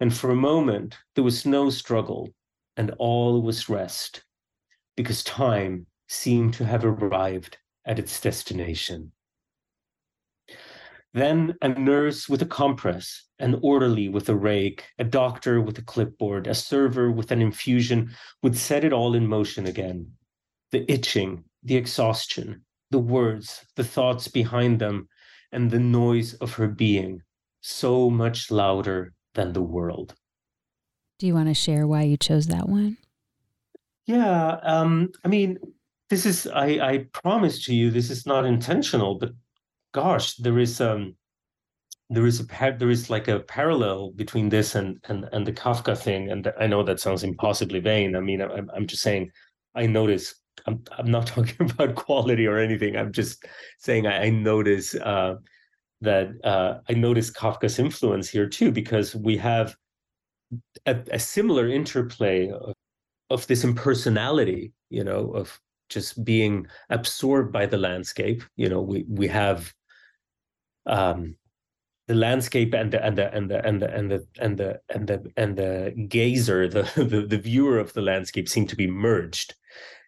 And 0.00 0.14
for 0.14 0.30
a 0.30 0.36
moment, 0.36 0.96
there 1.14 1.24
was 1.24 1.44
no 1.44 1.68
struggle, 1.68 2.30
and 2.78 2.94
all 2.98 3.42
was 3.42 3.68
rest, 3.68 4.24
because 4.96 5.22
time 5.22 5.86
seemed 6.08 6.54
to 6.54 6.64
have 6.64 6.86
arrived 6.86 7.58
at 7.84 7.98
its 7.98 8.18
destination. 8.18 9.12
Then 11.18 11.56
a 11.62 11.68
nurse 11.68 12.28
with 12.28 12.42
a 12.42 12.46
compress, 12.46 13.24
an 13.40 13.58
orderly 13.60 14.08
with 14.08 14.28
a 14.28 14.36
rake, 14.36 14.84
a 15.00 15.04
doctor 15.04 15.60
with 15.60 15.76
a 15.76 15.82
clipboard, 15.82 16.46
a 16.46 16.54
server 16.54 17.10
with 17.10 17.32
an 17.32 17.42
infusion 17.42 18.14
would 18.44 18.56
set 18.56 18.84
it 18.84 18.92
all 18.92 19.16
in 19.16 19.26
motion 19.26 19.66
again. 19.66 20.12
The 20.70 20.88
itching, 20.88 21.42
the 21.64 21.74
exhaustion, 21.74 22.64
the 22.92 23.00
words, 23.00 23.64
the 23.74 23.82
thoughts 23.82 24.28
behind 24.28 24.78
them, 24.78 25.08
and 25.50 25.72
the 25.72 25.80
noise 25.80 26.34
of 26.34 26.54
her 26.54 26.68
being, 26.68 27.22
so 27.62 28.08
much 28.08 28.52
louder 28.52 29.12
than 29.34 29.52
the 29.52 29.62
world. 29.62 30.14
Do 31.18 31.26
you 31.26 31.34
want 31.34 31.48
to 31.48 31.54
share 31.54 31.84
why 31.84 32.02
you 32.02 32.16
chose 32.16 32.46
that 32.46 32.68
one? 32.68 32.96
Yeah, 34.06 34.60
um, 34.62 35.10
I 35.24 35.28
mean, 35.28 35.58
this 36.10 36.24
is 36.24 36.46
I, 36.46 36.66
I 36.66 37.06
promise 37.12 37.64
to 37.64 37.74
you 37.74 37.90
this 37.90 38.08
is 38.08 38.24
not 38.24 38.46
intentional, 38.46 39.18
but 39.18 39.32
gosh, 39.98 40.36
there 40.36 40.58
is 40.58 40.80
um 40.80 41.16
there 42.10 42.26
is 42.26 42.40
a 42.40 42.76
there 42.78 42.90
is 42.90 43.10
like 43.10 43.28
a 43.28 43.40
parallel 43.40 44.12
between 44.12 44.48
this 44.48 44.74
and 44.74 44.98
and 45.08 45.28
and 45.32 45.46
the 45.46 45.52
Kafka 45.52 45.96
thing, 45.96 46.30
and 46.30 46.52
I 46.58 46.66
know 46.66 46.82
that 46.84 47.00
sounds 47.00 47.24
impossibly 47.24 47.80
vain. 47.80 48.16
I 48.16 48.20
mean, 48.20 48.40
I'm 48.40 48.70
I'm 48.74 48.86
just 48.86 49.02
saying, 49.02 49.30
I 49.74 49.86
notice. 49.86 50.34
I'm 50.66 50.82
I'm 50.96 51.10
not 51.10 51.26
talking 51.34 51.70
about 51.70 51.96
quality 51.96 52.46
or 52.46 52.58
anything. 52.58 52.96
I'm 52.96 53.12
just 53.12 53.44
saying 53.78 54.06
I, 54.06 54.26
I 54.26 54.30
notice 54.30 54.94
uh, 54.94 55.34
that 56.00 56.28
uh, 56.44 56.78
I 56.88 56.92
notice 56.94 57.30
Kafka's 57.30 57.78
influence 57.78 58.28
here 58.28 58.48
too, 58.48 58.70
because 58.72 59.14
we 59.14 59.36
have 59.38 59.76
a, 60.86 60.96
a 61.12 61.18
similar 61.18 61.68
interplay 61.68 62.50
of, 62.50 62.72
of 63.30 63.46
this 63.48 63.64
impersonality, 63.64 64.72
you 64.90 65.04
know, 65.04 65.30
of 65.32 65.60
just 65.88 66.24
being 66.24 66.66
absorbed 66.90 67.52
by 67.52 67.66
the 67.66 67.78
landscape. 67.78 68.42
You 68.56 68.68
know, 68.68 68.80
we 68.80 69.04
we 69.08 69.28
have 69.28 69.72
um, 70.88 71.36
the 72.08 72.14
landscape 72.14 72.74
and 72.74 72.90
the 72.90 73.04
and 73.04 73.16
the 73.16 73.34
and 73.34 73.50
the 73.50 73.64
and 73.64 73.82
the 73.82 73.94
and 73.94 74.10
the 74.10 74.26
and 74.40 74.58
the 74.58 74.80
and 74.88 75.06
the, 75.06 75.32
and 75.36 75.56
the 75.56 76.06
gazer, 76.08 76.66
the, 76.66 76.82
the 76.96 77.26
the 77.26 77.38
viewer 77.38 77.78
of 77.78 77.92
the 77.92 78.02
landscape, 78.02 78.48
seem 78.48 78.66
to 78.66 78.76
be 78.76 78.86
merged 78.86 79.54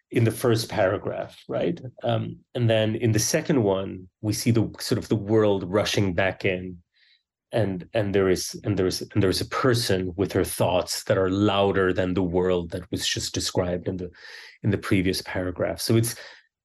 in 0.09 0.25
the 0.25 0.31
first 0.31 0.67
paragraph, 0.67 1.41
right? 1.47 1.79
Um, 2.03 2.39
and 2.53 2.69
then 2.69 2.95
in 2.95 3.13
the 3.13 3.19
second 3.19 3.63
one, 3.63 4.09
we 4.19 4.33
see 4.33 4.51
the 4.51 4.69
sort 4.79 4.97
of 4.97 5.07
the 5.07 5.15
world 5.15 5.63
rushing 5.71 6.13
back 6.13 6.43
in, 6.43 6.79
and 7.51 7.87
and 7.93 8.15
there 8.15 8.29
is 8.29 8.59
and 8.63 8.77
there 8.77 8.87
is 8.87 9.01
and 9.13 9.21
there 9.21 9.29
is 9.29 9.41
a 9.41 9.45
person 9.45 10.11
with 10.17 10.33
her 10.33 10.43
thoughts 10.43 11.03
that 11.03 11.19
are 11.19 11.29
louder 11.29 11.93
than 11.93 12.15
the 12.15 12.23
world 12.23 12.71
that 12.71 12.89
was 12.91 13.07
just 13.07 13.33
described 13.33 13.87
in 13.87 13.97
the 13.97 14.09
in 14.63 14.71
the 14.71 14.77
previous 14.77 15.21
paragraph. 15.21 15.79
So 15.79 15.95
it's 15.95 16.15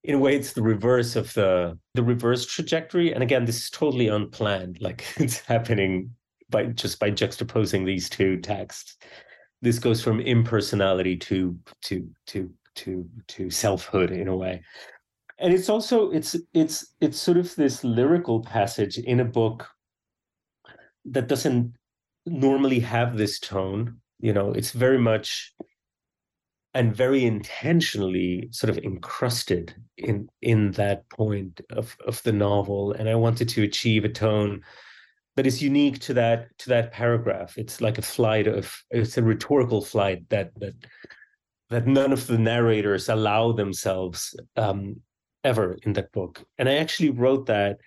in 0.06 0.14
a 0.14 0.18
way 0.18 0.36
it's 0.36 0.52
the 0.52 0.62
reverse 0.62 1.16
of 1.16 1.34
the 1.34 1.76
the 1.94 2.02
reverse 2.02 2.46
trajectory. 2.46 3.12
And 3.12 3.22
again 3.22 3.44
this 3.44 3.56
is 3.56 3.70
totally 3.70 4.08
unplanned. 4.08 4.78
Like 4.86 5.04
it's 5.16 5.40
happening 5.40 6.10
by 6.48 6.66
just 6.66 7.00
by 7.00 7.10
juxtaposing 7.10 7.84
these 7.84 8.08
two 8.08 8.38
texts. 8.38 8.96
This 9.62 9.78
goes 9.78 10.02
from 10.02 10.20
impersonality 10.20 11.16
to 11.16 11.58
to 11.82 12.08
to 12.28 12.50
to 12.76 13.08
to 13.28 13.50
selfhood 13.50 14.12
in 14.12 14.28
a 14.28 14.36
way. 14.36 14.62
And 15.38 15.52
it's 15.52 15.68
also 15.68 16.10
it's 16.12 16.36
it's 16.54 16.94
it's 17.00 17.18
sort 17.18 17.36
of 17.36 17.54
this 17.56 17.82
lyrical 17.82 18.42
passage 18.42 18.98
in 18.98 19.20
a 19.20 19.24
book 19.24 19.68
that 21.04 21.26
doesn't 21.26 21.74
normally 22.26 22.78
have 22.80 23.16
this 23.16 23.40
tone. 23.40 23.96
You 24.20 24.32
know 24.32 24.52
it's 24.52 24.70
very 24.70 24.98
much 24.98 25.52
and 26.76 26.94
very 26.94 27.24
intentionally 27.24 28.48
sort 28.52 28.68
of 28.68 28.76
encrusted 28.84 29.74
in 29.96 30.28
in 30.42 30.72
that 30.72 31.08
point 31.08 31.62
of 31.70 31.96
of 32.06 32.22
the 32.22 32.32
novel. 32.32 32.92
And 32.92 33.08
i 33.08 33.14
wanted 33.14 33.48
to 33.50 33.62
achieve 33.62 34.04
a 34.04 34.10
tone 34.10 34.62
that 35.36 35.46
is 35.46 35.62
unique 35.62 35.98
to 36.00 36.14
that 36.14 36.56
to 36.58 36.68
that 36.68 36.92
paragraph. 36.92 37.56
It's 37.56 37.80
like 37.80 37.96
a 37.96 38.02
flight 38.02 38.46
of 38.46 38.76
it's 38.90 39.16
a 39.16 39.22
rhetorical 39.22 39.80
flight 39.80 40.28
that 40.28 40.50
that 40.60 40.74
that 41.70 41.86
none 41.86 42.12
of 42.12 42.26
the 42.26 42.38
narrators 42.38 43.08
allow 43.08 43.52
themselves 43.52 44.36
um, 44.56 45.00
ever 45.44 45.78
in 45.84 45.94
that 45.94 46.12
book. 46.12 46.44
And 46.58 46.68
i 46.68 46.74
actually 46.74 47.10
wrote 47.10 47.46
that 47.46 47.78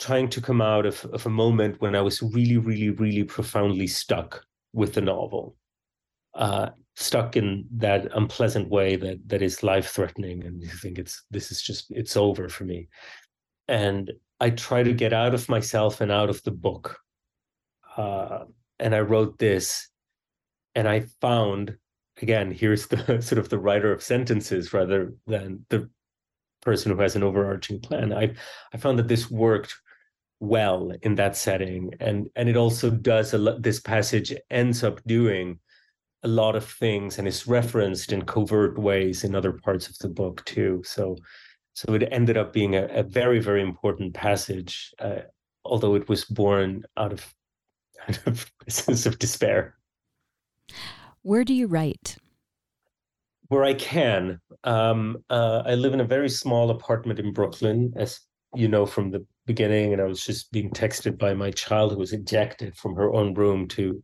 trying 0.00 0.28
to 0.30 0.40
come 0.40 0.60
out 0.60 0.86
of, 0.86 1.04
of 1.12 1.26
a 1.26 1.36
moment 1.42 1.80
when 1.80 1.94
i 1.94 2.00
was 2.00 2.22
really 2.22 2.56
really 2.56 2.90
really 2.90 3.24
profoundly 3.24 3.86
stuck 3.86 4.44
with 4.72 4.94
the 4.94 5.00
novel. 5.00 5.54
Uh, 6.34 6.70
stuck 7.00 7.36
in 7.36 7.64
that 7.76 8.06
unpleasant 8.14 8.68
way 8.68 8.96
that 8.96 9.18
that 9.26 9.42
is 9.42 9.62
life 9.62 9.88
threatening 9.88 10.44
and 10.44 10.62
you 10.62 10.68
think 10.68 10.98
it's 10.98 11.24
this 11.30 11.50
is 11.50 11.62
just 11.62 11.90
it's 11.90 12.16
over 12.16 12.48
for 12.48 12.64
me. 12.64 12.88
And 13.68 14.12
i 14.40 14.50
try 14.50 14.82
to 14.82 14.92
get 14.92 15.12
out 15.12 15.34
of 15.34 15.48
myself 15.48 16.00
and 16.00 16.10
out 16.10 16.30
of 16.30 16.42
the 16.44 16.50
book 16.50 16.98
uh, 17.96 18.44
and 18.78 18.94
i 18.94 19.00
wrote 19.00 19.38
this 19.38 19.88
and 20.74 20.88
i 20.88 21.04
found 21.20 21.76
again 22.22 22.50
here's 22.50 22.86
the 22.86 23.20
sort 23.20 23.38
of 23.38 23.48
the 23.48 23.58
writer 23.58 23.92
of 23.92 24.02
sentences 24.02 24.72
rather 24.72 25.12
than 25.26 25.64
the 25.68 25.88
person 26.62 26.92
who 26.92 27.00
has 27.00 27.16
an 27.16 27.22
overarching 27.22 27.80
plan. 27.80 28.12
I 28.12 28.34
i 28.72 28.76
found 28.76 28.98
that 28.98 29.08
this 29.08 29.30
worked 29.30 29.74
well 30.40 30.92
in 31.02 31.14
that 31.16 31.36
setting 31.36 31.92
and 32.00 32.28
and 32.34 32.48
it 32.48 32.56
also 32.56 32.90
does 32.90 33.34
a 33.34 33.38
lot 33.38 33.62
this 33.62 33.80
passage 33.80 34.34
ends 34.50 34.82
up 34.82 35.02
doing 35.04 35.58
a 36.22 36.28
lot 36.28 36.56
of 36.56 36.64
things 36.64 37.18
and 37.18 37.26
is 37.26 37.46
referenced 37.46 38.12
in 38.12 38.22
covert 38.22 38.78
ways 38.78 39.24
in 39.24 39.34
other 39.34 39.52
parts 39.52 39.88
of 39.88 39.96
the 39.98 40.08
book 40.08 40.44
too. 40.44 40.82
So, 40.84 41.16
so 41.74 41.94
it 41.94 42.08
ended 42.10 42.36
up 42.36 42.52
being 42.52 42.76
a, 42.76 42.86
a 42.86 43.02
very, 43.02 43.40
very 43.40 43.62
important 43.62 44.14
passage, 44.14 44.92
uh, 44.98 45.20
although 45.64 45.94
it 45.94 46.08
was 46.08 46.24
born 46.24 46.84
out 46.96 47.12
of, 47.12 47.34
out 48.08 48.26
of 48.26 48.52
a 48.66 48.70
sense 48.70 49.06
of 49.06 49.18
despair. 49.18 49.76
Where 51.22 51.44
do 51.44 51.54
you 51.54 51.66
write? 51.66 52.16
Where 53.48 53.64
I 53.64 53.74
can. 53.74 54.40
Um, 54.64 55.24
uh, 55.28 55.62
I 55.66 55.74
live 55.74 55.92
in 55.92 56.00
a 56.00 56.04
very 56.04 56.28
small 56.28 56.70
apartment 56.70 57.18
in 57.18 57.32
Brooklyn, 57.32 57.92
as 57.96 58.20
you 58.54 58.68
know 58.68 58.86
from 58.86 59.10
the 59.10 59.26
beginning, 59.46 59.92
and 59.92 60.00
I 60.00 60.04
was 60.04 60.24
just 60.24 60.52
being 60.52 60.70
texted 60.70 61.18
by 61.18 61.34
my 61.34 61.50
child 61.50 61.92
who 61.92 61.98
was 61.98 62.12
ejected 62.12 62.76
from 62.76 62.94
her 62.94 63.12
own 63.12 63.34
room 63.34 63.66
to 63.68 64.02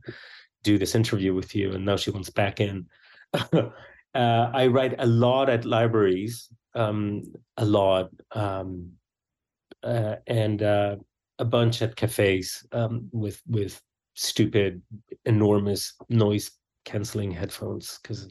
do 0.63 0.79
this 0.79 0.95
interview 0.95 1.35
with 1.35 1.55
you, 1.55 1.73
and 1.73 1.85
now 1.85 1.97
she 1.97 2.11
wants 2.11 2.31
back 2.31 2.61
in. 2.61 2.87
uh, 3.35 3.71
I 4.15 4.67
write 4.67 4.95
a 4.99 5.07
lot 5.07 5.49
at 5.49 5.65
libraries, 5.65 6.49
um, 6.75 7.23
a 7.57 7.65
lot, 7.65 8.11
um, 8.33 8.93
uh, 9.83 10.17
and 10.27 10.63
uh, 10.63 10.97
a 11.39 11.45
bunch 11.45 11.83
at 11.83 11.97
cafes 11.97 12.67
um, 12.73 13.09
with 13.13 13.43
with 13.47 13.81
stupid, 14.15 14.83
enormous 15.25 15.95
noise 16.09 16.51
canceling 16.85 17.31
headphones 17.31 17.99
because, 18.03 18.29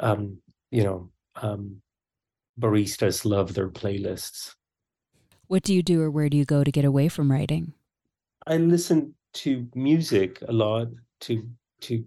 um, 0.00 0.38
you 0.70 0.84
know, 0.84 1.10
um, 1.36 1.80
baristas 2.60 3.24
love 3.24 3.54
their 3.54 3.70
playlists. 3.70 4.54
What 5.46 5.62
do 5.62 5.74
you 5.74 5.82
do, 5.82 6.02
or 6.02 6.10
where 6.10 6.28
do 6.28 6.36
you 6.36 6.44
go 6.44 6.62
to 6.62 6.70
get 6.70 6.84
away 6.84 7.08
from 7.08 7.32
writing? 7.32 7.72
I 8.46 8.58
listen 8.58 9.14
to 9.34 9.68
music 9.74 10.40
a 10.48 10.52
lot 10.52 10.88
to 11.20 11.48
to 11.82 12.04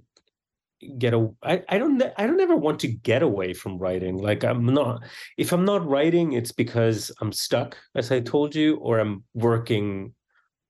get 0.98 1.14
a 1.14 1.30
I, 1.44 1.64
I 1.70 1.78
don't 1.78 2.02
I 2.18 2.26
don't 2.26 2.40
ever 2.42 2.56
want 2.56 2.80
to 2.82 2.88
get 2.88 3.22
away 3.22 3.54
from 3.54 3.78
writing. 3.78 4.18
Like 4.18 4.44
I'm 4.44 4.66
not 4.66 5.04
if 5.38 5.52
I'm 5.52 5.66
not 5.66 5.86
writing, 5.88 6.34
it's 6.34 6.52
because 6.52 7.12
I'm 7.22 7.32
stuck, 7.32 7.78
as 7.96 8.12
I 8.12 8.20
told 8.20 8.56
you, 8.56 8.78
or 8.78 9.00
I'm 9.00 9.24
working 9.34 10.14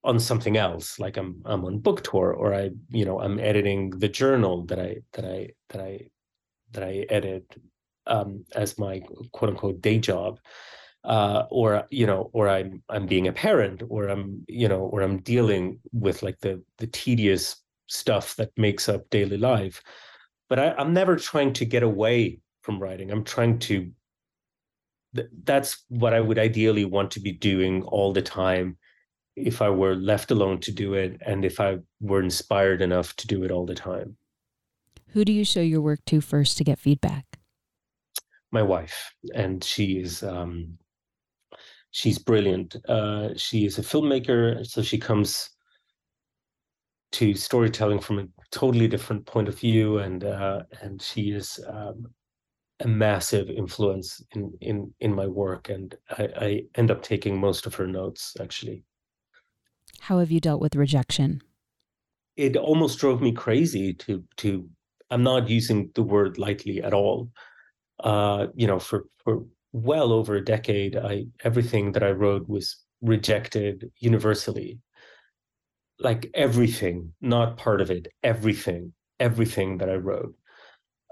on 0.04 0.20
something 0.20 0.58
else. 0.58 1.00
Like 1.00 1.18
I'm 1.18 1.42
I'm 1.46 1.66
on 1.66 1.80
book 1.80 2.04
tour 2.04 2.34
or 2.34 2.54
I, 2.54 2.72
you 2.90 3.06
know, 3.06 3.20
I'm 3.22 3.40
editing 3.40 3.92
the 3.92 4.10
journal 4.10 4.66
that 4.66 4.80
I 4.80 4.98
that 5.14 5.26
I 5.26 5.50
that 5.70 5.82
I 5.82 6.08
that 6.72 6.84
I 6.84 7.06
edit 7.10 7.46
um 8.08 8.44
as 8.56 8.80
my 8.80 9.02
quote 9.32 9.52
unquote 9.52 9.82
day 9.82 10.00
job. 10.00 10.40
Uh, 11.04 11.46
or 11.50 11.88
you 11.90 12.06
know, 12.06 12.30
or 12.34 12.48
I'm 12.48 12.84
I'm 12.90 13.08
being 13.08 13.28
a 13.28 13.34
parent, 13.34 13.82
or 13.90 14.08
I'm 14.08 14.46
you 14.48 14.68
know, 14.68 14.82
or 14.82 15.02
I'm 15.02 15.18
dealing 15.22 15.80
with 15.92 16.22
like 16.22 16.40
the 16.42 16.64
the 16.78 16.88
tedious 16.88 17.56
stuff 17.88 18.36
that 18.36 18.52
makes 18.58 18.88
up 18.88 19.10
daily 19.10 19.38
life. 19.38 19.82
But 20.48 20.60
I, 20.60 20.74
I'm 20.74 20.94
never 20.94 21.16
trying 21.16 21.54
to 21.54 21.66
get 21.66 21.84
away 21.84 22.40
from 22.62 22.80
writing. 22.80 23.12
I'm 23.12 23.24
trying 23.24 23.60
to. 23.60 23.92
that's 25.44 25.84
what 25.90 26.14
I 26.14 26.22
would 26.22 26.40
ideally 26.40 26.86
want 26.86 27.12
to 27.12 27.20
be 27.20 27.32
doing 27.32 27.84
all 27.84 28.14
the 28.14 28.22
time 28.22 28.78
if 29.36 29.62
I 29.62 29.70
were 29.70 29.96
left 29.96 30.32
alone 30.32 30.60
to 30.62 30.72
do 30.72 30.94
it 30.94 31.20
and 31.26 31.46
if 31.46 31.60
I 31.60 31.80
were 32.00 32.22
inspired 32.22 32.82
enough 32.82 33.16
to 33.18 33.28
do 33.28 33.44
it 33.44 33.52
all 33.52 33.66
the 33.66 33.76
time. 33.76 34.18
Who 35.14 35.26
do 35.26 35.32
you 35.32 35.44
show 35.44 35.62
your 35.62 35.82
work 35.82 36.00
to 36.06 36.22
first 36.22 36.58
to 36.58 36.64
get 36.64 36.80
feedback? 36.80 37.26
My 38.52 38.62
wife, 38.62 39.14
and 39.34 39.64
she 39.64 40.00
is 40.00 40.24
um, 40.24 40.78
she's 41.92 42.18
brilliant. 42.18 42.76
Uh, 42.88 43.30
she 43.36 43.66
is 43.66 43.78
a 43.78 43.82
filmmaker, 43.82 44.66
so 44.66 44.82
she 44.82 44.98
comes 44.98 45.50
to 47.14 47.34
storytelling 47.34 48.00
from 48.00 48.20
a 48.20 48.28
totally 48.52 48.88
different 48.88 49.26
point 49.26 49.48
of 49.48 49.60
view, 49.60 50.00
and 50.00 50.24
uh, 50.24 50.64
and 50.82 51.02
she 51.02 51.32
is 51.32 51.60
um, 51.68 52.08
a 52.80 52.88
massive 52.88 53.50
influence 53.50 54.24
in 54.34 54.52
in 54.62 54.94
in 55.00 55.14
my 55.14 55.28
work, 55.28 55.70
and 55.70 55.96
I, 56.10 56.30
I 56.36 56.64
end 56.76 56.92
up 56.92 57.02
taking 57.04 57.40
most 57.40 57.66
of 57.66 57.76
her 57.76 57.88
notes 57.88 58.36
actually. 58.40 58.84
How 60.00 60.20
have 60.20 60.32
you 60.32 60.40
dealt 60.40 60.62
with 60.62 60.76
rejection? 60.76 61.42
It 62.38 62.56
almost 62.56 63.00
drove 63.00 63.22
me 63.22 63.32
crazy 63.34 63.94
to 63.96 64.24
to. 64.38 64.68
I'm 65.10 65.24
not 65.24 65.50
using 65.50 65.92
the 65.94 66.04
word 66.04 66.38
lightly 66.38 66.82
at 66.82 66.94
all. 66.94 67.30
Uh, 68.00 68.48
you 68.56 68.68
know, 68.68 68.80
for 68.80 69.06
for 69.24 69.44
well 69.74 70.12
over 70.14 70.36
a 70.36 70.44
decade, 70.46 70.96
I 70.98 71.26
everything 71.44 71.94
that 71.94 72.04
I 72.04 72.12
wrote 72.12 72.48
was 72.50 72.78
rejected 73.02 73.92
universally 74.00 74.80
like 76.00 76.30
everything, 76.34 77.14
not 77.22 77.58
part 77.58 77.82
of 77.82 77.92
it, 77.92 78.08
everything. 78.24 78.94
everything 79.20 79.78
that 79.78 79.88
I 79.90 79.96
wrote. 79.98 80.34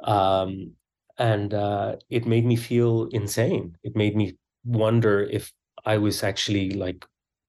Um, 0.03 0.71
and 1.19 1.53
uh, 1.53 1.97
it 2.09 2.25
made 2.25 2.45
me 2.45 2.55
feel 2.55 3.07
insane. 3.11 3.77
It 3.83 3.95
made 3.95 4.15
me 4.15 4.37
wonder 4.65 5.21
if 5.23 5.53
I 5.85 5.97
was 5.97 6.23
actually 6.23 6.71
like 6.71 7.05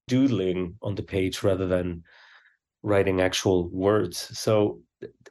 doodling 0.07 0.77
on 0.83 0.97
the 0.97 1.03
page 1.03 1.43
rather 1.43 1.67
than 1.67 2.03
writing 2.83 3.21
actual 3.21 3.69
words. 3.71 4.39
So, 4.39 4.81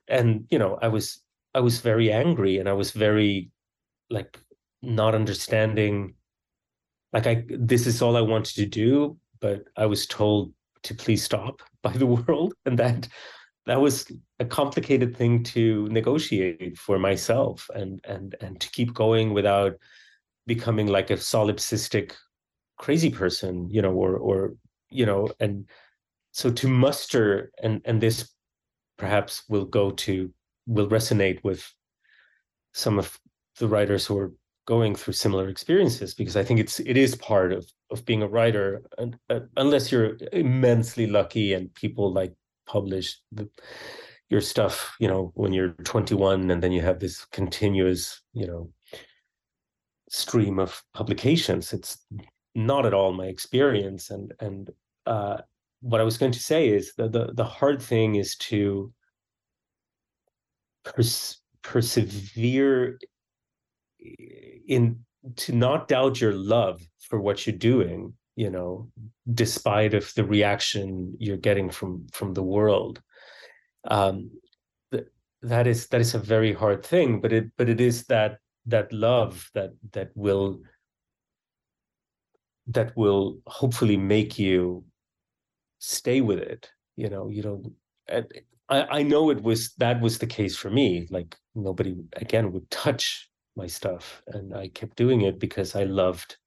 and 0.07 0.45
you 0.49 0.59
know, 0.59 0.79
I 0.81 0.87
was 0.87 1.21
I 1.53 1.59
was 1.61 1.81
very 1.81 2.11
angry 2.11 2.57
and 2.59 2.69
I 2.69 2.73
was 2.73 2.91
very 2.91 3.51
like 4.09 4.39
not 4.81 5.15
understanding. 5.15 6.15
Like 7.13 7.27
I, 7.27 7.43
this 7.49 7.87
is 7.87 8.01
all 8.01 8.15
I 8.15 8.21
wanted 8.21 8.55
to 8.55 8.65
do, 8.65 9.17
but 9.39 9.63
I 9.75 9.85
was 9.85 10.05
told 10.05 10.53
to 10.83 10.93
please 10.93 11.23
stop 11.23 11.61
by 11.83 11.91
the 11.91 12.05
world, 12.05 12.53
and 12.65 12.77
that 12.79 13.07
that 13.65 13.81
was 13.81 14.11
a 14.39 14.45
complicated 14.45 15.15
thing 15.15 15.43
to 15.43 15.87
negotiate 15.89 16.77
for 16.77 16.97
myself 16.97 17.69
and 17.75 17.99
and 18.03 18.35
and 18.41 18.59
to 18.59 18.69
keep 18.71 18.93
going 18.93 19.33
without 19.33 19.73
becoming 20.47 20.87
like 20.87 21.11
a 21.11 21.17
solipsistic 21.17 22.13
crazy 22.79 23.11
person 23.11 23.69
you 23.69 23.81
know 23.81 23.91
or 23.91 24.17
or 24.17 24.55
you 24.89 25.05
know 25.05 25.29
and 25.39 25.69
so 26.31 26.49
to 26.49 26.67
muster 26.67 27.51
and 27.61 27.81
and 27.85 28.01
this 28.01 28.33
perhaps 28.97 29.43
will 29.49 29.65
go 29.65 29.91
to 29.91 30.33
will 30.65 30.89
resonate 30.89 31.43
with 31.43 31.71
some 32.73 32.97
of 32.97 33.19
the 33.59 33.67
writers 33.67 34.05
who 34.05 34.17
are 34.17 34.31
going 34.73 34.93
through 34.95 35.13
similar 35.13 35.49
experiences 35.49 36.13
because 36.13 36.37
i 36.37 36.43
think 36.43 36.59
it's 36.59 36.79
it 36.81 36.97
is 37.05 37.15
part 37.15 37.51
of 37.51 37.63
of 37.91 38.05
being 38.05 38.21
a 38.23 38.31
writer 38.35 38.65
and, 38.99 39.17
uh, 39.31 39.39
unless 39.57 39.91
you're 39.91 40.11
immensely 40.31 41.07
lucky 41.07 41.53
and 41.53 41.73
people 41.73 42.13
like 42.13 42.33
publish 42.67 43.19
the, 43.31 43.49
your 44.29 44.41
stuff, 44.41 44.95
you 44.99 45.07
know, 45.07 45.31
when 45.33 45.51
you're 45.53 45.69
21, 45.83 46.51
and 46.51 46.61
then 46.61 46.71
you 46.71 46.81
have 46.81 46.99
this 46.99 47.25
continuous, 47.25 48.21
you 48.33 48.45
know, 48.45 48.69
stream 50.09 50.59
of 50.59 50.81
publications. 50.93 51.73
It's 51.73 52.05
not 52.55 52.85
at 52.85 52.93
all 52.93 53.11
my 53.11 53.25
experience, 53.25 54.11
and 54.11 54.33
and 54.39 54.69
uh, 55.05 55.37
what 55.81 56.01
I 56.01 56.03
was 56.03 56.17
going 56.17 56.31
to 56.31 56.39
say 56.39 56.69
is 56.69 56.93
that 56.97 57.11
the 57.11 57.31
the 57.33 57.43
hard 57.43 57.81
thing 57.81 58.15
is 58.15 58.35
to 58.49 58.93
pers- 60.83 61.41
persevere 61.63 62.99
in 64.67 64.99
to 65.35 65.53
not 65.53 65.87
doubt 65.87 66.21
your 66.21 66.33
love 66.33 66.81
for 67.09 67.19
what 67.19 67.45
you're 67.45 67.55
doing 67.55 68.13
you 68.35 68.49
know 68.49 68.89
despite 69.33 69.93
of 69.93 70.13
the 70.15 70.23
reaction 70.23 71.13
you're 71.19 71.37
getting 71.37 71.69
from 71.69 72.07
from 72.13 72.33
the 72.33 72.43
world. 72.43 73.01
Um 73.85 74.31
th- 74.91 75.07
that 75.41 75.67
is 75.67 75.87
that 75.87 76.01
is 76.01 76.15
a 76.15 76.19
very 76.19 76.53
hard 76.53 76.85
thing 76.85 77.21
but 77.21 77.33
it 77.33 77.45
but 77.57 77.69
it 77.69 77.81
is 77.81 78.05
that 78.05 78.39
that 78.65 78.91
love 78.93 79.49
that 79.53 79.71
that 79.91 80.11
will 80.15 80.61
that 82.67 82.95
will 82.95 83.39
hopefully 83.47 83.97
make 83.97 84.37
you 84.39 84.83
stay 85.79 86.21
with 86.21 86.39
it 86.39 86.69
you 86.95 87.09
know 87.09 87.29
you 87.29 87.41
don't 87.41 87.73
I, 88.69 88.99
I 88.99 89.03
know 89.03 89.29
it 89.31 89.41
was 89.41 89.73
that 89.77 90.01
was 90.01 90.17
the 90.17 90.27
case 90.27 90.55
for 90.55 90.69
me 90.69 91.07
like 91.09 91.35
nobody 91.55 91.95
again 92.13 92.51
would 92.51 92.69
touch 92.69 93.28
my 93.63 93.67
stuff 93.67 94.21
and 94.33 94.45
i 94.55 94.65
kept 94.69 94.95
doing 94.95 95.21
it 95.21 95.37
because 95.39 95.75
i 95.75 95.83
loved 95.83 96.37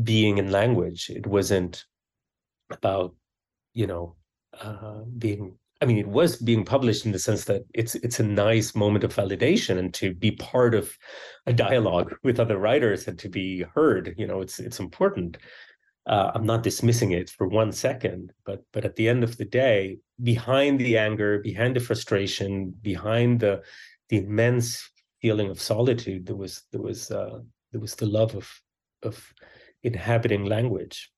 being 0.00 0.38
in 0.38 0.50
language. 0.50 1.10
It 1.10 1.26
wasn't 1.26 1.84
about, 2.70 3.14
you 3.74 3.86
know, 3.86 4.16
uh, 4.60 5.02
being. 5.18 5.58
I 5.80 5.84
mean, 5.84 5.98
it 5.98 6.06
was 6.06 6.36
being 6.36 6.64
published 6.64 7.06
in 7.06 7.12
the 7.12 7.18
sense 7.18 7.44
that 7.46 7.62
it's 7.74 7.96
it's 7.96 8.20
a 8.20 8.24
nice 8.24 8.76
moment 8.76 9.02
of 9.02 9.14
validation 9.14 9.78
and 9.78 9.92
to 9.94 10.14
be 10.14 10.30
part 10.30 10.74
of 10.74 10.96
a 11.46 11.52
dialogue 11.52 12.14
with 12.22 12.38
other 12.38 12.58
writers 12.58 13.08
and 13.08 13.18
to 13.18 13.28
be 13.28 13.64
heard. 13.74 14.14
You 14.16 14.26
know, 14.26 14.40
it's 14.40 14.60
it's 14.60 14.78
important. 14.78 15.38
Uh, 16.06 16.32
I'm 16.34 16.46
not 16.46 16.64
dismissing 16.64 17.12
it 17.12 17.30
for 17.30 17.48
one 17.48 17.72
second, 17.72 18.32
but 18.46 18.62
but 18.72 18.84
at 18.84 18.96
the 18.96 19.08
end 19.08 19.24
of 19.24 19.36
the 19.36 19.44
day, 19.44 19.98
behind 20.22 20.78
the 20.78 20.98
anger, 20.98 21.40
behind 21.40 21.74
the 21.74 21.80
frustration, 21.80 22.74
behind 22.82 23.40
the 23.40 23.62
the 24.08 24.18
immense 24.18 24.88
feeling 25.22 25.48
of 25.48 25.60
solitude, 25.60 26.26
there 26.26 26.36
was 26.36 26.64
there 26.72 26.82
was 26.82 27.10
uh, 27.10 27.38
there 27.70 27.80
was 27.80 27.94
the 27.94 28.06
love 28.06 28.34
of 28.34 28.50
of 29.02 29.32
inhabiting 29.82 30.44
language. 30.44 31.10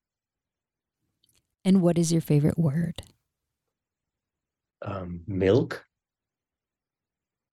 And 1.65 1.81
what 1.81 1.97
is 1.97 2.11
your 2.11 2.21
favorite 2.21 2.59
word? 2.59 3.01
Um, 4.83 5.21
milk. 5.27 5.83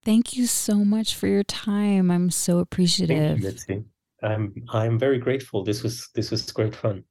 Thank 0.05 0.37
you 0.37 0.47
so 0.47 0.85
much 0.85 1.15
for 1.15 1.29
your 1.29 1.45
time. 1.45 2.11
I'm 2.11 2.31
so 2.31 2.59
appreciative. 2.59 3.41
You, 3.69 3.87
I'm 4.23 4.53
I'm 4.69 4.99
very 4.99 5.19
grateful. 5.19 5.65
This 5.65 5.83
was 5.83 6.09
this 6.15 6.31
was 6.31 6.51
great 6.53 6.75
fun. 6.75 7.05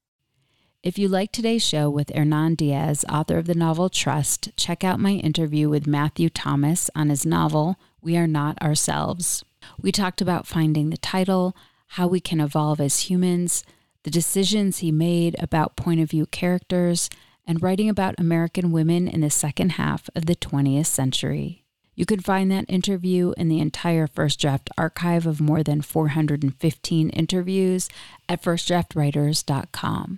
If 0.84 0.98
you 0.98 1.10
like 1.10 1.32
today's 1.32 1.64
show 1.64 1.92
with 1.92 2.10
Hernan 2.10 2.56
Diaz, 2.56 3.06
author 3.08 3.38
of 3.38 3.46
the 3.46 3.54
novel 3.54 3.88
Trust, 3.88 4.50
check 4.58 4.84
out 4.84 5.00
my 5.00 5.12
interview 5.12 5.70
with 5.70 5.86
Matthew 5.86 6.28
Thomas 6.28 6.90
on 6.96 7.10
his 7.10 7.24
novel 7.24 7.78
We 8.02 8.18
Are 8.18 8.26
Not 8.26 8.60
Ourselves. 8.64 9.46
We 9.80 9.92
talked 9.92 10.22
about 10.22 10.48
finding 10.48 10.90
the 10.90 10.98
title, 10.98 11.56
how 11.90 12.08
we 12.08 12.20
can 12.20 12.42
evolve 12.42 12.82
as 12.82 13.02
humans, 13.12 13.64
the 14.02 14.10
decisions 14.10 14.80
he 14.80 14.92
made 14.92 15.36
about 15.38 15.76
point 15.76 16.02
of 16.02 16.10
view 16.10 16.26
characters, 16.26 17.12
and 17.46 17.62
writing 17.62 17.88
about 17.88 18.16
American 18.18 18.72
women 18.72 19.08
in 19.08 19.22
the 19.22 19.30
second 19.30 19.74
half 19.74 20.10
of 20.16 20.26
the 20.26 20.36
20th 20.36 20.88
century. 20.88 21.64
You 21.94 22.08
can 22.08 22.22
find 22.22 22.50
that 22.50 22.66
interview 22.68 23.36
in 23.38 23.50
the 23.50 23.60
entire 23.60 24.08
First 24.08 24.40
Draft 24.40 24.72
archive 24.80 25.28
of 25.28 25.40
more 25.42 25.62
than 25.62 25.84
415 25.84 27.10
interviews 27.12 27.88
at 28.28 28.42
firstdraftwriters.com. 28.42 30.18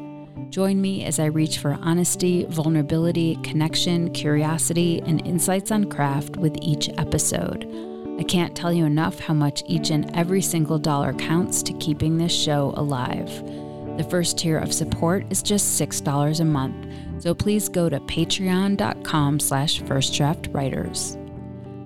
Join 0.51 0.81
me 0.81 1.05
as 1.05 1.17
I 1.17 1.27
reach 1.27 1.59
for 1.59 1.79
honesty, 1.81 2.43
vulnerability, 2.43 3.37
connection, 3.37 4.11
curiosity, 4.11 5.01
and 5.05 5.25
insights 5.25 5.71
on 5.71 5.89
craft 5.89 6.35
with 6.35 6.57
each 6.61 6.89
episode. 6.97 7.65
I 8.19 8.23
can't 8.23 8.53
tell 8.53 8.73
you 8.73 8.83
enough 8.83 9.17
how 9.17 9.33
much 9.33 9.63
each 9.65 9.91
and 9.91 10.13
every 10.13 10.41
single 10.41 10.77
dollar 10.77 11.13
counts 11.13 11.63
to 11.63 11.73
keeping 11.75 12.17
this 12.17 12.33
show 12.33 12.73
alive. 12.75 13.29
The 13.95 14.05
first 14.09 14.37
tier 14.37 14.57
of 14.57 14.73
support 14.73 15.25
is 15.29 15.41
just 15.41 15.79
$6 15.79 16.41
a 16.41 16.43
month, 16.43 17.23
so 17.23 17.33
please 17.33 17.69
go 17.69 17.87
to 17.87 18.01
patreon.com 18.01 19.39
slash 19.39 19.81
firstdraftwriters. 19.81 21.17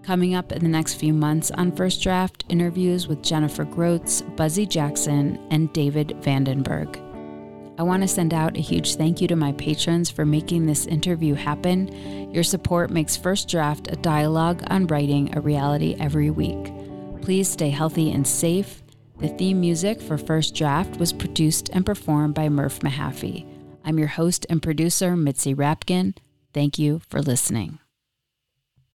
Coming 0.04 0.34
up 0.34 0.52
in 0.52 0.64
the 0.64 0.70
next 0.70 0.96
few 0.96 1.14
months 1.14 1.52
on 1.52 1.72
First 1.72 2.02
Draft, 2.02 2.46
interviews 2.50 3.08
with 3.08 3.22
Jennifer 3.22 3.64
Grotz, 3.64 4.24
Buzzy 4.36 4.66
Jackson, 4.66 5.40
and 5.52 5.72
David 5.72 6.18
Vandenberg. 6.22 7.05
I 7.78 7.84
want 7.84 8.04
to 8.04 8.08
send 8.08 8.34
out 8.34 8.58
a 8.58 8.62
huge 8.62 8.96
thank 8.96 9.22
you 9.22 9.28
to 9.28 9.36
my 9.36 9.52
patrons 9.54 10.10
for 10.10 10.26
making 10.26 10.66
this 10.66 10.86
interview 10.86 11.34
happen. 11.34 12.32
Your 12.34 12.44
support 12.44 12.90
makes 12.90 13.18
First 13.18 13.50
Draft 13.50 13.92
a 13.92 13.96
dialogue 13.96 14.64
on 14.68 14.88
writing 14.88 15.36
a 15.36 15.42
reality 15.42 15.96
every 16.00 16.30
week. 16.30 16.74
Please 17.22 17.50
stay 17.50 17.70
healthy 17.70 18.12
and 18.12 18.28
safe 18.28 18.82
the 19.20 19.30
theme 19.30 19.62
music 19.62 20.02
for 20.02 20.18
First 20.18 20.56
Draft 20.56 21.00
was 21.00 21.14
produced 21.14 21.70
and 21.72 21.86
performed 21.86 22.34
by 22.34 22.50
Murph 22.50 22.82
Mahaffey. 22.82 23.46
I'm 23.86 23.98
your 23.98 24.10
host 24.10 24.46
and 24.50 24.62
producer, 24.62 25.16
Mitzi 25.16 25.56
Rapkin. 25.56 26.18
Thank 26.54 26.78
you 26.78 27.00
for 27.08 27.22
listening. 27.22 27.80